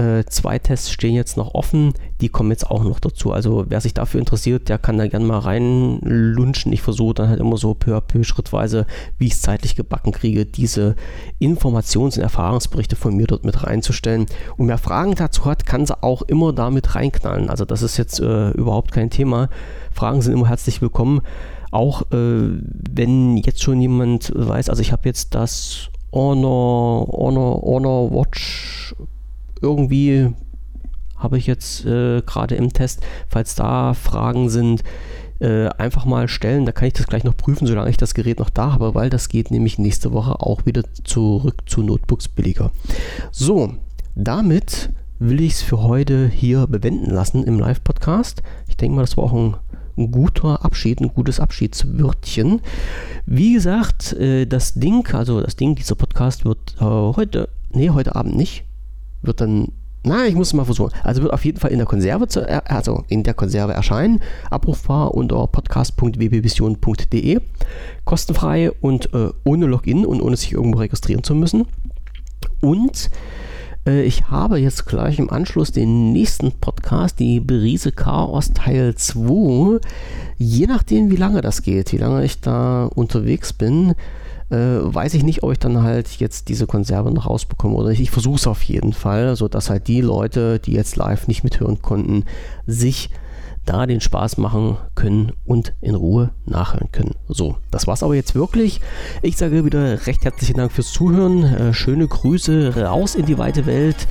Äh, 0.00 0.24
zwei 0.24 0.58
Tests 0.58 0.90
stehen 0.90 1.14
jetzt 1.14 1.36
noch 1.36 1.52
offen, 1.52 1.92
die 2.22 2.30
kommen 2.30 2.50
jetzt 2.50 2.70
auch 2.70 2.82
noch 2.82 3.00
dazu. 3.00 3.32
Also 3.32 3.66
wer 3.68 3.82
sich 3.82 3.92
dafür 3.92 4.20
interessiert, 4.20 4.70
der 4.70 4.78
kann 4.78 4.96
da 4.96 5.06
gerne 5.06 5.26
mal 5.26 5.40
reinlunchen. 5.40 6.72
Ich 6.72 6.80
versuche 6.80 7.12
dann 7.12 7.28
halt 7.28 7.38
immer 7.38 7.58
so 7.58 7.74
peu 7.74 7.94
à 7.94 8.00
peu 8.00 8.24
schrittweise, 8.24 8.86
wie 9.18 9.26
ich 9.26 9.34
es 9.34 9.42
zeitlich 9.42 9.76
gebacken 9.76 10.12
kriege, 10.12 10.46
diese 10.46 10.96
Informations- 11.38 12.16
und 12.16 12.22
Erfahrungsberichte 12.22 12.96
von 12.96 13.14
mir 13.14 13.26
dort 13.26 13.44
mit 13.44 13.62
reinzustellen. 13.62 14.24
Und 14.56 14.68
wer 14.68 14.78
Fragen 14.78 15.16
dazu 15.16 15.44
hat, 15.44 15.66
kann 15.66 15.84
sie 15.84 16.02
auch 16.02 16.22
immer 16.22 16.54
damit 16.54 16.94
reinknallen. 16.94 17.50
Also 17.50 17.66
das 17.66 17.82
ist 17.82 17.98
jetzt 17.98 18.20
äh, 18.20 18.52
überhaupt 18.52 18.92
kein 18.92 19.10
Thema. 19.10 19.50
Fragen 19.92 20.22
sind 20.22 20.32
immer 20.32 20.48
herzlich 20.48 20.80
willkommen. 20.80 21.20
Auch 21.72 22.10
äh, 22.10 22.58
wenn 22.90 23.36
jetzt 23.36 23.62
schon 23.62 23.82
jemand 23.82 24.32
weiß, 24.34 24.70
also 24.70 24.80
ich 24.80 24.92
habe 24.92 25.02
jetzt 25.04 25.34
das 25.34 25.90
Honor, 26.10 27.06
Honor, 27.06 27.60
Honor 27.60 28.10
Watch 28.14 28.94
irgendwie 29.60 30.32
habe 31.16 31.38
ich 31.38 31.46
jetzt 31.46 31.84
äh, 31.84 32.22
gerade 32.22 32.54
im 32.54 32.72
Test, 32.72 33.00
falls 33.28 33.54
da 33.54 33.94
Fragen 33.94 34.48
sind, 34.48 34.82
äh, 35.38 35.68
einfach 35.68 36.04
mal 36.04 36.28
stellen. 36.28 36.66
Da 36.66 36.72
kann 36.72 36.88
ich 36.88 36.94
das 36.94 37.06
gleich 37.06 37.24
noch 37.24 37.36
prüfen, 37.36 37.66
solange 37.66 37.90
ich 37.90 37.96
das 37.96 38.14
Gerät 38.14 38.38
noch 38.38 38.50
da 38.50 38.72
habe, 38.72 38.94
weil 38.94 39.10
das 39.10 39.28
geht 39.28 39.50
nämlich 39.50 39.78
nächste 39.78 40.12
Woche 40.12 40.40
auch 40.40 40.66
wieder 40.66 40.82
zurück 41.04 41.62
zu 41.66 41.82
Notebooks 41.82 42.28
billiger. 42.28 42.70
So, 43.30 43.74
damit 44.14 44.90
will 45.18 45.42
ich 45.42 45.52
es 45.54 45.62
für 45.62 45.82
heute 45.82 46.28
hier 46.28 46.66
bewenden 46.66 47.10
lassen 47.10 47.44
im 47.44 47.58
Live-Podcast. 47.58 48.42
Ich 48.68 48.76
denke 48.78 48.96
mal, 48.96 49.02
das 49.02 49.16
war 49.16 49.24
auch 49.24 49.34
ein 49.34 49.54
ein 50.00 50.10
guter 50.10 50.64
Abschied, 50.64 51.00
ein 51.00 51.12
gutes 51.12 51.40
Abschiedswörtchen. 51.40 52.60
Wie 53.26 53.54
gesagt, 53.54 54.12
äh, 54.14 54.46
das 54.46 54.74
Ding, 54.74 55.06
also 55.12 55.40
das 55.40 55.56
Ding, 55.56 55.74
dieser 55.74 55.94
Podcast 55.94 56.44
wird 56.44 56.76
äh, 56.80 56.84
heute, 56.84 57.48
nee, 57.70 57.90
heute 57.90 58.16
Abend 58.16 58.36
nicht, 58.36 58.64
wird 59.22 59.40
dann 59.40 59.68
na, 60.02 60.26
ich 60.26 60.34
muss 60.34 60.48
es 60.48 60.54
mal 60.54 60.64
versuchen. 60.64 60.92
Also 61.02 61.20
wird 61.22 61.34
auf 61.34 61.44
jeden 61.44 61.60
Fall 61.60 61.72
in 61.72 61.78
der 61.78 61.86
Konserve, 61.86 62.26
zu, 62.26 62.40
äh, 62.40 62.62
also 62.64 63.04
in 63.08 63.22
der 63.22 63.34
Konserve 63.34 63.74
erscheinen. 63.74 64.20
Abrufbar 64.48 65.14
unter 65.14 65.46
podcast.wbvision.de. 65.46 67.40
Kostenfrei 68.06 68.72
und 68.80 69.12
äh, 69.12 69.28
ohne 69.44 69.66
Login 69.66 70.06
und 70.06 70.22
ohne 70.22 70.38
sich 70.38 70.52
irgendwo 70.52 70.78
registrieren 70.78 71.22
zu 71.22 71.34
müssen. 71.34 71.66
Und 72.62 73.10
äh, 73.86 74.02
ich 74.02 74.30
habe 74.30 74.58
jetzt 74.58 74.86
gleich 74.86 75.18
im 75.18 75.28
Anschluss 75.28 75.70
den 75.70 76.12
nächsten 76.12 76.52
Podcast, 76.52 77.18
die 77.18 77.40
Beriese 77.40 77.92
Chaos 77.92 78.52
Teil 78.54 78.94
2. 78.94 79.80
Je 80.38 80.66
nachdem, 80.66 81.10
wie 81.10 81.16
lange 81.16 81.42
das 81.42 81.60
geht, 81.60 81.92
wie 81.92 81.98
lange 81.98 82.24
ich 82.24 82.40
da 82.40 82.86
unterwegs 82.86 83.52
bin, 83.52 83.94
äh, 84.50 84.56
weiß 84.56 85.14
ich 85.14 85.22
nicht, 85.22 85.42
ob 85.42 85.52
ich 85.52 85.58
dann 85.58 85.82
halt 85.82 86.08
jetzt 86.18 86.48
diese 86.48 86.66
Konserve 86.66 87.10
noch 87.10 87.26
rausbekomme 87.26 87.74
oder 87.74 87.90
nicht. 87.90 88.00
Ich 88.00 88.10
versuche 88.10 88.36
es 88.36 88.46
auf 88.46 88.62
jeden 88.62 88.92
Fall, 88.92 89.36
sodass 89.36 89.70
halt 89.70 89.88
die 89.88 90.00
Leute, 90.00 90.58
die 90.58 90.72
jetzt 90.72 90.96
live 90.96 91.28
nicht 91.28 91.44
mithören 91.44 91.80
konnten, 91.82 92.24
sich 92.66 93.10
da 93.66 93.86
den 93.86 94.00
Spaß 94.00 94.38
machen 94.38 94.78
können 94.94 95.32
und 95.44 95.74
in 95.80 95.94
Ruhe 95.94 96.30
nachhören 96.46 96.90
können. 96.90 97.14
So, 97.28 97.56
das 97.70 97.86
war's 97.86 98.02
aber 98.02 98.14
jetzt 98.14 98.34
wirklich. 98.34 98.80
Ich 99.22 99.36
sage 99.36 99.64
wieder 99.64 100.06
recht 100.06 100.24
herzlichen 100.24 100.56
Dank 100.56 100.72
fürs 100.72 100.92
Zuhören. 100.92 101.44
Äh, 101.44 101.74
schöne 101.74 102.08
Grüße 102.08 102.74
raus 102.76 103.14
in 103.14 103.26
die 103.26 103.38
weite 103.38 103.66
Welt 103.66 104.08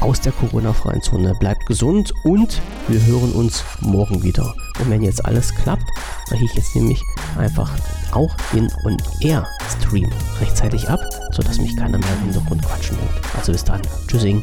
aus 0.00 0.20
der 0.20 0.32
Corona-freien 0.32 1.02
Zone. 1.02 1.34
Bleibt 1.34 1.66
gesund 1.66 2.12
und 2.24 2.60
wir 2.88 3.04
hören 3.06 3.32
uns 3.32 3.64
morgen 3.80 4.22
wieder. 4.22 4.54
Und 4.80 4.90
wenn 4.90 5.02
jetzt 5.02 5.24
alles 5.24 5.54
klappt, 5.54 5.88
breche 6.28 6.44
ich 6.44 6.54
jetzt 6.54 6.74
nämlich 6.74 7.02
einfach 7.36 7.70
auch 8.12 8.34
den 8.52 8.70
On-Air-Stream 8.84 10.10
rechtzeitig 10.40 10.88
ab, 10.88 11.00
sodass 11.32 11.58
mich 11.58 11.76
keiner 11.76 11.98
mehr 11.98 12.12
im 12.20 12.32
Hintergrund 12.32 12.62
quatschen 12.64 12.96
wird. 12.98 13.10
Also 13.36 13.52
bis 13.52 13.64
dann. 13.64 13.82
Tschüssing. 14.06 14.42